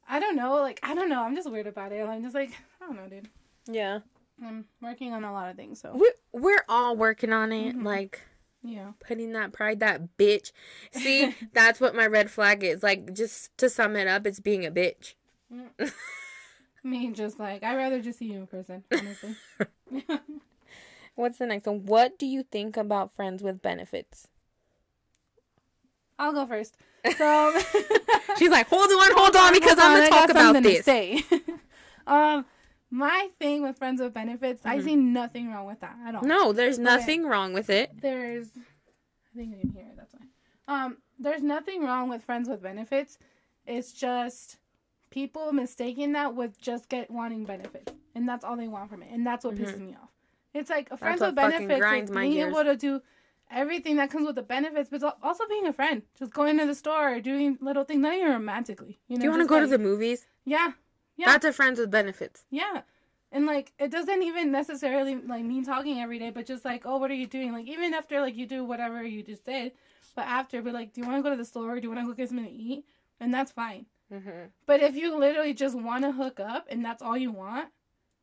I 0.08 0.20
don't 0.20 0.36
know, 0.36 0.56
like 0.56 0.82
I 0.84 0.94
don't 0.94 1.08
know. 1.08 1.24
I'm 1.24 1.34
just 1.34 1.50
weird 1.50 1.68
about 1.68 1.94
it. 1.94 2.04
I'm 2.06 2.22
just 2.24 2.36
like 2.36 2.52
I 2.82 2.86
don't 2.88 2.98
know, 2.98 3.08
dude. 3.08 3.30
Yeah. 3.68 4.00
I'm 4.44 4.66
working 4.82 5.14
on 5.14 5.24
a 5.24 5.32
lot 5.32 5.50
of 5.50 5.56
things, 5.56 5.80
so 5.80 5.94
We, 5.96 6.12
we're 6.34 6.64
all 6.68 6.96
working 6.96 7.32
on 7.32 7.52
it. 7.52 7.76
Mhm. 7.76 7.84
Like, 7.86 8.22
yeah. 8.64 8.92
putting 9.00 9.34
that 9.34 9.54
pride, 9.54 9.80
that 9.82 10.18
bitch. 10.18 10.52
See, 10.92 11.36
that's 11.54 11.80
what 11.80 11.94
my 11.96 12.08
red 12.08 12.32
flag 12.32 12.64
is. 12.64 12.82
Like, 12.84 13.14
just 13.14 13.56
to 13.58 13.70
sum 13.70 13.96
it 13.96 14.08
up, 14.08 14.26
it's 14.26 14.40
being 14.40 14.66
a 14.66 14.72
bitch. 14.72 15.14
Me 16.84 17.12
just 17.12 17.40
like 17.40 17.62
I'd 17.64 17.76
rather 17.76 18.02
just 18.02 18.18
see 18.20 18.26
you 18.32 18.40
in 18.40 18.48
person, 18.48 18.84
honestly. 18.92 19.36
What's 21.16 21.38
the 21.38 21.46
next 21.46 21.68
one? 21.68 21.86
What 21.86 22.18
do 22.18 22.26
you 22.26 22.42
think 22.44 22.76
about 22.78 23.14
friends 23.16 23.44
with 23.44 23.62
benefits? 23.62 24.28
I'll 26.18 26.34
go 26.34 26.46
first. 26.46 26.76
So 27.18 27.54
She's 28.38 28.50
like, 28.52 28.68
hold 28.70 28.90
on, 28.90 29.12
hold 29.16 29.36
on, 29.36 29.54
because 29.54 29.78
Hold 29.80 29.82
I'm 29.82 29.94
gonna 29.94 30.06
I 30.06 30.10
talk 30.10 30.30
about 30.30 30.54
something 30.56 30.64
to 30.64 30.70
this. 30.70 30.86
say. 30.86 31.24
um, 32.08 32.46
my 32.92 33.30
thing 33.40 33.64
with 33.64 33.78
friends 33.78 34.02
with 34.02 34.14
benefits, 34.14 34.62
I 34.66 34.78
Mhm. 34.78 34.84
see 34.84 34.96
nothing 34.96 35.50
wrong 35.52 35.66
with 35.66 35.80
that 35.80 35.98
at 36.06 36.14
all. 36.16 36.24
No, 36.24 36.52
there's 36.54 36.76
Okay. 36.78 36.84
nothing 36.84 37.24
wrong 37.26 37.54
with 37.54 37.70
it. 37.70 37.90
There's, 38.02 38.50
I 38.58 39.36
think 39.38 39.52
you 39.52 39.58
can 39.62 39.70
hear 39.72 39.86
it. 39.88 39.96
That's 39.98 40.14
why. 40.14 40.26
Um, 40.68 40.98
there's 41.18 41.42
nothing 41.42 41.84
wrong 41.84 42.10
with 42.10 42.24
friends 42.24 42.48
with 42.50 42.62
benefits. 42.62 43.18
It's 43.66 43.92
just 43.94 44.58
people 45.10 45.52
mistaking 45.54 46.12
that 46.14 46.36
with 46.36 46.60
just 46.60 46.90
get 46.90 47.10
wanting 47.10 47.46
benefits, 47.46 47.94
and 48.16 48.28
that's 48.28 48.44
all 48.44 48.56
they 48.58 48.68
want 48.68 48.90
from 48.90 49.02
it, 49.04 49.10
and 49.12 49.26
that's 49.26 49.44
what 49.46 49.56
Mhm. 49.56 49.60
pisses 49.66 49.80
me 49.80 49.96
off. 50.02 50.12
It's 50.54 50.70
like 50.70 50.92
a 50.92 50.98
friends 50.98 51.22
with 51.22 51.36
benefits 51.36 51.86
is 51.92 52.10
being 52.12 52.34
gears. 52.34 52.50
able 52.50 52.64
to 52.66 52.76
do 52.76 53.02
everything 53.50 53.98
that 53.98 54.10
comes 54.10 54.26
with 54.26 54.36
the 54.36 54.42
benefits, 54.42 54.90
but 54.90 55.18
also 55.22 55.46
being 55.48 55.66
a 55.68 55.74
friend, 55.74 56.04
just 56.16 56.34
going 56.34 56.58
to 56.58 56.66
the 56.66 56.76
store, 56.76 57.20
doing 57.22 57.58
little 57.62 57.84
things, 57.84 58.02
not 58.02 58.14
even 58.16 58.32
romantically. 58.32 59.00
You 59.08 59.18
know, 59.18 59.22
Do 59.22 59.26
you 59.26 59.30
want 59.32 59.42
to 59.44 59.48
go 59.48 59.60
to 59.60 59.68
the 59.68 59.78
movies? 59.78 60.26
yeah, 60.46 60.74
yeah. 61.18 61.26
That's 61.28 61.46
a 61.46 61.54
friends 61.54 61.80
with 61.80 61.92
benefits. 61.92 62.44
Yeah. 62.50 62.82
And 63.32 63.46
like 63.46 63.72
it 63.80 63.92
doesn't 63.92 64.24
even 64.24 64.52
necessarily 64.52 65.16
like 65.16 65.44
mean 65.44 65.64
talking 65.64 66.00
every 66.02 66.20
day, 66.20 66.32
but 66.32 66.46
just 66.46 66.66
like, 66.66 66.84
oh, 66.86 66.98
what 66.98 67.12
are 67.12 67.16
you 67.16 67.28
doing? 67.28 67.54
Like 67.54 67.68
even 67.68 67.94
after 67.94 68.20
like 68.20 68.36
you 68.36 68.46
do 68.46 68.64
whatever 68.66 69.04
you 69.04 69.24
just 69.24 69.46
did, 69.46 69.72
but 70.16 70.26
after, 70.26 70.62
but 70.62 70.74
like, 70.74 70.94
do 70.94 71.02
you 71.02 71.08
want 71.08 71.20
to 71.20 71.24
go 71.24 71.30
to 71.30 71.38
the 71.38 71.46
store? 71.46 71.76
Do 71.80 71.84
you 71.84 71.90
want 71.94 72.02
to 72.02 72.08
go 72.08 72.14
get 72.14 72.30
something 72.30 72.46
to 72.46 72.52
eat? 72.52 72.84
And 73.20 73.34
that's 73.34 73.52
fine. 73.52 73.86
Mm-hmm. 74.12 74.48
But 74.66 74.82
if 74.82 74.96
you 74.96 75.18
literally 75.18 75.54
just 75.54 75.78
want 75.80 76.04
to 76.04 76.12
hook 76.12 76.40
up 76.42 76.68
and 76.70 76.84
that's 76.84 77.02
all 77.02 77.16
you 77.18 77.32
want, 77.32 77.70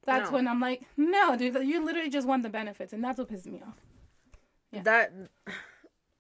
that's 0.05 0.31
No. 0.31 0.37
when 0.37 0.49
I'm 0.49 0.61
like, 0.61 0.83
no, 0.97 1.37
dude, 1.37 1.55
you 1.67 1.83
literally 1.85 2.11
just 2.11 2.27
want 2.27 2.43
the 2.43 2.49
benefits, 2.49 2.93
and 2.93 3.03
that's 3.05 3.19
what 3.19 3.29
pisses 3.29 3.47
me 3.47 3.63
off. 3.67 3.77
Yeah. 4.73 4.83
That 4.83 5.13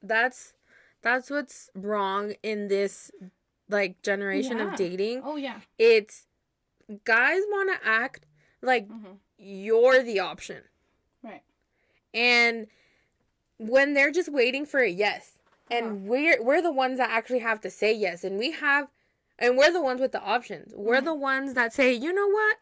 that's 0.02 0.54
that's 1.02 1.30
what's 1.30 1.70
wrong 1.74 2.34
in 2.42 2.68
this 2.68 3.10
like 3.68 4.00
generation 4.02 4.58
Yeah. 4.58 4.70
of 4.72 4.76
dating. 4.76 5.22
Oh 5.24 5.36
yeah. 5.36 5.60
It's 5.78 6.26
guys 7.04 7.42
want 7.48 7.70
to 7.80 7.88
act 7.88 8.26
like 8.62 8.88
hmm 8.88 9.12
you're 9.40 10.02
the 10.02 10.18
option. 10.18 10.62
Right. 11.22 11.42
And 12.12 12.66
when 13.58 13.94
they're 13.94 14.10
just 14.10 14.30
waiting 14.32 14.66
for 14.66 14.80
a 14.80 14.88
yes, 14.88 15.32
and 15.70 15.86
Uh-huh. 15.86 15.94
we're 16.00 16.42
we're 16.42 16.62
the 16.62 16.72
ones 16.72 16.98
that 16.98 17.10
actually 17.10 17.40
have 17.40 17.60
to 17.62 17.70
say 17.70 17.92
yes, 17.92 18.24
and 18.24 18.38
we 18.38 18.52
have, 18.52 18.88
and 19.38 19.56
we're 19.56 19.72
the 19.72 19.80
ones 19.82 20.00
with 20.00 20.12
the 20.12 20.20
options. 20.20 20.72
We're 20.74 21.00
Mhm. 21.00 21.04
the 21.04 21.14
ones 21.14 21.54
that 21.54 21.72
say, 21.72 21.92
you 21.92 22.12
know 22.12 22.28
what, 22.28 22.56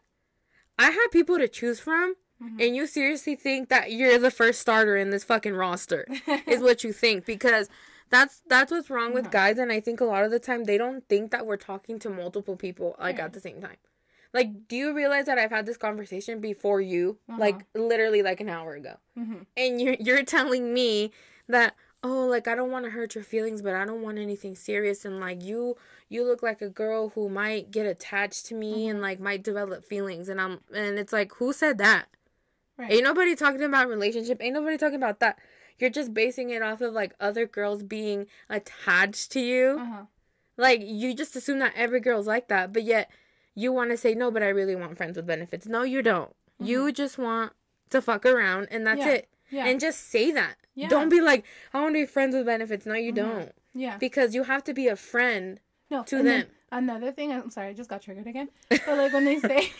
I 0.77 0.91
have 0.91 1.11
people 1.11 1.37
to 1.39 1.47
choose 1.47 1.79
from, 1.79 2.15
Mhm. 2.41 2.61
and 2.65 2.75
you 2.75 2.85
seriously 2.87 3.35
think 3.35 3.69
that 3.69 3.91
you're 3.91 4.19
the 4.19 4.29
first 4.31 4.59
starter 4.61 4.95
in 4.97 5.09
this 5.09 5.23
fucking 5.23 5.53
roster 5.55 6.05
is 6.47 6.61
what 6.61 6.83
you 6.83 6.93
think 6.93 7.25
because. 7.25 7.69
That's 8.09 8.41
that's 8.47 8.71
what's 8.71 8.89
wrong 8.89 9.11
with 9.13 9.25
Mhm. 9.25 9.31
guys, 9.31 9.57
and 9.57 9.69
I 9.69 9.81
think 9.81 9.99
a 9.99 10.05
lot 10.05 10.23
of 10.23 10.31
the 10.31 10.39
time 10.39 10.63
they 10.63 10.77
don't 10.77 11.05
think 11.09 11.29
that 11.31 11.45
we're 11.45 11.57
talking 11.57 11.99
to 11.99 12.09
multiple 12.09 12.55
people 12.55 12.95
like 12.99 13.19
at 13.19 13.33
the 13.33 13.41
same 13.41 13.59
time. 13.59 13.75
Like, 14.33 14.67
do 14.67 14.75
you 14.75 14.93
realize 14.93 15.25
that 15.25 15.37
I've 15.37 15.51
had 15.51 15.65
this 15.65 15.77
conversation 15.77 16.39
before 16.39 16.81
you, 16.81 17.17
Uh-huh. 17.29 17.39
like 17.39 17.65
literally 17.73 18.21
like 18.21 18.39
an 18.41 18.49
hour 18.49 18.73
ago? 18.75 18.95
hmm 19.15 19.43
and 19.55 19.81
you're 19.81 19.95
you're 19.99 20.23
telling 20.23 20.71
me 20.73 21.11
that 21.47 21.73
oh 22.03 22.27
like 22.27 22.47
I 22.47 22.53
don't 22.53 22.69
want 22.69 22.85
to 22.85 22.91
hurt 22.91 23.15
your 23.15 23.23
feelings 23.23 23.63
but 23.63 23.73
I 23.73 23.85
don't 23.85 24.03
want 24.03 24.19
anything 24.19 24.55
serious 24.55 25.03
and 25.05 25.19
like 25.19 25.41
you 25.41 25.75
you 26.09 26.23
look 26.23 26.43
like 26.43 26.61
a 26.61 26.69
girl 26.69 27.09
who 27.09 27.27
might 27.27 27.71
get 27.71 27.87
attached 27.87 28.45
to 28.47 28.53
me 28.55 28.87
and 28.87 29.01
like 29.01 29.19
might 29.19 29.41
develop 29.43 29.83
feelings 29.83 30.29
and 30.29 30.39
I'm 30.39 30.59
and 30.71 30.99
it's 30.99 31.11
like 31.11 31.33
who 31.35 31.51
said 31.53 31.79
that 31.79 32.05
Right. 32.77 32.91
ain't 32.91 33.03
nobody 33.03 33.35
talking 33.35 33.63
about 33.63 33.87
relationship 33.89 34.37
ain't 34.39 34.53
nobody 34.53 34.77
talking 34.77 34.95
about 35.03 35.19
that 35.21 35.39
you're 35.79 35.89
just 35.89 36.13
basing 36.13 36.51
it 36.51 36.61
off 36.61 36.81
of 36.81 36.93
like 36.93 37.15
other 37.19 37.47
girls 37.47 37.81
being 37.81 38.27
attached 38.49 39.31
to 39.31 39.39
you. 39.39 39.79
Uh-huh. 39.81 40.03
Like 40.57 40.81
you 40.83 41.15
just 41.15 41.35
assume 41.35 41.57
that 41.59 41.73
every 41.75 41.99
girl's 41.99 42.27
like 42.27 42.47
that, 42.49 42.73
but 42.73 42.83
yet 42.83 43.09
you 43.57 43.73
want 43.73 43.89
to 43.91 43.97
say 43.97 44.13
no, 44.13 44.29
but 44.31 44.43
I 44.43 44.49
really 44.49 44.75
want 44.75 44.95
friends 44.97 45.17
with 45.17 45.25
benefits. 45.25 45.65
No, 45.67 45.81
you 45.83 46.01
don't. 46.01 46.31
You 46.59 46.91
just 46.91 47.17
want 47.17 47.51
to 47.89 48.01
fuck 48.01 48.25
around 48.25 48.67
and 48.71 48.85
that's 48.85 48.99
Mm-hmm. 49.01 49.09
Yeah. 49.09 49.15
it. 49.15 49.29
Yeah. 49.49 49.65
And 49.67 49.79
just 49.79 50.09
say 50.09 50.31
that. 50.31 50.55
Yeah. 50.75 50.89
Don't 50.89 51.09
be 51.09 51.21
like, 51.21 51.43
I 51.73 51.81
want 51.81 51.95
to 51.95 52.01
be 52.01 52.05
friends 52.05 52.35
with 52.35 52.45
benefits. 52.45 52.85
No, 52.85 52.93
you 52.93 53.11
don't. 53.11 53.51
yeah. 53.73 53.97
Because 53.97 54.35
you 54.35 54.43
have 54.43 54.63
to 54.65 54.73
be 54.73 54.87
a 54.87 54.95
friend. 54.95 55.59
No, 55.89 56.03
to 56.03 56.21
them. 56.21 56.45
Another 56.71 57.11
thing, 57.13 57.31
I'm 57.31 57.49
sorry, 57.49 57.69
I 57.69 57.73
just 57.73 57.89
got 57.89 58.01
triggered 58.01 58.27
again. 58.27 58.49
But 58.69 58.85
like 58.87 59.13
when 59.13 59.23
they 59.25 59.39
say, 59.49 59.71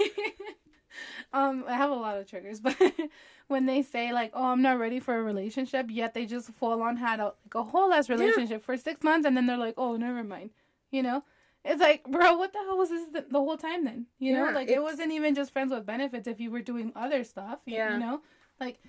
um, 1.34 1.66
I 1.68 1.74
have 1.74 1.90
a 1.92 1.96
lot 1.96 2.18
of 2.18 2.28
triggers, 2.30 2.60
but 2.62 2.76
when 3.48 3.66
they 3.66 3.82
say 3.82 4.14
like, 4.14 4.32
"Oh, 4.34 4.46
I'm 4.46 4.62
not 4.62 4.80
ready 4.80 5.00
for 5.00 5.18
a 5.18 5.22
relationship," 5.22 5.88
yet 5.90 6.14
they 6.14 6.26
just 6.26 6.50
full 6.54 6.82
on 6.82 6.98
had 6.98 7.20
a 7.20 7.26
like 7.26 7.56
a 7.56 7.64
whole 7.64 7.92
ass 7.92 8.10
relationship 8.10 8.64
for 8.64 8.78
six 8.78 9.04
months, 9.04 9.26
and 9.28 9.36
then 9.36 9.46
they're 9.48 9.58
like, 9.58 9.76
"Oh, 9.78 9.98
never 9.98 10.24
mind," 10.24 10.52
you 10.92 11.04
know. 11.04 11.24
It's 11.68 11.82
like, 11.82 12.04
bro, 12.06 12.38
what 12.38 12.54
the 12.54 12.60
hell 12.60 12.78
was 12.78 12.90
this 12.90 13.08
the, 13.12 13.26
the 13.30 13.40
whole 13.40 13.58
time 13.58 13.84
then? 13.86 14.06
You 14.20 14.34
know, 14.34 14.46
Yeah, 14.46 14.52
like 14.52 14.70
it 14.70 14.82
wasn't 14.82 15.12
even 15.12 15.36
just 15.36 15.52
friends 15.52 15.72
with 15.72 15.86
benefits 15.86 16.28
if 16.28 16.40
you 16.40 16.50
were 16.52 16.62
doing 16.62 16.92
other 16.96 17.24
stuff. 17.24 17.60
you- 17.66 17.76
Yeah. 17.76 17.94
You 17.94 18.00
know, 18.00 18.22
like 18.60 18.80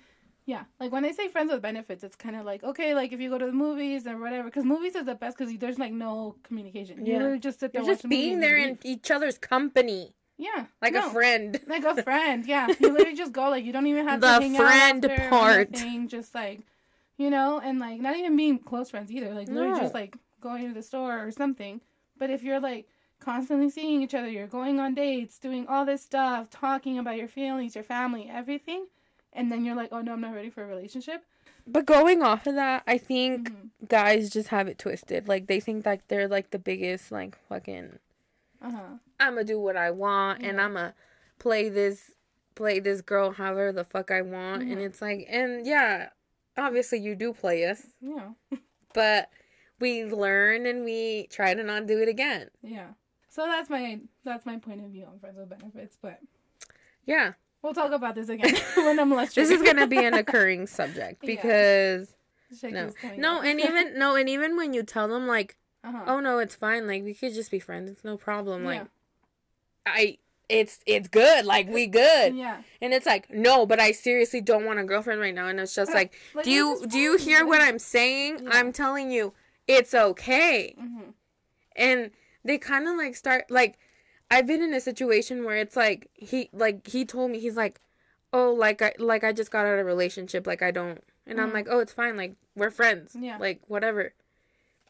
yeah, 0.45 0.63
like 0.79 0.91
when 0.91 1.03
they 1.03 1.11
say 1.11 1.27
friends 1.27 1.51
with 1.51 1.61
benefits, 1.61 2.03
it's 2.03 2.15
kind 2.15 2.35
of 2.35 2.43
like 2.45 2.63
okay, 2.63 2.95
like 2.95 3.11
if 3.11 3.19
you 3.19 3.29
go 3.29 3.37
to 3.37 3.45
the 3.45 3.51
movies 3.51 4.07
or 4.07 4.17
whatever, 4.17 4.45
because 4.45 4.65
movies 4.65 4.95
is 4.95 5.05
the 5.05 5.13
best 5.15 5.37
because 5.37 5.55
there's 5.57 5.77
like 5.77 5.93
no 5.93 6.35
communication. 6.43 7.05
You 7.05 7.13
Yeah. 7.13 7.17
literally 7.19 7.39
just 7.39 7.59
sit 7.59 7.71
there, 7.73 7.81
You're 7.83 7.93
just 7.93 8.07
being 8.09 8.39
there 8.39 8.57
in 8.57 8.79
each 8.83 9.11
other's 9.11 9.37
company. 9.37 10.15
yeah, 10.37 10.65
Like 10.81 10.93
no, 10.93 11.07
a 11.07 11.11
friend. 11.11 11.59
like 11.67 11.83
a 11.83 12.01
friend. 12.09 12.45
Yeah, 12.47 12.67
you 12.79 12.91
literally 12.91 13.15
just 13.15 13.33
go 13.33 13.49
like 13.49 13.63
you 13.65 13.71
don't 13.73 13.85
even 13.87 14.07
have 14.07 14.21
The 14.21 14.27
to 14.37 14.41
hang 14.41 14.55
friend 14.55 15.05
out 15.05 15.11
after 15.11 15.29
part. 15.29 15.67
anything, 15.73 16.07
Just 16.07 16.33
like 16.33 16.61
you 17.17 17.29
know, 17.29 17.59
and 17.59 17.77
like 17.79 17.99
not 17.99 18.15
even 18.15 18.35
being 18.37 18.57
close 18.57 18.89
friends 18.89 19.11
either. 19.11 19.33
Like 19.33 19.49
literally 19.49 19.71
No. 19.73 19.79
just 19.79 19.93
like 19.93 20.15
going 20.41 20.67
to 20.67 20.73
the 20.73 20.81
store 20.81 21.19
or 21.25 21.31
something. 21.31 21.81
But 22.19 22.29
if 22.29 22.43
you're 22.43 22.59
like 22.59 22.87
constantly 23.19 23.69
seeing 23.69 24.01
each 24.03 24.13
other, 24.13 24.29
you're 24.29 24.47
going 24.47 24.79
on 24.79 24.93
dates, 24.93 25.39
doing 25.39 25.65
all 25.67 25.85
this 25.85 26.03
stuff, 26.03 26.49
talking 26.49 26.99
about 26.99 27.17
your 27.17 27.27
feelings, 27.27 27.73
your 27.75 27.83
family, 27.83 28.29
everything, 28.31 28.85
and 29.33 29.51
then 29.51 29.65
you're 29.65 29.75
like, 29.75 29.89
oh 29.91 30.01
no, 30.01 30.13
I'm 30.13 30.21
not 30.21 30.33
ready 30.35 30.49
for 30.49 30.63
a 30.63 30.67
relationship. 30.67 31.23
But 31.65 31.85
going 31.85 32.21
off 32.23 32.45
of 32.47 32.55
that, 32.55 32.83
I 32.87 32.97
think 32.97 33.51
Mhm. 33.51 33.69
guys 33.87 34.29
just 34.29 34.49
have 34.49 34.67
it 34.67 34.77
twisted. 34.77 35.27
Like 35.27 35.47
they 35.47 35.59
think 35.59 35.83
that 35.85 36.07
they're 36.07 36.27
like 36.27 36.51
the 36.51 36.59
biggest, 36.59 37.11
like 37.11 37.37
fucking. 37.47 37.99
Uh 38.61 38.71
huh. 38.71 38.81
I'm 39.19 39.33
gonna 39.33 39.43
do 39.43 39.59
what 39.59 39.75
I 39.77 39.91
want, 39.91 40.43
and 40.43 40.59
I'm 40.59 40.73
gonna 40.73 40.93
play 41.39 41.69
this, 41.69 42.11
play 42.55 42.79
this 42.79 43.01
girl 43.01 43.31
however 43.31 43.71
the 43.71 43.83
fuck 43.85 44.11
I 44.11 44.21
want, 44.21 44.63
and 44.63 44.77
Mhm. 44.77 44.85
it's 44.85 45.01
like, 45.01 45.25
and 45.29 45.65
yeah, 45.65 46.09
obviously 46.57 46.99
you 46.99 47.15
do 47.15 47.33
play 47.33 47.65
us, 47.65 47.85
Yeah. 48.01 48.31
but 48.93 49.29
we 49.79 50.05
learn 50.05 50.65
and 50.65 50.83
we 50.83 51.27
try 51.29 51.53
to 51.53 51.63
not 51.63 51.87
do 51.87 52.01
it 52.01 52.09
again. 52.09 52.49
Yeah. 52.61 52.87
So 53.29 53.45
that's 53.45 53.69
my 53.69 53.99
that's 54.23 54.45
my 54.45 54.57
point 54.57 54.83
of 54.83 54.91
view 54.91 55.05
on 55.05 55.19
friends 55.19 55.37
with 55.37 55.49
benefits, 55.49 55.97
but 56.01 56.19
Yeah, 57.05 57.33
we'll 57.61 57.73
talk 57.73 57.91
about 57.91 58.15
this 58.15 58.29
again 58.29 58.53
when 58.75 58.99
I'm 58.99 59.13
less. 59.13 59.33
this 59.35 59.49
is 59.49 59.61
gonna 59.61 59.87
be 59.87 60.03
an 60.03 60.13
occurring 60.15 60.67
subject 60.67 61.21
because 61.21 62.15
Shit 62.59 62.73
no, 62.73 62.89
no, 63.17 63.41
and 63.41 63.59
even 63.59 63.97
no, 63.99 64.15
and 64.15 64.27
even 64.27 64.57
when 64.57 64.73
you 64.73 64.81
tell 64.81 65.07
them 65.07 65.27
like, 65.27 65.55
uh-huh. 65.83 66.03
oh 66.07 66.19
no, 66.19 66.39
it's 66.39 66.55
fine, 66.55 66.87
like 66.87 67.03
we 67.03 67.13
could 67.13 67.33
just 67.33 67.51
be 67.51 67.59
friends, 67.59 67.91
it's 67.91 68.03
no 68.03 68.17
problem, 68.17 68.65
like 68.65 68.81
Yeah. 68.81 68.87
I. 69.85 70.17
It's 70.49 70.79
it's 70.87 71.07
good, 71.07 71.45
like 71.45 71.69
we 71.69 71.85
good, 71.85 72.33
yeah. 72.35 72.63
and 72.81 72.91
it's 72.91 73.05
like 73.05 73.29
no, 73.29 73.67
but 73.67 73.79
I 73.79 73.91
seriously 73.91 74.41
don't 74.41 74.65
want 74.65 74.79
a 74.79 74.83
girlfriend 74.83 75.21
right 75.21 75.35
now, 75.35 75.47
and 75.47 75.59
it's 75.59 75.75
just 75.75 75.93
like 75.93 76.11
Like, 76.33 76.43
do 76.43 76.49
you 76.49 76.87
do 76.87 76.97
you 76.97 77.17
hear 77.17 77.45
what 77.45 77.61
I'm 77.61 77.77
saying? 77.77 78.39
Yeah. 78.41 78.49
I'm 78.53 78.73
telling 78.73 79.11
you, 79.11 79.35
it's 79.69 79.93
okay. 79.93 80.73
Mhm. 80.77 81.13
And 81.75 82.11
they 82.43 82.57
kind 82.57 82.87
of 82.87 82.97
like 82.97 83.15
start 83.15 83.49
like 83.49 83.77
I've 84.31 84.47
been 84.47 84.61
in 84.63 84.73
a 84.73 84.81
situation 84.81 85.45
where 85.45 85.57
it's 85.57 85.75
like 85.75 86.09
he 86.15 86.49
like 86.51 86.87
he 86.87 87.05
told 87.05 87.31
me 87.31 87.39
he's 87.39 87.55
like, 87.55 87.79
"Oh, 88.33 88.51
like 88.51 88.81
I 88.81 88.93
like 88.99 89.23
I 89.23 89.31
just 89.31 89.51
got 89.51 89.65
out 89.65 89.73
of 89.75 89.79
a 89.79 89.83
relationship, 89.85 90.45
like 90.47 90.61
I 90.61 90.71
don't." 90.71 91.03
And 91.25 91.39
I'm 91.39 91.49
Mhm. 91.51 91.53
like, 91.53 91.67
"Oh, 91.69 91.79
it's 91.79 91.93
fine. 91.93 92.17
Like 92.17 92.33
we're 92.55 92.71
friends. 92.71 93.15
Yeah. 93.19 93.37
Like 93.37 93.61
whatever." 93.67 94.13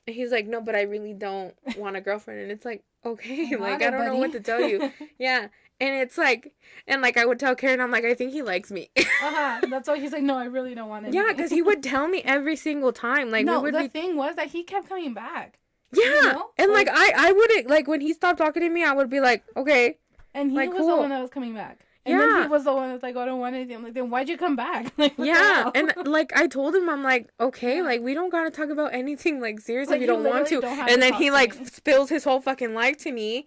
And 0.07 0.15
he's 0.15 0.31
like, 0.31 0.47
"No, 0.47 0.61
but 0.61 0.75
I 0.75 0.81
really 0.83 1.13
don't 1.13 1.53
want 1.77 1.95
a 1.97 2.01
girlfriend." 2.01 2.39
And 2.41 2.51
it's 2.51 2.65
like, 2.65 2.83
"Okay, 3.05 3.55
like 3.57 3.81
I 3.81 3.89
don't 3.91 4.05
know 4.05 4.15
what 4.17 4.31
to 4.31 4.39
tell 4.39 4.61
you." 4.61 4.91
yeah. 5.19 5.49
And 5.81 5.95
it's 5.95 6.17
like 6.17 6.53
and 6.87 7.01
like 7.01 7.15
I 7.17 7.25
would 7.25 7.39
tell 7.39 7.55
Karen, 7.55 7.79
I'm 7.81 7.91
like, 7.91 8.03
"I 8.03 8.13
think 8.13 8.33
he 8.33 8.41
likes 8.41 8.69
me." 8.71 8.89
uh-huh. 8.97 9.61
That's 9.69 9.87
why 9.87 9.97
he's 9.99 10.11
like, 10.11 10.23
no, 10.23 10.37
I 10.37 10.45
really 10.45 10.75
don't 10.75 10.89
want 10.89 11.07
it. 11.07 11.13
yeah, 11.13 11.31
cuz 11.33 11.51
he 11.51 11.61
would 11.61 11.81
tell 11.83 12.07
me 12.07 12.21
every 12.25 12.55
single 12.55 12.91
time 12.91 13.29
like 13.31 13.45
no, 13.45 13.59
we 13.59 13.71
would 13.71 13.75
the 13.75 13.79
be 13.83 13.87
thing 13.87 14.15
was 14.17 14.35
that 14.35 14.47
he 14.47 14.63
kept 14.63 14.89
coming 14.89 15.13
back, 15.13 15.57
Yeah. 15.93 16.03
know? 16.33 16.49
And 16.57 16.71
like, 16.73 16.87
Like- 16.87 16.97
I 17.15 17.29
I 17.29 17.31
wouldn't 17.31 17.69
like 17.69 17.87
when 17.87 18.01
he 18.01 18.13
stopped 18.13 18.39
talking 18.39 18.61
to 18.63 18.69
me, 18.69 18.83
I 18.83 18.93
would 18.93 19.09
be 19.09 19.19
like, 19.21 19.43
okay. 19.55 19.97
and 20.33 20.51
he 20.51 20.57
Like, 20.57 20.73
was 20.73 20.85
the 20.85 20.95
one 20.95 21.09
that 21.09 21.21
was 21.21 21.29
coming 21.29 21.53
back. 21.53 21.79
And 22.05 22.19
then 22.19 22.41
he 22.43 22.47
was 22.47 22.63
the 22.63 22.73
one 22.73 22.89
that's 22.89 23.03
like, 23.03 23.15
oh, 23.15 23.21
I 23.21 23.25
don't 23.25 23.39
want 23.39 23.55
anything. 23.55 23.75
I'm 23.75 23.83
like, 23.83 23.93
then 23.93 24.09
why'd 24.09 24.27
you 24.29 24.37
come 24.37 24.55
back? 24.55 24.91
Like, 24.97 25.13
Yeah. 25.17 25.69
And 25.75 25.93
like 26.17 26.31
I 26.35 26.47
told 26.47 26.73
him 26.75 26.89
I'm 26.89 27.03
like, 27.03 27.29
okay, 27.39 27.77
Yeah. 27.77 27.83
like 27.83 28.01
we 28.01 28.13
don't 28.15 28.31
gotta 28.31 28.49
talk 28.51 28.69
about 28.69 28.93
anything 28.93 29.39
like 29.39 29.59
seriously 29.59 29.93
Like, 29.95 30.01
if 30.03 30.07
you 30.09 30.15
you 30.17 30.23
don't 30.23 30.33
want 30.33 30.47
to. 30.47 30.59
don't 30.61 30.79
And 30.79 30.89
to 30.95 30.99
then 30.99 31.13
he 31.13 31.27
to 31.27 31.31
like 31.33 31.57
me. 31.59 31.65
spills 31.65 32.09
his 32.09 32.23
whole 32.23 32.41
fucking 32.41 32.73
life 32.73 32.97
to 33.05 33.11
me. 33.11 33.45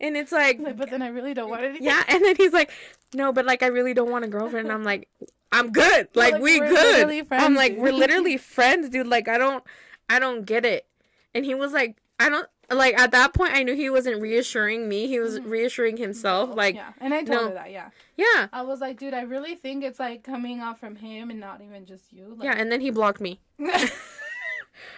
And 0.00 0.16
it's 0.16 0.30
like, 0.32 0.58
like, 0.60 0.76
but 0.76 0.90
then 0.90 1.02
I 1.02 1.08
really 1.08 1.34
don't 1.34 1.50
want 1.50 1.62
anything. 1.64 1.84
yeah, 1.84 2.04
and 2.08 2.24
then 2.24 2.36
he's 2.36 2.52
like, 2.52 2.70
No, 3.14 3.32
but 3.32 3.44
like 3.46 3.62
I 3.62 3.66
really 3.66 3.94
don't 3.94 4.10
want 4.10 4.24
a 4.24 4.28
girlfriend 4.28 4.66
and 4.68 4.72
I'm 4.72 4.84
like, 4.84 5.08
I'm 5.50 5.70
good. 5.72 6.08
Like, 6.14 6.34
like, 6.34 6.42
we 6.42 6.60
we're 6.60 6.68
good. 6.68 7.08
literally 7.08 7.26
I'm 7.30 7.54
like, 7.54 7.72
dude. 7.74 7.82
we're 7.82 7.92
literally 7.92 8.36
friends, 8.56 8.88
dude. 8.90 9.06
Like 9.08 9.28
I 9.28 9.38
don't 9.38 9.64
I 10.08 10.18
don't 10.18 10.44
get 10.46 10.64
it. 10.64 10.86
And 11.34 11.44
he 11.44 11.54
was 11.54 11.72
like, 11.72 11.96
I 12.20 12.28
don't 12.28 12.46
like 12.70 12.98
at 12.98 13.10
that 13.12 13.32
point 13.34 13.54
I 13.54 13.62
knew 13.62 13.74
he 13.74 13.88
wasn't 13.90 14.20
reassuring 14.20 14.88
me. 14.88 15.06
He 15.08 15.18
was 15.18 15.40
Mhm. 15.40 15.50
reassuring 15.50 15.96
himself. 15.96 16.54
Like, 16.54 16.74
yeah. 16.74 16.92
And 17.00 17.12
I 17.14 17.22
told 17.22 17.28
no. 17.40 17.48
her 17.48 17.54
that, 17.54 17.70
yeah. 17.70 17.88
yeah. 18.16 18.48
I 18.52 18.62
was 18.62 18.80
like, 18.80 18.98
dude, 18.98 19.14
I 19.14 19.22
really 19.22 19.54
think 19.56 19.82
it's 19.82 19.98
like 19.98 20.22
coming 20.22 20.60
off 20.60 20.78
from 20.78 20.96
him 20.96 21.30
and 21.30 21.40
not 21.40 21.60
even 21.62 21.86
just 21.86 22.12
you. 22.12 22.34
Like, 22.38 22.44
Yeah, 22.44 22.54
and 22.56 22.70
then 22.70 22.80
he 22.82 22.90
blocked 22.90 23.20
me. 23.20 23.40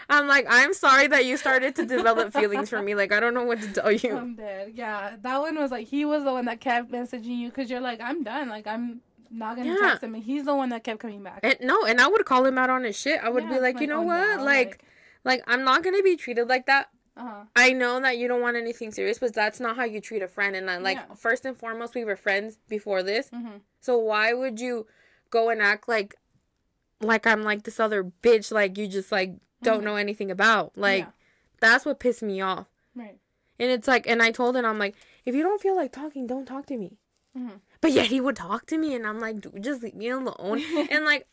I'm 0.08 0.26
like, 0.28 0.46
I'm 0.48 0.74
sorry 0.74 1.06
that 1.08 1.24
you 1.24 1.36
started 1.36 1.74
to 1.76 1.84
develop 1.86 2.32
feelings 2.32 2.68
for 2.68 2.82
me. 2.82 2.94
Like, 2.94 3.12
I 3.12 3.20
don't 3.20 3.34
know 3.34 3.44
what 3.44 3.60
to 3.62 3.72
tell 3.72 3.92
you. 3.92 4.16
I'm 4.16 4.34
dead. 4.34 4.72
Yeah, 4.74 5.16
that 5.22 5.38
one 5.40 5.56
was 5.56 5.70
like 5.70 5.86
he 5.88 6.04
was 6.04 6.24
the 6.24 6.32
one 6.32 6.44
that 6.46 6.60
kept 6.60 6.90
messaging 6.90 7.38
you 7.38 7.48
because 7.48 7.70
you're 7.70 7.80
like, 7.80 8.00
I'm 8.00 8.22
done. 8.22 8.48
Like 8.48 8.66
I'm 8.66 9.00
not 9.30 9.56
gonna 9.56 9.70
Yeah. 9.70 9.88
text 9.90 10.04
him, 10.04 10.14
and 10.14 10.24
he's 10.24 10.44
the 10.44 10.54
one 10.54 10.70
that 10.70 10.82
kept 10.84 11.00
coming 11.00 11.22
back. 11.22 11.40
And 11.42 11.56
no, 11.60 11.84
and 11.84 12.00
I 12.00 12.08
would 12.08 12.24
call 12.24 12.44
him 12.44 12.58
out 12.58 12.70
on 12.70 12.84
his 12.84 12.98
shit. 12.98 13.20
I 13.22 13.28
would 13.28 13.44
Yeah, 13.44 13.50
be 13.50 13.58
like, 13.60 13.80
you 13.80 13.86
know 13.86 14.00
oh, 14.00 14.06
what? 14.06 14.38
now, 14.38 14.44
like, 14.44 14.84
like 15.24 15.42
I'm 15.46 15.64
not 15.64 15.82
gonna 15.82 16.02
be 16.02 16.16
treated 16.16 16.48
like 16.48 16.66
that. 16.66 16.88
uh-huh. 17.16 17.44
I 17.56 17.72
know 17.72 18.00
that 18.00 18.16
you 18.18 18.26
don't 18.28 18.40
want 18.40 18.56
anything 18.56 18.90
serious, 18.92 19.18
but 19.18 19.34
that's 19.34 19.60
not 19.60 19.76
how 19.76 19.84
you 19.84 20.00
treat 20.00 20.22
a 20.22 20.28
friend. 20.28 20.56
And 20.56 20.70
I 20.70 20.78
like 20.78 20.96
Yeah. 20.96 21.14
first 21.16 21.44
and 21.44 21.56
foremost, 21.56 21.94
we 21.94 22.04
were 22.04 22.16
friends 22.16 22.58
before 22.68 23.02
this. 23.02 23.28
hmm 23.30 23.58
So 23.80 23.98
why 23.98 24.32
would 24.32 24.60
you 24.60 24.86
go 25.30 25.48
and 25.50 25.60
act 25.62 25.88
like 25.88 26.16
like 27.00 27.26
I'm 27.26 27.42
like 27.42 27.62
this 27.62 27.80
other 27.80 28.04
bitch 28.04 28.52
like 28.52 28.76
you 28.76 28.86
just 28.86 29.10
like 29.12 29.34
don't 29.62 29.80
Mhm. 29.80 29.84
know 29.84 29.96
anything 29.96 30.30
about? 30.30 30.72
Like 30.76 31.04
Yeah. 31.04 31.10
that's 31.60 31.84
what 31.84 31.98
pissed 32.00 32.22
me 32.22 32.40
off. 32.40 32.66
right. 32.94 33.18
And 33.58 33.70
it's 33.70 33.86
like 33.86 34.06
and 34.06 34.22
I 34.22 34.30
told 34.30 34.56
him 34.56 34.64
I'm 34.64 34.78
like, 34.78 34.94
if 35.24 35.34
you 35.34 35.42
don't 35.42 35.60
feel 35.60 35.76
like 35.76 35.92
talking, 35.92 36.26
don't 36.26 36.46
talk 36.46 36.66
to 36.66 36.76
me. 36.76 36.96
Mhm. 37.36 37.60
But 37.80 37.92
yet 37.92 38.06
he 38.06 38.20
would 38.20 38.36
talk 38.36 38.66
to 38.66 38.78
me 38.78 38.94
and 38.94 39.06
I'm 39.06 39.20
like, 39.20 39.40
dude, 39.40 39.62
just 39.62 39.82
leave 39.82 39.94
me 39.94 40.08
alone. 40.08 40.62
and 40.90 41.04
like 41.04 41.26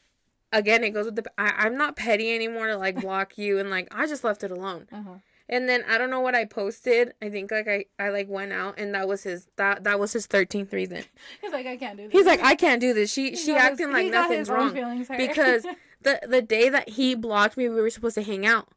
again 0.53 0.83
it 0.83 0.91
goes 0.91 1.05
with 1.05 1.15
the 1.15 1.23
I, 1.37 1.53
I'm 1.65 1.77
not 1.77 1.95
petty 1.95 2.33
anymore 2.33 2.67
to 2.67 2.77
like 2.77 3.01
block 3.01 3.37
you 3.37 3.59
and 3.59 3.69
like 3.69 3.87
I 3.91 4.07
just 4.07 4.23
left 4.23 4.43
it 4.43 4.51
alone. 4.51 4.87
Uh-huh. 4.91 5.15
And 5.49 5.69
then 5.69 5.85
I 5.87 5.97
don't 5.97 6.09
know 6.09 6.19
what 6.19 6.35
I 6.35 6.43
posted. 6.43 7.13
I 7.21 7.29
think 7.29 7.51
like 7.51 7.69
I, 7.69 7.85
I 7.97 8.09
like 8.09 8.27
went 8.27 8.51
out 8.51 8.77
and 8.77 8.93
that 8.93 9.07
was 9.07 9.23
his 9.23 9.47
that 9.55 9.85
that 9.85 9.97
was 9.97 10.11
his 10.11 10.25
thirteenth 10.25 10.73
reason. 10.73 11.03
He's 11.41 11.53
like, 11.53 11.65
I 11.65 11.77
can't 11.77 11.95
do 11.97 12.03
this. 12.03 12.11
He's 12.11 12.25
like, 12.25 12.41
I 12.43 12.55
can't 12.55 12.81
do 12.81 12.93
this. 12.93 13.11
She 13.11 13.29
He 13.31 13.35
she 13.37 13.47
got 13.53 13.61
his- 13.61 13.79
acting 13.79 13.91
like 13.93 14.11
nothing's 14.11 14.49
wrong. 14.49 14.73
Because 15.17 15.65
the 16.01 16.19
the 16.27 16.41
day 16.41 16.69
that 16.69 16.89
he 16.89 17.15
blocked 17.15 17.57
me, 17.57 17.67
we 17.69 17.81
were 17.81 17.89
supposed 17.89 18.15
to 18.15 18.23
hang 18.23 18.45
out. 18.45 18.67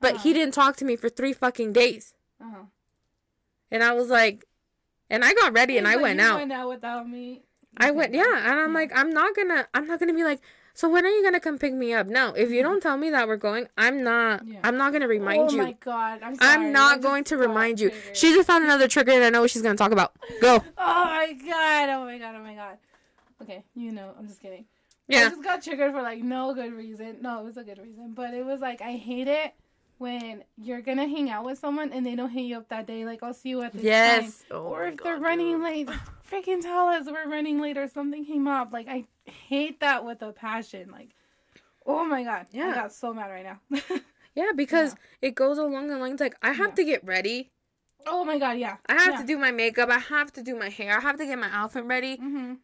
But 0.00 0.18
he 0.22 0.30
Uh-huh. 0.30 0.38
didn't 0.40 0.54
talk 0.54 0.76
to 0.76 0.84
me 0.84 0.96
for 0.96 1.08
three 1.08 1.32
fucking 1.32 1.72
days. 1.72 2.14
uh-huh. 2.40 2.64
And 3.70 3.82
I 3.82 3.92
was 3.92 4.08
like 4.10 4.44
and 5.08 5.24
I 5.24 5.34
got 5.34 5.52
ready 5.52 5.76
and 5.78 5.86
He's 5.86 5.96
I 5.96 6.00
went 6.00 6.20
"You 6.20 6.26
out. 6.26 6.38
Went 6.38 6.52
out 6.52 6.68
without 6.68 7.08
me. 7.08 7.42
I 7.76 7.90
went 7.90 8.12
yeah, 8.14 8.38
and 8.50 8.60
I'm 8.60 8.72
Yeah. 8.72 8.78
like 8.80 8.92
I'm 8.94 9.10
not 9.10 9.34
gonna 9.34 9.66
I'm 9.74 9.86
not 9.86 9.98
gonna 10.00 10.14
be 10.14 10.24
like 10.24 10.40
so 10.74 10.88
when 10.88 11.04
are 11.04 11.10
you 11.10 11.22
gonna 11.22 11.38
come 11.40 11.58
pick 11.58 11.74
me 11.74 11.92
up? 11.92 12.06
No, 12.06 12.32
if 12.34 12.50
you 12.50 12.62
don't 12.62 12.82
tell 12.82 12.96
me 12.96 13.10
that 13.10 13.28
we're 13.28 13.36
going, 13.36 13.68
I'm 13.78 14.02
not 14.02 14.40
Mm-hmm. 14.42 14.52
Yeah. 14.52 14.60
I'm 14.64 14.76
not 14.78 14.92
gonna 14.92 15.08
remind 15.08 15.50
oh 15.50 15.52
you. 15.52 15.60
Oh 15.60 15.64
my 15.66 15.72
god, 15.80 16.20
I'm 16.22 16.34
sorry. 16.36 16.50
I'm 16.54 16.62
I 16.62 16.70
not 16.70 16.94
just 16.96 17.02
going 17.02 17.24
to 17.24 17.36
remind 17.36 17.78
you. 17.80 17.90
triggered. 17.90 18.16
She 18.16 18.34
just 18.34 18.46
found 18.46 18.64
another 18.64 18.88
trigger 18.88 19.12
and 19.12 19.22
I 19.24 19.30
know 19.30 19.42
what 19.42 19.50
she's 19.50 19.62
gonna 19.62 19.76
talk 19.76 19.92
about. 19.92 20.12
Go. 20.40 20.62
Oh 20.78 21.04
my 21.04 21.32
god! 21.34 21.88
Oh 21.90 22.04
my 22.04 22.18
god! 22.18 22.34
Oh 22.36 22.42
my 22.42 22.54
god! 22.54 22.76
Okay, 23.42 23.62
you 23.74 23.92
know, 23.92 24.12
I'm 24.18 24.26
just 24.26 24.40
kidding. 24.40 24.64
I 25.10 25.14
Yeah. 25.14 25.28
just 25.28 25.42
got 25.42 25.62
triggered 25.62 25.92
for 25.92 26.02
like 26.02 26.22
no 26.22 26.54
good 26.54 26.72
reason. 26.72 27.18
No, 27.20 27.40
it 27.40 27.44
was 27.44 27.56
a 27.56 27.64
good 27.64 27.78
reason, 27.78 28.12
but 28.14 28.34
it 28.34 28.44
was 28.44 28.60
like 28.60 28.80
I 28.80 28.92
hate 28.92 29.28
it 29.28 29.54
when 29.98 30.42
you're 30.56 30.80
gonna 30.80 31.06
hang 31.06 31.30
out 31.30 31.44
with 31.44 31.58
someone 31.58 31.92
and 31.92 32.04
they 32.06 32.14
don't 32.16 32.30
hit 32.30 32.42
you 32.42 32.56
up 32.56 32.68
that 32.70 32.86
day. 32.86 33.04
Like 33.04 33.22
I'll 33.22 33.34
see 33.34 33.50
you 33.50 33.62
at 33.62 33.72
this 33.72 33.82
time. 33.82 34.32
Oh 34.50 34.62
or 34.68 34.86
if 34.86 34.96
they're 34.98 35.18
running 35.18 35.52
dude. 35.56 35.62
late, 35.64 35.88
freaking 36.30 36.62
tell 36.62 36.88
us 36.88 37.06
we're 37.06 37.28
running 37.28 37.60
late 37.60 37.76
or 37.78 37.88
something 37.88 38.24
came 38.24 38.48
up. 38.48 38.72
Like 38.72 38.88
I 38.88 39.04
hate 39.24 39.80
that 39.80 40.04
with 40.04 40.22
a 40.22 40.32
passion. 40.32 40.90
Like 40.90 41.10
Oh 41.84 42.04
my 42.04 42.22
god. 42.22 42.46
Yeah. 42.52 42.68
I 42.70 42.74
got 42.74 42.92
so 42.92 43.12
mad 43.12 43.28
right 43.30 43.44
now. 43.44 43.80
Yeah, 44.34 44.52
because 44.56 44.94
it 45.20 45.34
goes 45.34 45.58
along 45.58 45.88
the 45.88 45.98
lines 45.98 46.18
like 46.20 46.34
I 46.40 46.52
have 46.52 46.70
Yeah. 46.70 46.74
to 46.76 46.84
get 46.84 47.04
ready. 47.04 47.50
oh 48.06 48.24
my 48.24 48.38
god, 48.38 48.52
yeah. 48.56 48.78
I 48.86 48.94
have 48.94 49.14
yeah. 49.14 49.20
to 49.20 49.26
do 49.26 49.36
my 49.36 49.50
makeup. 49.50 49.90
I 49.90 49.98
have 49.98 50.32
to 50.32 50.42
do 50.42 50.56
my 50.58 50.70
hair. 50.70 50.96
I 50.96 51.00
have 51.00 51.18
to 51.18 51.26
get 51.26 51.38
my 51.38 51.50
outfit 51.52 51.84
ready. 51.84 52.16
Mm-hmm. 52.16 52.54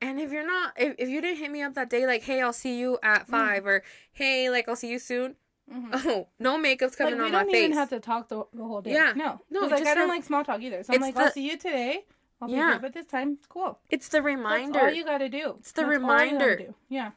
And 0.00 0.20
if 0.20 0.30
you're 0.30 0.46
not, 0.46 0.72
if, 0.76 0.94
if 0.98 1.08
you 1.08 1.20
didn't 1.20 1.38
hit 1.38 1.50
me 1.50 1.62
up 1.62 1.74
that 1.74 1.88
day, 1.90 2.06
like, 2.06 2.22
hey, 2.22 2.42
I'll 2.42 2.52
see 2.52 2.78
you 2.78 2.98
Mm. 3.02 3.08
at 3.08 3.26
5 3.26 3.66
or 3.66 3.82
hey, 4.12 4.50
like, 4.50 4.68
I'll 4.68 4.76
see 4.76 4.90
you 4.90 4.98
soon. 4.98 5.36
Mm-hmm. 5.72 5.92
Oh, 6.08 6.28
no 6.38 6.58
makeup's 6.58 6.94
coming 6.94 7.14
like, 7.14 7.20
we 7.22 7.26
on 7.26 7.32
my 7.32 7.42
don't 7.44 7.54
even 7.54 7.72
have 7.72 7.88
to 7.90 7.98
talk 7.98 8.28
the, 8.28 8.44
the 8.52 8.62
whole 8.64 8.82
day. 8.82 8.92
Yeah. 8.92 9.12
No. 9.16 9.40
No, 9.50 9.60
like 9.62 9.70
just 9.70 9.86
I 9.86 9.94
don't 9.94 10.08
like 10.08 10.22
small 10.24 10.44
talk 10.44 10.60
either. 10.60 10.82
So 10.84 10.94
I'm 10.94 11.00
like, 11.00 11.14
the- 11.14 11.22
I'll 11.22 11.30
see 11.32 11.48
you 11.48 11.56
today. 11.56 12.04
I'll 12.40 12.48
be 12.48 12.54
Yeah. 12.54 12.72
here, 12.72 12.78
but 12.78 12.92
this 12.92 13.06
time, 13.06 13.32
it's 13.38 13.46
cool. 13.46 13.78
It's 13.90 14.08
the 14.08 14.20
reminder. 14.22 14.74
That's 14.74 14.84
all 14.84 14.92
you 14.92 15.04
gotta 15.04 15.28
do. 15.28 15.56
It's 15.58 15.72
the 15.72 15.80
That's 15.82 15.86
all 15.88 15.92
you 15.94 15.98
gotta 16.00 16.24
reminder. 16.34 16.74
Yeah. 16.90 17.10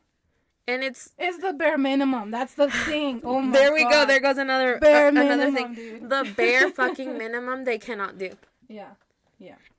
and 0.68 0.84
it's 0.84 1.12
It's 1.20 1.38
the 1.40 1.52
bare 1.54 1.78
minimum. 1.78 2.32
That's 2.32 2.54
the 2.54 2.72
thing. 2.86 3.22
Oh 3.26 3.40
my 3.42 3.48
god. 3.48 3.56
there 3.56 3.74
we 3.74 3.84
go. 3.84 4.06
There 4.06 4.20
goes 4.22 4.38
another 4.38 4.80
Bare 4.80 5.08
uh, 5.08 5.10
another 5.10 5.52
minimum, 5.52 5.76
thing. 5.76 6.00
dude. 6.00 6.10
The 6.10 6.34
bare 6.38 6.70
fucking 6.80 7.18
minimum 7.18 7.66
they 7.66 7.78
cannot 7.78 8.18
do. 8.18 8.32
Yeah. 8.68 8.92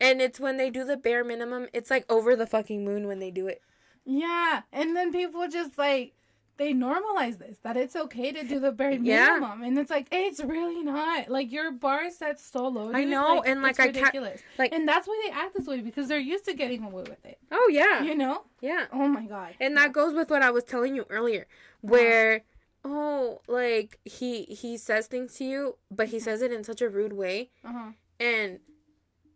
And 0.00 0.20
it's 0.22 0.40
when 0.40 0.56
they 0.56 0.70
do 0.70 0.84
the 0.84 0.96
bare 0.96 1.24
minimum, 1.24 1.68
it's 1.72 1.90
like 1.90 2.04
over 2.10 2.34
the 2.36 2.46
fucking 2.46 2.84
moon 2.84 3.06
when 3.06 3.18
they 3.18 3.30
do 3.30 3.46
it. 3.46 3.62
Yeah. 4.06 4.62
And 4.72 4.96
then 4.96 5.12
people 5.12 5.46
just 5.48 5.76
like 5.78 6.14
they 6.56 6.74
normalize 6.74 7.38
this 7.38 7.56
that 7.62 7.76
it's 7.76 7.96
okay 7.96 8.32
to 8.32 8.44
do 8.44 8.60
the 8.60 8.70
bare 8.72 8.92
Yeah. 8.92 9.26
minimum, 9.38 9.62
and 9.62 9.78
it's 9.78 9.90
like 9.90 10.08
it's 10.12 10.40
really 10.44 10.82
not. 10.82 11.28
Like 11.30 11.50
your 11.52 11.70
bar 11.72 12.04
is 12.04 12.18
set 12.18 12.38
so 12.38 12.68
low. 12.68 12.92
I 12.92 13.04
know, 13.04 13.40
and, 13.42 13.62
like, 13.62 13.80
I 13.80 13.84
can't- 13.84 13.96
ridiculous. 13.96 14.42
like- 14.58 14.72
and 14.72 14.86
that's 14.86 15.06
why 15.08 15.18
they 15.24 15.32
act 15.32 15.54
this 15.56 15.66
way 15.66 15.80
because 15.80 16.08
they're 16.08 16.18
used 16.18 16.44
to 16.46 16.52
getting 16.54 16.82
away 16.84 17.02
with 17.04 17.24
it. 17.24 17.38
Oh 17.50 17.68
yeah. 17.72 18.02
You 18.02 18.14
know? 18.14 18.44
Yeah. 18.60 18.86
Oh 18.92 19.08
my 19.08 19.24
god. 19.26 19.54
And 19.60 19.74
that 19.78 19.92
goes 19.92 20.12
with 20.12 20.28
what 20.30 20.42
I 20.42 20.50
was 20.50 20.64
telling 20.64 20.94
you 20.94 21.06
earlier, 21.08 21.46
where 21.80 22.42
oh, 22.84 23.40
like 23.46 23.98
he 24.04 24.44
he 24.44 24.76
says 24.76 25.06
things 25.06 25.34
to 25.36 25.44
you, 25.44 25.76
but 25.90 26.08
he 26.08 26.18
says 26.20 26.42
it 26.42 26.52
in 26.52 26.64
such 26.64 26.80
a 26.82 26.88
rude 26.88 27.12
way, 27.14 27.50
Uh 27.64 27.72
huh. 27.72 27.90
and 28.18 28.60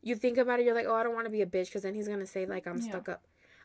you 0.05 0.15
think 0.15 0.39
about 0.39 0.61
it, 0.61 0.67
you're 0.67 0.75
like, 0.75 0.87
oh, 0.87 0.95
I 0.95 1.03
don't 1.03 1.15
want 1.15 1.27
to 1.27 1.31
be 1.31 1.41
a 1.43 1.47
bitch, 1.47 1.67
because 1.67 1.83
then 1.83 1.95
he's 1.95 2.07
gonna 2.09 2.27
say 2.27 2.47
like 2.47 2.67
I'm 2.67 2.79
Yeah. 2.79 2.89
stuck 2.91 3.09
up. 3.09 3.23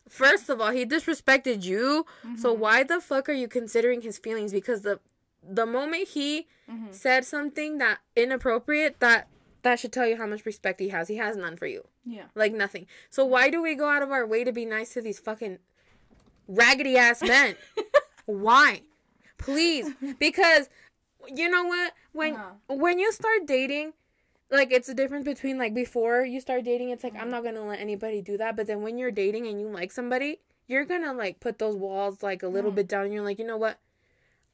First 0.08 0.50
of 0.50 0.60
all, 0.62 0.72
he 0.72 0.86
disrespected 0.86 1.64
you, 1.64 2.06
so 2.38 2.56
Mhm. 2.56 2.60
why 2.60 2.84
the 2.84 3.00
fuck 3.02 3.30
are 3.30 3.34
you 3.34 3.48
considering 3.48 4.02
his 4.02 4.18
feelings? 4.18 4.52
Because 4.52 4.82
the 4.82 5.00
the 5.42 5.66
moment 5.66 6.10
he 6.10 6.48
Mhm. 6.70 6.94
said 6.94 7.24
something 7.26 7.78
that 7.78 8.00
inappropriate, 8.16 9.00
that 9.00 9.28
that 9.62 9.78
should 9.80 9.92
tell 9.92 10.08
you 10.08 10.16
how 10.18 10.26
much 10.26 10.46
respect 10.46 10.80
he 10.80 10.88
has. 10.90 11.08
He 11.10 11.18
has 11.18 11.36
none 11.36 11.58
for 11.58 11.66
you. 11.68 11.86
Yeah. 12.06 12.26
Like 12.36 12.54
nothing. 12.54 12.88
So 13.10 13.26
why 13.26 13.50
do 13.50 13.62
we 13.62 13.76
go 13.76 13.88
out 13.90 14.02
of 14.02 14.10
our 14.12 14.26
way 14.26 14.44
to 14.46 14.52
be 14.54 14.66
nice 14.66 14.94
to 14.94 15.02
these 15.02 15.20
fucking 15.20 15.60
raggedy 16.48 16.98
ass 16.98 17.22
men? 17.22 17.56
why? 18.26 18.84
Please. 19.38 19.94
Because 20.20 20.70
you 21.34 21.50
know 21.50 21.64
what? 21.66 21.94
When 22.14 22.36
Uh-huh. 22.36 22.76
when 22.76 23.00
you 23.00 23.12
start 23.12 23.46
dating, 23.46 23.94
like 24.52 24.72
it's 24.72 24.90
a 24.90 24.94
difference 24.94 25.26
between 25.26 25.58
like 25.58 25.74
before 25.74 26.24
you 26.24 26.40
start 26.42 26.64
dating, 26.64 26.90
it's 26.90 27.04
like 27.04 27.16
I'm 27.16 27.30
not 27.30 27.44
gonna 27.44 27.66
let 27.66 27.80
anybody 27.80 28.22
do 28.22 28.38
that. 28.38 28.56
But 28.56 28.68
then 28.68 28.82
when 28.82 28.98
you're 28.98 29.12
dating 29.12 29.48
and 29.48 29.60
you 29.62 29.68
like 29.68 29.92
somebody, 29.92 30.40
you're 30.68 30.86
gonna 30.86 31.14
like 31.14 31.40
put 31.40 31.60
those 31.60 31.76
walls 31.76 32.22
like 32.24 32.44
a 32.44 32.48
little 32.48 32.72
Mhm. 32.72 32.76
bit 32.76 32.88
down 32.88 33.06
and 33.06 33.14
you're 33.14 33.24
like, 33.24 33.40
you 33.40 33.46
know 33.46 33.58
what? 33.58 33.80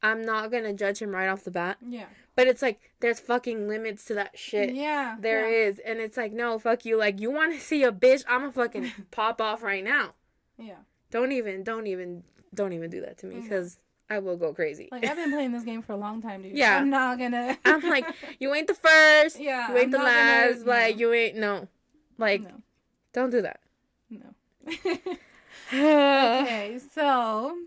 I'm 0.03 0.21
not 0.21 0.51
gonna 0.51 0.73
judge 0.73 0.99
him 1.01 1.11
right 1.11 1.27
off 1.27 1.43
the 1.43 1.51
bat. 1.51 1.77
Yeah. 1.85 2.05
But 2.35 2.47
it's 2.47 2.61
like 2.61 2.79
there's 2.99 3.19
fucking 3.19 3.67
limits 3.67 4.05
to 4.05 4.13
that 4.15 4.37
shit. 4.37 4.73
Yeah. 4.75 5.15
There 5.19 5.49
yeah. 5.49 5.67
is, 5.69 5.79
and 5.79 5.99
it's 5.99 6.17
like, 6.17 6.33
no, 6.33 6.59
fuck 6.59 6.85
you. 6.85 6.97
Like, 6.97 7.19
you 7.21 7.31
want 7.31 7.53
to 7.53 7.59
see 7.59 7.83
a 7.83 7.91
bitch? 7.91 8.23
I'm 8.27 8.41
gonna 8.41 8.51
fucking 8.51 8.91
pop 9.11 9.39
off 9.41 9.63
right 9.63 9.83
now. 9.83 10.13
Yeah. 10.57 10.79
Don't 11.11 11.31
even, 11.31 11.63
don't 11.63 11.87
even, 11.87 12.23
don't 12.53 12.73
even 12.73 12.89
do 12.89 13.01
that 13.01 13.17
to 13.19 13.25
me 13.27 13.39
because 13.39 13.79
I 14.09 14.19
will 14.19 14.37
go 14.37 14.53
crazy. 14.53 14.87
Like 14.91 15.03
I've 15.05 15.15
been 15.17 15.31
playing 15.31 15.51
this 15.51 15.63
game 15.63 15.81
for 15.81 15.93
a 15.93 15.97
long 15.97 16.21
time, 16.21 16.41
dude. 16.43 16.55
Yeah. 16.55 16.77
I'm 16.77 16.89
not 16.89 17.17
gonna. 17.17 17.57
I'm 17.65 17.81
like, 17.81 18.05
you 18.39 18.53
ain't 18.53 18.67
the 18.67 18.75
first, 18.75 19.39
Yeah. 19.39 19.69
you 19.71 19.75
ain't 19.77 19.85
I'm 19.85 19.91
the 19.91 19.97
not 19.97 20.05
gonna- 20.05 20.51
last. 20.51 20.65
Like, 20.65 20.95
no, 20.95 20.99
you 20.99 21.13
ain't 21.13 21.37
no, 21.37 21.67
like, 22.17 22.41
No. 22.41 22.51
don't 23.13 23.29
do 23.31 23.41
that. 23.41 23.59
No. 24.09 24.35
okay, 25.73 26.79
so 26.93 27.57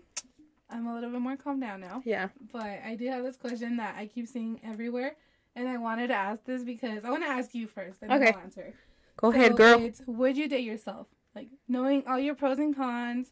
I'm 0.69 0.87
a 0.87 0.93
little 0.95 1.09
bit 1.11 1.19
more 1.21 1.35
calm 1.35 1.59
down 1.59 1.81
now. 1.81 2.01
Yeah. 2.05 2.29
But 2.51 2.79
I 2.85 2.95
do 2.97 3.07
have 3.07 3.23
this 3.23 3.35
question 3.37 3.77
that 3.77 3.95
I 3.97 4.05
keep 4.07 4.27
seeing 4.27 4.59
everywhere, 4.63 5.15
and 5.55 5.67
I 5.67 5.77
wanted 5.77 6.07
to 6.07 6.13
ask 6.15 6.43
this 6.45 6.63
because 6.63 7.03
I 7.03 7.09
want 7.09 7.23
to 7.23 7.29
ask 7.29 7.53
you 7.53 7.67
first, 7.67 8.01
and 8.01 8.11
Okay. 8.11 8.31
I'll 8.33 8.39
answer. 8.39 8.73
Go 9.17 9.31
So 9.31 9.37
ahead, 9.37 9.57
girl. 9.57 9.81
It's 9.83 10.01
would 10.07 10.37
you 10.37 10.47
date 10.47 10.63
yourself? 10.63 11.07
Like 11.35 11.49
knowing 11.67 12.03
all 12.07 12.17
your 12.19 12.35
pros 12.35 12.59
and 12.59 12.75
cons, 12.75 13.31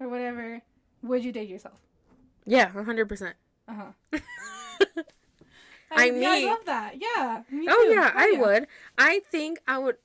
or 0.00 0.08
whatever. 0.08 0.62
Would 1.02 1.24
you 1.24 1.30
date 1.32 1.48
yourself? 1.48 1.78
Yeah, 2.46 2.68
hundred 2.68 3.08
percent. 3.08 3.36
Uh 3.68 3.74
huh. 3.74 4.20
I 5.90 6.06
yeah, 6.10 6.28
I 6.30 6.46
love 6.46 6.64
that. 6.66 6.94
Yeah. 7.00 7.42
Me 7.50 7.66
Oh 7.68 7.92
yeah, 7.92 8.12
I 8.14 8.30
yeah. 8.32 8.40
would. 8.40 8.66
I 8.98 9.20
think 9.30 9.60
I 9.66 9.78
would. 9.78 9.96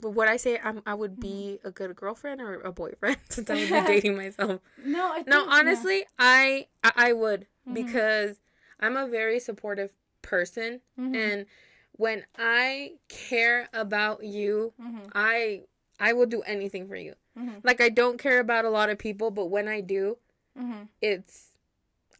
But 0.00 0.10
would 0.10 0.28
I 0.28 0.36
say 0.36 0.60
I'm, 0.62 0.80
I 0.86 0.94
would 0.94 1.18
be 1.18 1.58
Mm-hmm. 1.58 1.66
a 1.68 1.70
good 1.72 1.96
girlfriend 1.96 2.40
or 2.40 2.60
a 2.60 2.70
boyfriend 2.72 3.16
since 3.28 3.50
I 3.50 3.54
would 3.54 3.68
be 3.68 3.80
dating 3.94 4.16
myself? 4.16 4.60
No, 4.84 5.10
I 5.10 5.16
think, 5.16 5.28
No, 5.28 5.40
yeah. 5.40 5.48
honestly, 5.50 6.04
I 6.18 6.66
I, 6.84 6.92
I 6.96 7.12
would 7.14 7.46
Mhm. 7.68 7.74
because 7.74 8.40
I'm 8.80 8.96
a 8.96 9.06
very 9.08 9.40
supportive 9.40 9.92
person, 10.22 10.80
Mhm. 10.98 11.14
and 11.16 11.46
when 11.92 12.24
I 12.36 12.92
care 13.08 13.68
about 13.72 14.22
you, 14.22 14.72
Mhm. 14.80 15.10
I 15.14 15.62
I 15.98 16.12
will 16.12 16.26
do 16.26 16.42
anything 16.42 16.86
for 16.86 16.94
you. 16.96 17.14
Mhm. 17.36 17.60
Like 17.64 17.80
I 17.80 17.88
don't 17.88 18.18
care 18.18 18.38
about 18.38 18.64
a 18.64 18.70
lot 18.70 18.88
of 18.90 18.98
people, 18.98 19.30
but 19.32 19.46
when 19.46 19.66
I 19.66 19.80
do, 19.80 20.18
Mhm. 20.56 20.88
it's 21.02 21.47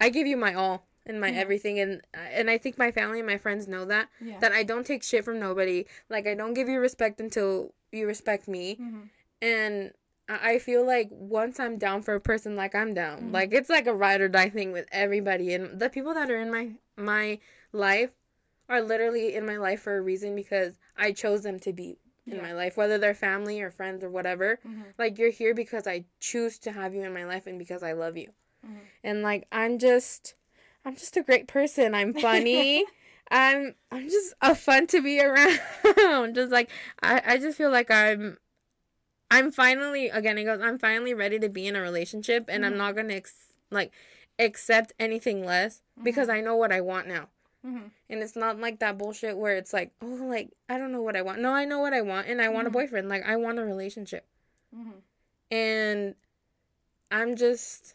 I 0.01 0.09
give 0.11 0.26
you 0.26 0.36
my 0.36 0.55
all 0.55 0.86
and 1.07 1.20
my 1.20 1.30
everything, 1.30 1.78
and 1.80 2.03
and 2.14 2.51
I 2.51 2.59
think 2.59 2.76
my 2.78 2.90
family 2.90 3.18
and 3.20 3.26
my 3.26 3.38
friends 3.38 3.66
know 3.66 3.84
that 3.86 4.09
Yeah. 4.20 4.38
that 4.40 4.53
I 4.53 4.62
don't 4.62 4.86
take 4.86 5.03
shit 5.03 5.24
from 5.24 5.38
nobody. 5.40 5.86
Like 6.09 6.26
I 6.26 6.34
don't 6.34 6.55
give 6.55 6.68
you 6.68 6.80
respect 6.80 7.20
until 7.20 7.74
you 7.92 8.07
respect 8.07 8.46
me, 8.49 8.76
Mhm. 8.76 9.09
and 9.42 9.92
I 10.28 10.59
feel 10.59 10.84
like 10.86 11.09
once 11.11 11.59
I'm 11.59 11.78
down 11.78 12.03
for 12.03 12.14
a 12.14 12.20
person, 12.20 12.55
like 12.55 12.74
I'm 12.74 12.92
down. 12.92 13.30
Mhm. 13.30 13.32
Like 13.32 13.53
it's 13.55 13.70
like 13.70 13.86
a 13.86 13.94
ride 13.94 14.20
or 14.20 14.28
die 14.28 14.51
thing 14.51 14.72
with 14.72 14.86
everybody, 14.92 15.55
and 15.55 15.80
the 15.80 15.88
people 15.88 16.12
that 16.14 16.30
are 16.30 16.36
in 16.38 16.51
my 16.51 16.72
my 16.96 17.38
life 17.72 18.11
are 18.68 18.82
literally 18.82 19.34
in 19.34 19.46
my 19.46 19.57
life 19.57 19.80
for 19.80 19.96
a 19.96 20.03
reason 20.03 20.34
because 20.36 20.78
I 20.96 21.12
chose 21.12 21.42
them 21.42 21.59
to 21.61 21.72
be 21.72 21.96
in 22.26 22.36
Yeah. 22.36 22.42
my 22.42 22.53
life, 22.53 22.76
whether 22.76 22.99
they're 22.99 23.14
family 23.14 23.62
or 23.62 23.70
friends 23.70 24.05
or 24.05 24.11
whatever. 24.11 24.59
Mhm. 24.62 24.92
Like 24.99 25.16
you're 25.18 25.30
here 25.30 25.55
because 25.55 25.86
I 25.86 26.05
choose 26.20 26.59
to 26.61 26.72
have 26.72 26.94
you 26.94 27.03
in 27.03 27.14
my 27.14 27.24
life 27.24 27.46
and 27.46 27.59
because 27.59 27.82
I 27.82 27.92
love 27.92 28.18
you. 28.18 28.34
Mhm. 28.66 28.78
And 29.04 29.22
like 29.22 29.46
I'm 29.52 29.78
just 29.78 30.34
I'm 30.84 30.94
just 30.96 31.16
a 31.16 31.22
great 31.22 31.46
person. 31.48 31.94
I'm 31.94 32.12
funny. 32.14 32.84
I'm 33.30 33.74
I'm 33.90 34.09
just 34.09 34.34
a 34.40 34.54
fun 34.54 34.86
to 34.88 35.02
be 35.02 35.20
around. 35.20 35.59
just 36.34 36.50
like 36.52 36.70
I 37.02 37.22
I 37.26 37.38
just 37.38 37.59
feel 37.59 37.70
like 37.70 37.90
I'm 37.90 38.38
I'm 39.30 39.50
finally 39.52 40.09
again 40.09 40.38
it 40.38 40.44
goes 40.44 40.61
I'm 40.62 40.78
finally 40.78 41.12
ready 41.14 41.38
to 41.38 41.48
be 41.50 41.66
in 41.66 41.76
a 41.76 41.80
relationship 41.82 42.46
and 42.48 42.64
I'm 42.64 42.72
Mhm. 42.74 42.78
not 42.78 42.94
going 42.94 43.09
to 43.09 43.14
ex- 43.16 43.52
like 43.70 43.92
accept 44.38 44.92
anything 44.98 45.44
less 45.44 45.82
because 46.02 46.28
I 46.30 46.40
know 46.40 46.56
what 46.56 46.72
I 46.72 46.80
want 46.80 47.06
now. 47.09 47.28
Mhm. 47.66 47.90
And 48.09 48.22
it's 48.22 48.36
not 48.36 48.59
like 48.59 48.78
that 48.78 48.96
bullshit 48.96 49.36
where 49.36 49.56
it's 49.56 49.74
like, 49.74 49.92
"Oh, 50.00 50.06
like 50.06 50.48
I 50.70 50.78
don't 50.78 50.92
know 50.92 51.02
what 51.02 51.16
I 51.16 51.20
want." 51.22 51.40
No, 51.40 51.52
I 51.52 51.66
know 51.66 51.80
what 51.80 51.92
I 51.92 52.00
want 52.00 52.26
and 52.28 52.40
I 52.40 52.48
want 52.48 52.66
a 52.66 52.70
Mhm. 52.70 52.74
boyfriend. 52.74 53.09
Like 53.11 53.24
I 53.26 53.36
want 53.36 53.59
a 53.59 53.64
relationship. 53.64 54.24
Mhm. 54.74 55.02
And 55.50 56.14
I'm 57.11 57.36
just 57.36 57.94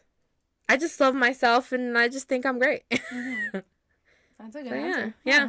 I 0.68 0.76
just 0.76 0.98
love 1.00 1.14
myself 1.14 1.72
and 1.72 1.96
I 1.98 2.08
just 2.08 2.28
think 2.28 2.46
I'm 2.46 2.58
great. 2.58 2.82
Mhm. 2.90 3.62
That's 4.38 4.56
a 4.56 4.62
good 4.62 4.68
So, 4.70 4.74
yeah, 4.74 4.86
answer. 4.86 5.14
yeah. 5.24 5.48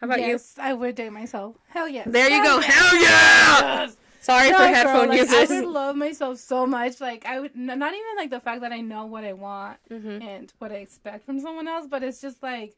How 0.00 0.06
about 0.06 0.20
you? 0.20 0.26
yes, 0.28 0.54
I 0.58 0.74
would 0.74 0.94
date 0.94 1.10
myself. 1.12 1.56
Hell 1.68 1.88
yes. 1.88 2.08
There 2.10 2.28
you 2.30 2.42
go. 2.42 2.60
yes. 2.60 2.64
Hell 2.74 2.96
yeah! 3.02 3.80
Yes. 3.82 3.96
Sorry 4.20 4.50
No, 4.50 4.56
for 4.58 4.64
girl, 4.64 4.74
headphone 4.74 5.08
like, 5.08 5.18
users. 5.20 5.50
I 5.50 5.54
would 5.60 5.68
love 5.68 5.96
myself 5.96 6.38
so 6.38 6.66
much. 6.66 7.00
Like 7.00 7.24
I 7.26 7.40
would 7.40 7.56
not 7.56 7.92
even 7.92 8.16
like 8.16 8.30
the 8.30 8.40
fact 8.40 8.60
that 8.60 8.72
I 8.72 8.80
know 8.80 9.06
what 9.06 9.24
I 9.24 9.32
want 9.32 9.78
hmm 9.88 10.18
and 10.20 10.52
what 10.58 10.70
I 10.72 10.76
expect 10.76 11.24
from 11.24 11.40
someone 11.40 11.66
else, 11.68 11.86
but 11.88 12.02
it's 12.02 12.20
just 12.20 12.42
like 12.42 12.76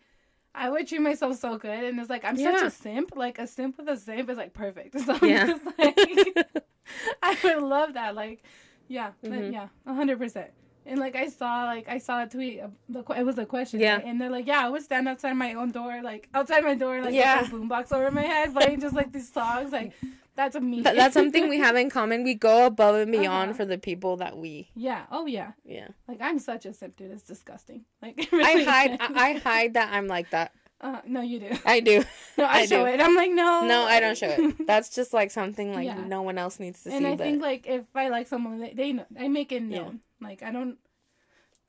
I 0.54 0.68
would 0.70 0.86
treat 0.88 1.00
myself 1.00 1.36
so 1.38 1.58
good, 1.58 1.84
and 1.84 1.98
it's 2.00 2.10
like 2.10 2.24
I'm 2.24 2.36
such 2.36 2.62
a 2.62 2.70
simp. 2.70 3.12
Like 3.16 3.38
a 3.38 3.46
simp 3.46 3.78
with 3.78 3.88
a 3.88 3.96
simp 3.96 4.28
is 4.30 4.36
like 4.38 4.52
perfect. 4.54 4.98
So 5.04 5.18
Yeah. 5.22 5.46
just 5.46 5.64
like 5.78 5.98
I 7.22 7.36
would 7.44 7.62
love 7.62 7.94
that. 7.94 8.14
Like 8.14 8.42
yeah, 8.88 9.12
Mhm. 9.24 9.52
yeah, 9.52 9.68
a 9.86 9.94
hundred 9.94 10.18
percent. 10.18 10.50
And 10.90 10.98
like 10.98 11.14
I 11.16 11.28
saw, 11.28 11.64
like 11.64 11.88
I 11.88 11.98
saw 11.98 12.22
a 12.24 12.26
tweet. 12.26 12.60
The 12.88 13.00
it 13.16 13.24
was 13.24 13.38
a 13.38 13.46
question. 13.46 13.80
Yeah. 13.80 13.96
right? 13.96 14.04
And 14.04 14.20
they're 14.20 14.28
like, 14.38 14.46
"Yeah, 14.46 14.66
I 14.66 14.68
would 14.68 14.82
stand 14.82 15.08
outside 15.08 15.34
my 15.34 15.54
own 15.54 15.70
door, 15.70 16.02
like 16.02 16.28
outside 16.34 16.62
my 16.64 16.74
door, 16.74 17.00
like 17.00 17.14
Yeah. 17.14 17.42
with 17.42 17.52
a 17.52 17.54
boombox 17.54 17.92
over 17.92 18.10
my 18.10 18.22
head, 18.22 18.52
playing 18.58 18.80
just 18.80 18.94
like 18.94 19.12
these 19.12 19.32
songs. 19.32 19.70
Like 19.72 19.92
that's 20.36 20.56
me. 20.60 20.82
Th- 20.82 20.96
that's 20.96 21.14
something 21.14 21.48
we 21.48 21.58
have 21.66 21.76
in 21.76 21.90
common. 21.90 22.24
We 22.24 22.34
go 22.34 22.66
above 22.66 22.96
and 22.96 23.12
beyond 23.12 23.50
Uh-huh. 23.50 23.56
for 23.58 23.64
the 23.64 23.78
people 23.78 24.16
that 24.18 24.36
we. 24.36 24.70
Yeah. 24.74 25.02
Oh 25.12 25.26
yeah. 25.26 25.52
Yeah. 25.64 25.88
Like 26.08 26.18
I'm 26.20 26.38
such 26.38 26.66
a 26.66 26.72
simp, 26.74 26.96
dude. 26.96 27.12
It's 27.12 27.22
disgusting. 27.22 27.84
Like 28.02 28.14
it 28.18 28.28
I 28.32 28.62
hide. 28.64 28.96
I, 29.00 29.30
I 29.30 29.38
hide 29.38 29.74
that 29.74 29.92
I'm 29.92 30.06
like 30.08 30.30
that. 30.30 30.52
Uh, 30.82 31.00
no, 31.06 31.20
you 31.20 31.38
do. 31.40 31.50
I 31.66 31.80
do. 31.80 32.02
No, 32.38 32.44
I, 32.44 32.60
I 32.60 32.66
show 32.66 32.86
do. 32.86 32.90
it. 32.90 33.00
I'm 33.02 33.14
like, 33.14 33.30
no. 33.30 33.66
No, 33.66 33.82
I 33.82 34.00
don't 34.00 34.16
show 34.16 34.28
it. 34.30 34.66
That's 34.66 34.88
just 34.88 35.12
like 35.12 35.30
something 35.30 35.74
like 35.74 35.84
Yeah. 35.84 36.00
no 36.06 36.22
one 36.22 36.38
else 36.38 36.58
needs 36.58 36.82
to 36.84 36.88
and 36.88 36.92
see. 37.00 37.04
And 37.04 37.06
I 37.06 37.16
but 37.16 37.24
think 37.24 37.42
like 37.42 37.66
if 37.66 37.84
I 37.94 38.08
like 38.08 38.26
someone, 38.26 38.58
they, 38.60 38.72
they 38.72 38.92
know. 38.94 39.04
I 39.18 39.28
make 39.28 39.52
it 39.52 39.62
Yeah. 39.64 39.90
Like 40.20 40.42
I 40.42 40.50
don't. 40.50 40.78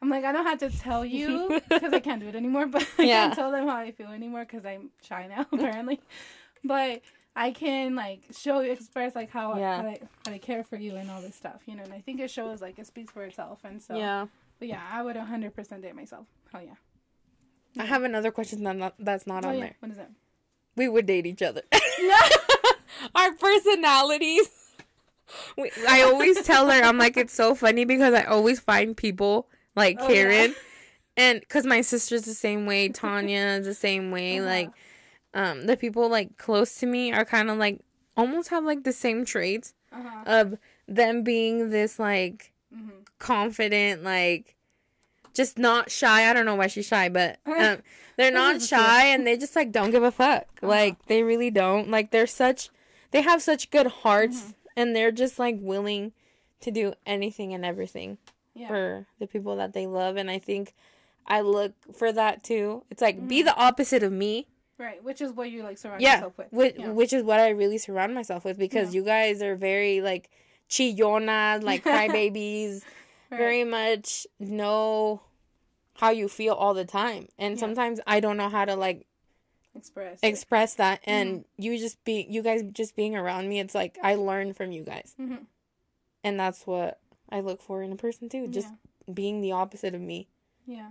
I'm 0.02 0.10
like, 0.10 0.24
I 0.26 0.32
don't 0.32 0.45
have 0.47 0.58
to 0.60 0.70
tell 0.80 1.06
you 1.06 1.62
because 1.70 1.93
I 1.93 1.99
can't 1.99 2.20
do 2.20 2.28
it 2.28 2.36
anymore, 2.36 2.66
but 2.66 2.88
I 2.97 3.04
Yeah. 3.04 3.26
can't 3.26 3.36
tell 3.36 3.52
them 3.52 3.68
how 3.68 3.76
I 3.78 3.91
feel 3.91 4.08
anymore 4.10 4.45
because 4.45 4.66
I'm 4.66 4.89
shy 5.04 5.28
now, 5.28 5.45
apparently. 5.52 5.99
but 6.64 7.02
I 7.36 7.52
can 7.52 7.95
like 7.95 8.24
show 8.36 8.60
express 8.60 9.16
like 9.16 9.30
how, 9.30 9.58
Yeah. 9.58 9.72
I, 9.74 9.76
how, 9.76 9.88
I, 9.88 9.99
how 10.26 10.32
I 10.34 10.38
care 10.39 10.64
for 10.64 10.76
you 10.76 10.95
and 10.95 11.10
all 11.12 11.22
this 11.22 11.36
stuff, 11.36 11.62
you 11.68 11.76
know. 11.76 11.84
And 11.84 11.93
I 11.93 12.02
think 12.02 12.20
it 12.20 12.32
shows 12.32 12.62
like 12.62 12.80
it 12.80 12.88
speaks 12.88 13.12
for 13.14 13.24
itself, 13.24 13.60
and 13.64 13.80
so 13.82 13.95
yeah. 13.95 14.26
But 14.58 14.68
yeah, 14.70 14.82
I 14.91 15.02
would 15.04 15.16
100% 15.16 15.82
date 15.82 15.95
myself. 15.95 16.26
Hell 16.52 16.62
yeah. 16.64 17.82
I 17.82 17.86
have 17.86 18.04
another 18.04 18.32
question 18.32 18.64
that 18.64 18.76
not, 18.76 18.95
that's 18.99 19.26
not 19.26 19.45
oh 19.45 19.49
on 19.49 19.56
yeah. 19.56 19.62
there. 19.62 19.76
What 19.80 19.91
is 19.91 19.97
that? 19.97 20.12
We 20.76 20.88
would 20.89 21.06
date 21.06 21.26
each 21.26 21.41
other. 21.41 21.62
Our 23.16 23.34
personalities. 23.34 24.49
We, 25.58 25.72
I 25.88 26.02
always 26.02 26.42
tell 26.44 26.70
her, 26.70 26.82
I'm 26.84 26.98
like, 26.98 27.18
it's 27.18 27.34
so 27.34 27.56
funny 27.56 27.86
because 27.86 28.14
I 28.14 28.24
always 28.24 28.60
find 28.60 28.96
people 28.96 29.48
like 29.76 29.98
Oh, 30.00 30.04
yeah. 30.04 30.14
Karen, 30.14 30.56
and 31.18 31.40
because 31.40 31.66
my 31.66 31.82
sister's 31.82 32.24
the 32.24 32.34
same 32.34 32.66
way, 32.66 32.90
Tanya 32.90 33.58
is 33.60 33.66
the 33.66 33.74
same 33.74 34.12
way. 34.12 34.40
Uh-huh. 34.40 34.48
Like, 34.48 34.70
um, 35.34 35.66
the 35.66 35.78
people 35.78 36.10
like 36.10 36.38
close 36.38 36.76
to 36.76 36.86
me 36.86 37.14
are 37.14 37.24
kind 37.26 37.50
of 37.50 37.58
like 37.58 37.80
almost 38.18 38.50
have 38.50 38.64
like 38.66 38.84
the 38.84 38.94
same 38.94 39.24
traits 39.26 39.74
Uh-huh. 39.94 40.24
of 40.26 40.58
them 40.88 41.24
being 41.24 41.70
this 41.70 42.00
like 42.00 42.54
hmm 42.74 42.90
confident, 43.20 44.04
like 44.04 44.56
just 45.34 45.58
not 45.58 45.90
shy. 45.92 46.30
I 46.30 46.34
don't 46.34 46.46
know 46.46 46.56
why 46.56 46.68
she's 46.68 46.88
shy, 46.88 47.08
but 47.08 47.40
um, 47.46 47.78
they're 48.18 48.32
not 48.32 48.62
shy 48.62 49.06
and 49.06 49.26
they 49.26 49.38
just 49.38 49.56
like 49.56 49.72
don't 49.72 49.92
give 49.92 50.04
a 50.04 50.12
fuck. 50.12 50.48
Like 50.62 51.06
they 51.06 51.24
really 51.24 51.52
don't. 51.52 51.90
Like 51.90 52.12
they're 52.12 52.28
such, 52.28 52.70
they 53.12 53.22
have 53.22 53.42
such 53.42 53.70
good 53.70 53.88
hearts 53.88 54.54
and 54.82 54.96
they're 54.96 55.12
just 55.12 55.40
like 55.40 55.58
willing 55.60 56.12
to 56.62 56.72
do 56.72 56.94
anything 57.06 57.54
and 57.54 57.64
everything 57.66 58.18
Yeah. 58.54 58.68
for 58.68 59.08
the 59.20 59.28
people 59.28 59.56
that 59.58 59.74
they 59.74 59.88
love. 59.88 60.18
And 60.18 60.30
I 60.30 60.40
think 60.40 60.74
I 61.26 61.42
look 61.42 61.74
for 61.94 62.12
that 62.12 62.44
too. 62.44 62.84
It's 62.90 63.02
like 63.02 63.28
be 63.28 63.42
mm. 63.42 63.46
the 63.46 63.56
opposite 63.56 64.04
of 64.04 64.12
me. 64.12 64.48
Right. 64.78 65.04
Which 65.04 65.22
is 65.22 65.32
what 65.32 65.52
you 65.52 65.64
like 65.64 65.78
surround 65.78 66.02
Yeah, 66.02 66.16
yourself 66.16 66.38
with. 66.38 66.48
which, 66.52 66.76
yeah. 66.78 66.90
which 66.90 67.14
is 67.14 67.24
what 67.24 67.40
I 67.40 67.50
really 67.50 67.78
surround 67.78 68.16
myself 68.16 68.44
with 68.46 68.58
because 68.58 68.94
Yeah. 68.94 69.00
you 69.02 69.06
guys 69.06 69.42
are 69.42 69.56
very 69.56 70.02
like 70.02 70.30
chillonas, 70.70 71.64
like 71.64 71.84
crybabies 71.92 72.82
Right. 73.32 73.38
very 73.38 73.64
much 73.64 74.28
know 74.40 75.22
how 75.96 76.10
you 76.10 76.28
feel 76.28 76.54
all 76.54 76.74
the 76.74 76.84
time 76.84 77.28
and 77.38 77.58
sometimes 77.60 78.00
i 78.08 78.20
don't 78.20 78.36
know 78.36 78.50
how 78.50 78.66
to 78.66 78.76
like 78.76 79.06
express. 79.76 80.20
it. 80.22 80.28
express 80.28 80.74
that 80.76 81.00
and 81.06 81.40
Mm-hmm. 81.40 81.62
you 81.62 81.78
just 81.80 82.04
be 82.04 82.26
you 82.30 82.42
guys 82.42 82.62
just 82.72 82.96
being 82.96 83.16
around 83.16 83.48
me 83.50 83.60
it's 83.60 83.74
like 83.76 83.98
i 84.04 84.16
learn 84.16 84.54
from 84.54 84.72
you 84.72 84.84
guys 84.84 85.16
Mhm. 85.20 85.46
and 86.24 86.40
that's 86.40 86.68
what 86.68 87.00
i 87.30 87.40
look 87.40 87.62
for 87.62 87.82
in 87.84 87.92
a 87.92 87.96
person 87.96 88.28
too 88.30 88.48
just 88.48 88.68
being 89.14 89.42
the 89.42 89.52
opposite 89.54 89.96
of 89.96 90.02
me 90.02 90.28
Yeah. 90.68 90.90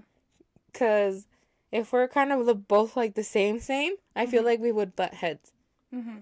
because 0.72 1.26
if 1.72 1.92
we're 1.92 2.08
kind 2.08 2.32
of 2.32 2.46
the, 2.46 2.54
both 2.54 2.96
like 2.96 3.14
the 3.14 3.22
same 3.24 3.60
same 3.60 3.92
i 4.16 4.26
feel 4.26 4.42
Mhm. 4.42 4.46
like 4.46 4.60
we 4.60 4.72
would 4.72 4.96
butt 4.96 5.14
heads 5.14 5.52
Yeah. 5.92 6.00
hmm 6.00 6.16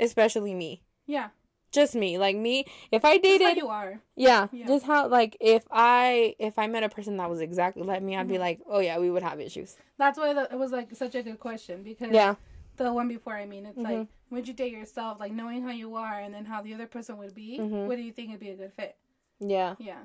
especially 0.00 0.54
me 0.54 0.82
Yeah. 1.06 1.28
Just 1.72 1.94
me 1.94 2.18
like 2.18 2.36
me 2.36 2.64
if 2.90 3.04
i 3.04 3.16
Just 3.18 3.26
how 3.26 3.38
dated 3.38 3.56
you 3.56 3.68
are. 3.68 4.00
yeah, 4.14 4.48
Yeah. 4.52 4.66
just 4.66 4.84
how 4.86 5.08
like 5.08 5.36
if 5.40 5.64
i 5.70 6.34
if 6.38 6.58
i 6.58 6.66
met 6.66 6.82
a 6.84 6.88
person 6.88 7.16
that 7.16 7.28
was 7.30 7.40
exactly 7.40 7.82
like 7.82 8.02
me 8.02 8.16
i'd 8.16 8.28
be 8.28 8.34
Mhm. 8.36 8.40
like 8.40 8.60
oh 8.68 8.78
yeah 8.80 8.98
we 8.98 9.10
would 9.10 9.22
have 9.22 9.40
issues 9.40 9.76
That's 9.98 10.18
why 10.18 10.32
the, 10.34 10.42
it 10.52 10.58
was 10.58 10.70
like 10.70 10.94
such 10.94 11.14
a 11.14 11.22
good 11.22 11.40
question 11.40 11.82
because 11.82 12.12
yeah 12.12 12.34
the 12.76 12.90
one 12.92 13.06
before, 13.06 13.34
I 13.36 13.44
mean, 13.44 13.66
it's 13.66 13.76
like, 13.76 13.98
Mhm. 13.98 14.08
would 14.30 14.48
you 14.48 14.54
date 14.54 14.72
yourself, 14.72 15.20
like 15.20 15.30
knowing 15.30 15.62
how 15.62 15.70
you 15.70 15.94
are 15.94 16.18
and 16.18 16.32
then 16.34 16.46
how 16.46 16.62
the 16.62 16.72
other 16.72 16.86
person 16.86 17.18
would 17.18 17.34
be? 17.34 17.58
Mhm. 17.60 17.86
What 17.86 17.96
do 17.96 18.02
you 18.02 18.12
think 18.12 18.30
would 18.30 18.40
be 18.40 18.48
a 18.48 18.56
good 18.56 18.72
fit? 18.72 18.96
yeah 19.40 19.76
Yeah. 19.78 20.04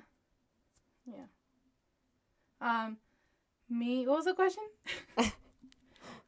Yeah. 1.05 1.27
Um, 2.59 2.97
me, 3.69 4.05
what 4.05 4.17
was 4.17 4.25
the 4.25 4.33
question? 4.33 4.63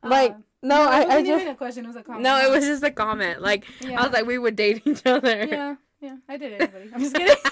Like, 0.04 0.32
Um, 0.34 0.44
no, 0.62 0.76
it 0.84 0.86
I, 0.88 1.02
I 1.02 1.06
wasn't 1.06 1.28
just 1.28 1.42
even 1.42 1.54
a 1.54 1.58
question. 1.58 1.84
It 1.86 1.88
was 1.88 1.96
a 1.98 2.04
comment. 2.04 2.24
no, 2.24 2.40
it 2.46 2.50
was 2.50 2.66
just 2.66 2.84
a 2.84 2.92
comment. 2.92 3.42
Like 3.42 3.66
Yeah. 3.82 4.00
I 4.00 4.04
was 4.04 4.12
like, 4.14 4.26
we 4.26 4.38
would 4.38 4.56
date 4.56 4.82
each 4.86 5.06
other. 5.06 5.46
Yeah, 5.46 5.76
yeah. 6.02 6.18
I 6.28 6.38
did 6.38 6.54
everybody. 6.54 6.90
I'm 6.94 7.00
just 7.02 7.16
kidding. 7.20 7.36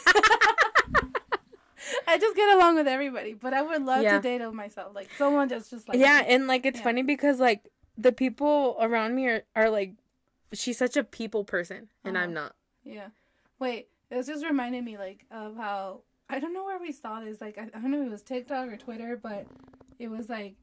I 2.07 2.17
just 2.17 2.35
get 2.35 2.55
along 2.55 2.75
with 2.75 2.87
everybody, 2.87 3.33
but 3.33 3.53
I 3.53 3.61
would 3.61 3.83
love 3.83 4.01
Yeah. 4.03 4.19
to 4.19 4.21
date 4.21 4.41
myself, 4.53 4.93
like 4.95 5.09
someone 5.17 5.47
that's 5.47 5.69
just 5.69 5.87
like 5.87 5.97
yeah, 5.97 6.21
me. 6.21 6.33
and 6.33 6.47
like 6.47 6.65
it's 6.65 6.79
Yeah. 6.79 6.83
funny 6.83 7.03
because 7.03 7.39
like 7.39 7.69
the 7.97 8.11
people 8.11 8.77
around 8.79 9.15
me 9.15 9.27
are, 9.27 9.43
are 9.55 9.69
like, 9.69 9.93
she's 10.53 10.77
such 10.77 10.97
a 10.97 11.03
people 11.03 11.43
person, 11.43 11.89
and 12.03 12.15
Uh-huh. 12.17 12.23
I'm 12.25 12.33
not. 12.33 12.55
yeah. 12.83 13.09
Wait, 13.59 13.87
it 14.11 14.25
just 14.25 14.45
reminded 14.45 14.83
me 14.83 14.97
like 14.97 15.25
of 15.31 15.55
how 15.55 16.01
I 16.29 16.39
don't 16.39 16.53
know 16.53 16.63
where 16.65 16.77
we 16.79 16.91
saw 16.91 17.19
this. 17.21 17.39
Like 17.41 17.57
I, 17.57 17.63
I 17.63 17.79
don't 17.81 17.91
know 17.91 18.01
if 18.01 18.07
it 18.07 18.11
was 18.11 18.21
TikTok 18.21 18.69
or 18.69 18.77
Twitter, 18.77 19.17
but 19.21 19.45
it 19.99 20.09
was 20.09 20.29
like 20.29 20.55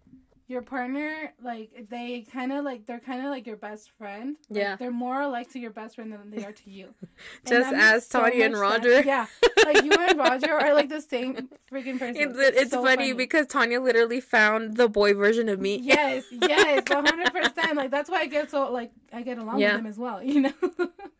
your 0.46 0.60
partner, 0.60 1.32
like 1.42 1.86
they 1.88 2.26
kind 2.30 2.52
of 2.52 2.64
like 2.64 2.84
they're 2.86 3.00
kind 3.00 3.24
of 3.24 3.30
like 3.30 3.46
your 3.46 3.56
best 3.56 3.90
friend. 3.96 4.36
Like, 4.50 4.58
Yeah. 4.62 4.76
they're 4.76 4.90
more 4.90 5.22
alike 5.22 5.50
to 5.52 5.58
your 5.58 5.70
best 5.70 5.94
friend 5.94 6.12
than 6.12 6.30
they 6.30 6.44
are 6.44 6.52
to 6.52 6.70
you. 6.70 6.94
Just 7.46 7.72
as 7.72 8.06
Tanya 8.08 8.44
and 8.44 8.52
much 8.54 8.60
sense. 8.72 8.84
Roger. 8.84 9.00
Yeah, 9.06 9.26
like 9.64 9.82
you 9.84 9.92
and 9.92 10.18
Roger 10.28 10.52
are 10.52 10.74
like 10.74 10.90
the 10.90 11.00
same 11.00 11.48
freaking 11.72 11.98
person. 11.98 12.16
It's, 12.16 12.38
it's 12.38 12.70
so 12.72 12.84
funny, 12.84 13.14
because 13.14 13.46
Tanya 13.46 13.80
literally 13.80 14.20
found 14.20 14.76
the 14.76 14.88
boy 14.88 15.14
version 15.14 15.48
of 15.48 15.60
me. 15.60 15.78
yes, 15.78 16.24
yes, 16.30 16.82
one 16.90 17.06
hundred 17.06 17.32
percent. 17.32 17.76
Like 17.76 17.90
that's 17.90 18.10
why 18.10 18.20
I 18.20 18.26
get 18.26 18.50
so 18.50 18.70
like 18.70 18.92
I 19.12 19.22
get 19.22 19.38
along 19.38 19.60
Yeah. 19.60 19.72
with 19.72 19.80
him 19.80 19.86
as 19.86 19.98
well. 19.98 20.22
You 20.22 20.40
know, 20.42 20.52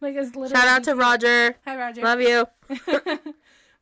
like 0.03 0.17
it's 0.17 0.37
literally. 0.37 0.49
Shout 0.51 0.69
out 0.69 0.85
to 0.85 0.95
Roger. 0.95 1.57
Hi, 1.65 1.77
Roger. 1.79 2.03
Love 2.03 2.21
you. 2.21 2.47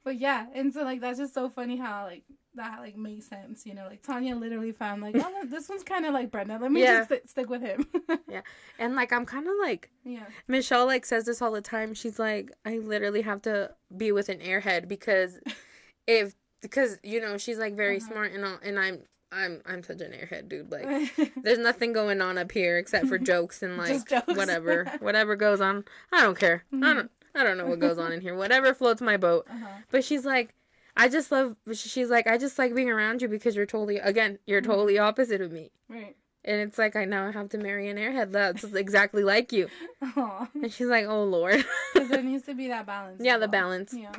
but 0.04 0.18
yeah, 0.18 0.46
and 0.54 0.72
so 0.72 0.82
like 0.84 1.00
that's 1.00 1.18
just 1.18 1.34
so 1.34 1.48
funny 1.48 1.76
how 1.76 2.04
like 2.04 2.22
that 2.54 2.80
like 2.80 2.96
makes 2.96 3.26
sense. 3.28 3.64
You 3.66 3.74
know, 3.74 3.86
like 3.88 4.02
Tanya 4.02 4.36
literally 4.36 4.72
found 4.72 5.02
like 5.02 5.16
oh 5.18 5.42
this 5.46 5.68
one's 5.68 5.82
kind 5.82 6.04
of 6.06 6.12
like 6.14 6.30
Brenda. 6.30 6.58
Let 6.60 6.70
me 6.72 6.82
Yeah. 6.82 6.98
just 6.98 7.08
st- 7.08 7.30
stick 7.30 7.48
with 7.50 7.62
him. 7.62 7.86
Yeah, 8.28 8.42
and 8.78 8.94
like 8.96 9.12
I'm 9.12 9.26
kind 9.26 9.46
of 9.46 9.52
like 9.60 9.90
yeah. 10.04 10.24
Michelle 10.48 10.86
like 10.86 11.04
says 11.04 11.24
this 11.24 11.42
all 11.42 11.50
the 11.52 11.60
time. 11.60 11.92
She's 11.94 12.18
like, 12.18 12.50
I 12.64 12.78
literally 12.78 13.22
have 13.22 13.42
to 13.42 13.72
be 13.96 14.10
with 14.12 14.28
an 14.28 14.38
airhead 14.38 14.88
because 14.88 15.38
if 16.06 16.34
because 16.60 16.98
you 17.02 17.20
know 17.20 17.36
she's 17.38 17.58
like 17.58 17.74
very 17.76 17.96
Uh-huh. 17.98 18.08
smart 18.12 18.32
and 18.32 18.44
all, 18.44 18.58
and 18.62 18.78
I'm 18.78 19.00
I'm 19.30 19.60
I'm 19.66 19.82
such 19.82 20.00
an 20.00 20.12
airhead 20.12 20.48
dude. 20.48 20.70
Like 20.70 21.14
there's 21.42 21.58
nothing 21.58 21.92
going 21.92 22.20
on 22.20 22.38
up 22.38 22.52
here 22.52 22.78
except 22.78 23.06
for 23.06 23.18
jokes 23.18 23.62
and 23.62 23.76
like 23.76 24.06
jokes. 24.08 24.34
whatever 24.36 24.90
whatever 25.00 25.36
goes 25.36 25.60
on. 25.60 25.84
I 26.12 26.22
don't 26.22 26.38
care. 26.38 26.64
I 26.72 26.94
don't 26.94 27.10
I 27.34 27.42
don't 27.44 27.56
know 27.58 27.66
what 27.66 27.80
goes 27.80 27.98
on 27.98 28.12
in 28.12 28.20
here. 28.20 28.34
Whatever 28.34 28.72
floats 28.74 29.00
my 29.02 29.16
boat. 29.16 29.46
uh-huh. 29.50 29.66
But 29.90 30.04
she's 30.04 30.24
like. 30.24 30.54
I 30.96 31.08
just 31.08 31.32
love. 31.32 31.56
She's 31.72 32.10
like, 32.10 32.26
I 32.26 32.36
just 32.38 32.58
like 32.58 32.74
being 32.74 32.90
around 32.90 33.22
you 33.22 33.28
because 33.28 33.56
you're 33.56 33.66
totally, 33.66 33.98
again, 33.98 34.38
you're 34.46 34.60
Mm-hmm. 34.60 34.70
totally 34.70 34.98
opposite 34.98 35.40
of 35.40 35.50
me. 35.52 35.70
Right. 35.88 36.16
And 36.44 36.60
it's 36.60 36.76
like, 36.76 36.96
I 36.96 37.04
now 37.04 37.30
have 37.30 37.48
to 37.50 37.58
marry 37.58 37.88
an 37.88 37.96
airhead 37.96 38.32
that's 38.32 38.64
exactly 38.74 39.22
like 39.24 39.52
you. 39.52 39.68
Aw. 40.16 40.48
And 40.54 40.72
she's 40.72 40.88
like, 40.88 41.06
oh, 41.06 41.24
Lord. 41.24 41.64
Because 41.94 42.08
there 42.08 42.22
needs 42.22 42.44
to 42.46 42.54
be 42.54 42.68
that 42.68 42.84
balance. 42.86 43.20
Yeah, 43.24 43.36
the 43.36 43.42
well. 43.42 43.48
balance. 43.52 43.94
Yeah. 43.94 44.12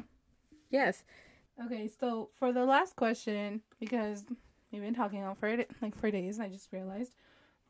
yes. 0.69 1.03
Okay, 1.65 1.89
so 1.99 2.29
for 2.39 2.51
the 2.53 2.65
last 2.65 2.95
question, 2.95 3.61
because 3.79 4.23
we've 4.71 4.81
been 4.81 4.95
talking 4.95 5.23
on 5.23 5.35
for 5.35 5.55
like 5.81 5.95
for 5.95 6.09
days, 6.11 6.39
I 6.39 6.47
just 6.49 6.71
realized. 6.71 7.11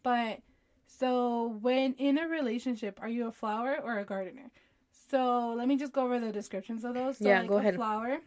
But 0.03 0.39
so 0.87 1.57
when 1.61 1.93
in 1.95 2.17
a 2.17 2.27
relationship, 2.27 2.99
are 3.01 3.09
you 3.09 3.27
a 3.27 3.31
flower 3.31 3.77
or 3.83 3.97
a 3.99 4.05
gardener? 4.05 4.51
So 5.09 5.53
let 5.57 5.67
me 5.67 5.75
just 5.77 5.91
go 5.93 6.03
over 6.05 6.19
the 6.19 6.31
descriptions 6.31 6.85
of 6.85 6.93
those. 6.93 7.17
So 7.17 7.27
Yeah, 7.27 7.39
like 7.41 7.49
go 7.49 7.55
a 7.57 7.59
ahead. 7.59 7.75
flower. 7.75 8.19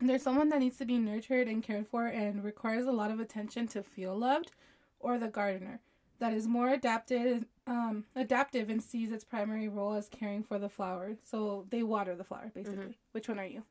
There's 0.00 0.22
someone 0.22 0.48
that 0.50 0.60
needs 0.60 0.76
to 0.78 0.84
be 0.84 0.98
nurtured 0.98 1.48
and 1.48 1.62
cared 1.62 1.86
for 1.86 2.06
and 2.06 2.44
requires 2.44 2.86
a 2.86 2.92
lot 2.92 3.10
of 3.10 3.20
attention 3.20 3.66
to 3.68 3.82
feel 3.82 4.16
loved, 4.16 4.50
or 5.00 5.18
the 5.18 5.28
gardener 5.28 5.80
that 6.18 6.32
is 6.32 6.46
more 6.46 6.68
adapted 6.70 7.46
um, 7.66 8.04
adaptive 8.14 8.68
and 8.70 8.82
sees 8.82 9.10
its 9.10 9.24
primary 9.24 9.68
role 9.68 9.94
as 9.94 10.08
caring 10.08 10.42
for 10.42 10.58
the 10.58 10.68
flower. 10.68 11.16
So 11.24 11.66
they 11.70 11.82
water 11.82 12.14
the 12.14 12.24
flower 12.24 12.50
basically. 12.54 12.78
Mm-hmm. 12.78 12.92
Which 13.12 13.28
one 13.28 13.38
are 13.38 13.46
you? 13.46 13.64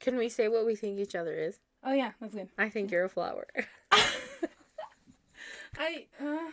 Can 0.00 0.16
we 0.16 0.28
say 0.28 0.48
what 0.48 0.66
we 0.66 0.74
think 0.74 0.98
each 0.98 1.14
other 1.14 1.34
is? 1.34 1.60
Oh 1.84 1.92
yeah, 1.92 2.12
that's 2.20 2.34
good. 2.34 2.48
I 2.58 2.68
think 2.68 2.90
you're 2.90 3.04
a 3.04 3.08
flower. 3.08 3.46
I 5.78 6.06
uh, 6.20 6.50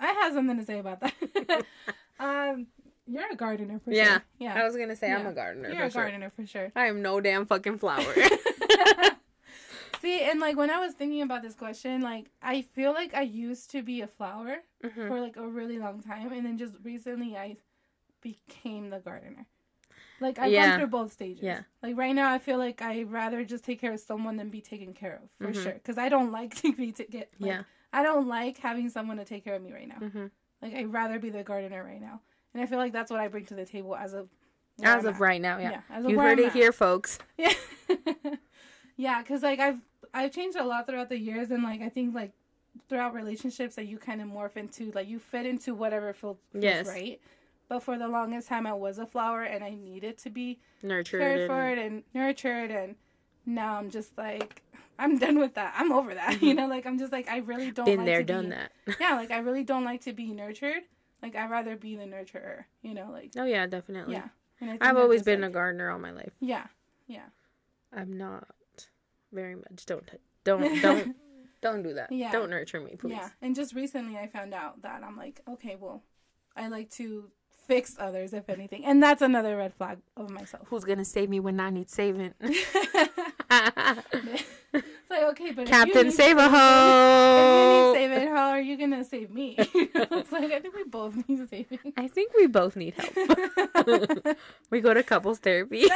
I 0.00 0.06
have 0.06 0.32
something 0.34 0.58
to 0.58 0.64
say 0.64 0.78
about 0.78 1.00
that. 1.00 1.64
um, 2.18 2.68
you're 3.06 3.30
a 3.32 3.36
gardener 3.36 3.78
for 3.84 3.92
Yeah. 3.92 4.04
sure. 4.14 4.22
Yeah. 4.38 4.54
I 4.60 4.64
was 4.64 4.76
gonna 4.76 4.96
say 4.96 5.12
I'm 5.12 5.26
a 5.26 5.32
gardener. 5.32 5.70
you're 5.70 5.84
a 5.84 5.90
sure. 5.90 6.02
gardener 6.02 6.30
for 6.34 6.46
sure. 6.46 6.72
I 6.76 6.86
am 6.86 7.02
no 7.02 7.20
damn 7.20 7.46
fucking 7.46 7.78
flower. 7.78 8.14
See, 10.00 10.20
and 10.20 10.38
like 10.38 10.56
when 10.56 10.70
I 10.70 10.78
was 10.80 10.92
thinking 10.94 11.22
about 11.22 11.42
this 11.42 11.54
question, 11.54 12.02
like 12.02 12.26
I 12.42 12.62
feel 12.62 12.92
like 12.92 13.14
I 13.14 13.22
used 13.22 13.70
to 13.70 13.82
be 13.82 14.02
a 14.02 14.06
flower 14.06 14.56
Mhm. 14.82 15.08
for 15.08 15.20
like 15.20 15.36
a 15.36 15.46
really 15.48 15.78
long 15.78 16.02
time, 16.02 16.30
and 16.32 16.44
then 16.44 16.58
just 16.58 16.74
recently 16.82 17.36
I 17.36 17.56
became 18.20 18.90
the 18.90 18.98
gardener. 18.98 19.46
Like 20.20 20.38
I've 20.38 20.52
Yeah. 20.52 20.70
gone 20.70 20.78
through 20.80 20.86
both 20.88 21.12
stages. 21.12 21.42
Yeah. 21.42 21.60
Like 21.82 21.96
right 21.96 22.14
now, 22.14 22.30
I 22.32 22.38
feel 22.38 22.58
like 22.58 22.82
I'd 22.82 23.10
rather 23.10 23.44
just 23.44 23.64
take 23.64 23.80
care 23.80 23.92
of 23.92 24.00
someone 24.00 24.36
than 24.36 24.50
be 24.50 24.60
taken 24.60 24.92
care 24.92 25.20
of 25.22 25.30
for 25.38 25.52
Mhm. 25.52 25.62
sure. 25.62 25.72
Because 25.72 25.96
I 25.98 26.08
don't 26.08 26.30
like 26.32 26.54
to 26.62 26.72
be 26.74 26.92
to 26.92 27.04
get. 27.04 27.32
Like, 27.38 27.48
Yeah. 27.48 27.62
I 27.92 28.02
don't 28.02 28.28
like 28.28 28.58
having 28.58 28.90
someone 28.90 29.16
to 29.18 29.24
take 29.24 29.44
care 29.44 29.54
of 29.54 29.62
me 29.62 29.72
right 29.72 29.88
now. 29.88 29.98
Mhm. 30.00 30.30
Like 30.60 30.74
I'd 30.74 30.92
rather 30.92 31.18
be 31.18 31.30
the 31.30 31.42
gardener 31.44 31.82
right 31.82 32.00
now, 32.00 32.20
and 32.54 32.62
I 32.62 32.66
feel 32.66 32.78
like 32.78 32.92
that's 32.92 33.10
what 33.10 33.20
I 33.20 33.28
bring 33.28 33.44
to 33.46 33.54
the 33.54 33.66
table 33.66 33.94
as 33.96 34.14
of 34.14 34.28
As 34.82 35.04
I'm 35.04 35.06
of 35.10 35.14
at. 35.16 35.20
right 35.20 35.40
now, 35.40 35.58
yeah. 35.58 35.80
as 35.90 36.04
of 36.04 36.10
You 36.10 36.18
heard 36.18 36.38
I'm 36.38 36.44
it 36.44 36.48
at. 36.48 36.52
here, 36.54 36.72
folks. 36.72 37.18
Yeah. 37.38 37.52
Yeah, 38.96 39.22
because 39.22 39.42
like 39.42 39.58
I've 39.58 39.80
I've 40.12 40.30
changed 40.32 40.56
a 40.56 40.62
lot 40.64 40.86
throughout 40.86 41.08
the 41.08 41.18
years, 41.18 41.50
and 41.50 41.62
like 41.64 41.80
I 41.82 41.88
think 41.88 42.14
like 42.14 42.32
throughout 42.88 43.12
relationships 43.14 43.74
that 43.76 43.86
you 43.86 43.98
kind 43.98 44.20
of 44.22 44.28
morph 44.28 44.56
into, 44.56 44.92
like 44.92 45.08
you 45.08 45.18
fit 45.18 45.46
into 45.46 45.74
whatever 45.74 46.12
feels, 46.12 46.36
feels 46.52 46.62
Yes. 46.64 46.86
right. 46.88 47.20
But 47.68 47.82
for 47.82 47.98
the 47.98 48.06
longest 48.06 48.46
time, 48.48 48.66
I 48.66 48.72
was 48.74 48.98
a 48.98 49.06
flower, 49.06 49.42
and 49.42 49.64
I 49.64 49.70
needed 49.70 50.18
to 50.18 50.30
be 50.30 50.60
Nurtured. 50.82 51.20
cared 51.20 51.40
and- 51.40 51.48
for 51.48 51.60
and 51.60 52.02
nurtured, 52.14 52.70
and 52.70 52.94
now 53.46 53.76
I'm 53.78 53.90
just 53.90 54.16
like 54.16 54.62
I'm 54.98 55.18
done 55.18 55.40
with 55.40 55.54
that. 55.54 55.74
I'm 55.76 55.90
over 55.90 56.14
that. 56.14 56.34
You 56.42 56.50
mm-hmm. 56.50 56.56
know, 56.58 56.66
like 56.68 56.86
I'm 56.86 56.98
just 56.98 57.10
like 57.10 57.28
I 57.28 57.38
really 57.38 57.72
don't 57.72 57.86
Been 57.86 57.98
like 57.98 58.06
there, 58.06 58.22
done 58.22 58.44
be, 58.44 58.50
that. 58.50 58.70
Yeah, 59.00 59.16
like 59.16 59.32
I 59.32 59.38
really 59.38 59.64
don't 59.64 59.84
like 59.84 60.02
to 60.02 60.12
be 60.12 60.30
nurtured. 60.30 60.82
Like 61.24 61.36
I'd 61.36 61.50
rather 61.50 61.74
be 61.74 61.96
the 61.96 62.04
nurturer. 62.04 62.64
You 62.82 62.92
know, 62.92 63.08
like 63.10 63.30
Oh 63.34 63.44
yeah, 63.44 63.66
definitely. 63.66 64.12
yeah. 64.14 64.28
I 64.60 64.76
I've 64.82 64.98
always 64.98 65.22
been 65.22 65.42
a 65.42 65.48
gardener 65.48 65.90
all 65.90 65.98
my 65.98 66.10
life. 66.10 66.32
yeah, 66.38 66.66
yeah. 67.06 67.24
I'm 67.96 68.18
not 68.18 68.46
very 69.32 69.54
much. 69.54 69.86
Don't 69.86 70.06
don't 70.44 70.82
don't 70.82 71.16
don't 71.62 71.82
do 71.82 71.94
that. 71.94 72.12
Yeah. 72.12 72.30
Don't 72.30 72.50
nurture 72.50 72.78
me, 72.78 72.96
please. 72.96 73.12
Yeah, 73.12 73.30
and 73.40 73.54
just 73.54 73.74
recently 73.74 74.18
I 74.18 74.26
found 74.26 74.52
out 74.52 74.82
that 74.82 75.02
I'm 75.02 75.16
like, 75.16 75.40
okay, 75.48 75.76
well, 75.80 76.02
I 76.54 76.68
like 76.68 76.90
to 76.96 77.30
fix 77.66 77.96
others 77.98 78.32
if 78.32 78.48
anything, 78.48 78.84
and 78.84 79.02
that's 79.02 79.22
another 79.22 79.56
red 79.56 79.74
flag 79.74 79.98
of 80.16 80.30
myself. 80.30 80.66
Who's 80.68 80.84
gonna 80.84 81.04
save 81.04 81.28
me 81.28 81.40
when 81.40 81.58
I 81.60 81.70
need 81.70 81.90
saving? 81.90 82.34
it's 84.74 85.10
like 85.10 85.22
okay, 85.22 85.52
but 85.52 85.66
Captain 85.66 86.10
Save 86.10 86.38
a 86.38 86.50
saving- 87.94 88.16
If 88.16 88.22
you 88.22 88.28
Ho. 88.28 88.34
how 88.34 88.48
are 88.50 88.60
you 88.60 88.76
gonna 88.76 89.04
save 89.04 89.30
me? 89.30 89.54
it's 89.58 90.32
like 90.32 90.52
I 90.52 90.60
think 90.60 90.74
we 90.74 90.84
both 90.84 91.28
need 91.28 91.48
saving. 91.48 91.78
I 91.96 92.08
think 92.08 92.32
we 92.36 92.46
both 92.46 92.76
need 92.76 92.94
help. 92.94 94.36
we 94.70 94.80
go 94.80 94.94
to 94.94 95.02
couples 95.02 95.38
therapy. 95.38 95.86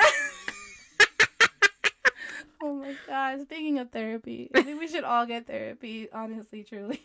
oh 2.62 2.74
my 2.74 2.94
god! 3.06 3.40
Speaking 3.42 3.78
of 3.78 3.90
therapy, 3.90 4.50
I 4.54 4.62
think 4.62 4.80
we 4.80 4.88
should 4.88 5.04
all 5.04 5.26
get 5.26 5.46
therapy. 5.46 6.08
Honestly, 6.12 6.64
truly. 6.64 7.02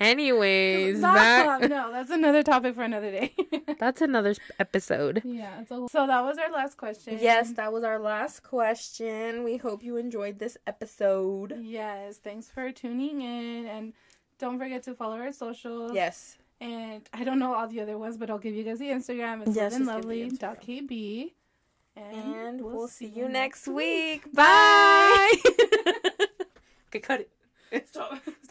Anyways, 0.00 1.02
back- 1.02 1.68
no, 1.68 1.92
that's 1.92 2.10
another 2.10 2.42
topic 2.42 2.74
for 2.74 2.82
another 2.82 3.10
day. 3.10 3.34
that's 3.78 4.00
another 4.00 4.34
episode. 4.58 5.20
yeah. 5.24 5.64
So, 5.64 5.88
so 5.92 6.06
that 6.06 6.24
was 6.24 6.38
our 6.38 6.50
last 6.50 6.78
question. 6.78 7.18
Yes, 7.20 7.52
that 7.52 7.70
was 7.70 7.84
our 7.84 7.98
last 7.98 8.42
question. 8.42 9.44
We 9.44 9.58
hope 9.58 9.82
you 9.82 9.98
enjoyed 9.98 10.38
this 10.38 10.56
episode. 10.66 11.58
Yes, 11.60 12.16
thanks 12.16 12.48
for 12.48 12.72
tuning 12.72 13.20
in 13.20 13.66
and 13.66 13.92
don't 14.38 14.58
forget 14.58 14.82
to 14.84 14.94
follow 14.94 15.16
our 15.18 15.32
socials. 15.32 15.92
Yes. 15.94 16.38
And 16.62 17.06
I 17.12 17.24
don't 17.24 17.38
know 17.38 17.54
all 17.54 17.68
the 17.68 17.80
other 17.80 17.98
ones, 17.98 18.16
but 18.16 18.30
I'll 18.30 18.38
give 18.38 18.54
you 18.54 18.64
guys 18.64 18.78
the 18.78 18.86
Instagram. 18.86 19.42
It's 19.46 19.56
Yes, 19.56 19.72
yes, 19.72 19.78
just 19.78 20.00
give 20.00 20.06
me 20.06 20.28
the 20.30 20.36
loveandlovely.kb. 20.36 21.32
And 21.96 22.60
we'll, 22.62 22.88
see 22.88 23.06
you 23.06 23.28
next 23.28 23.68
week. 23.68 24.32
Bye. 24.32 25.32
okay, 26.88 27.00
cut 27.00 27.20
it. 27.20 27.88
Stop. 27.88 28.18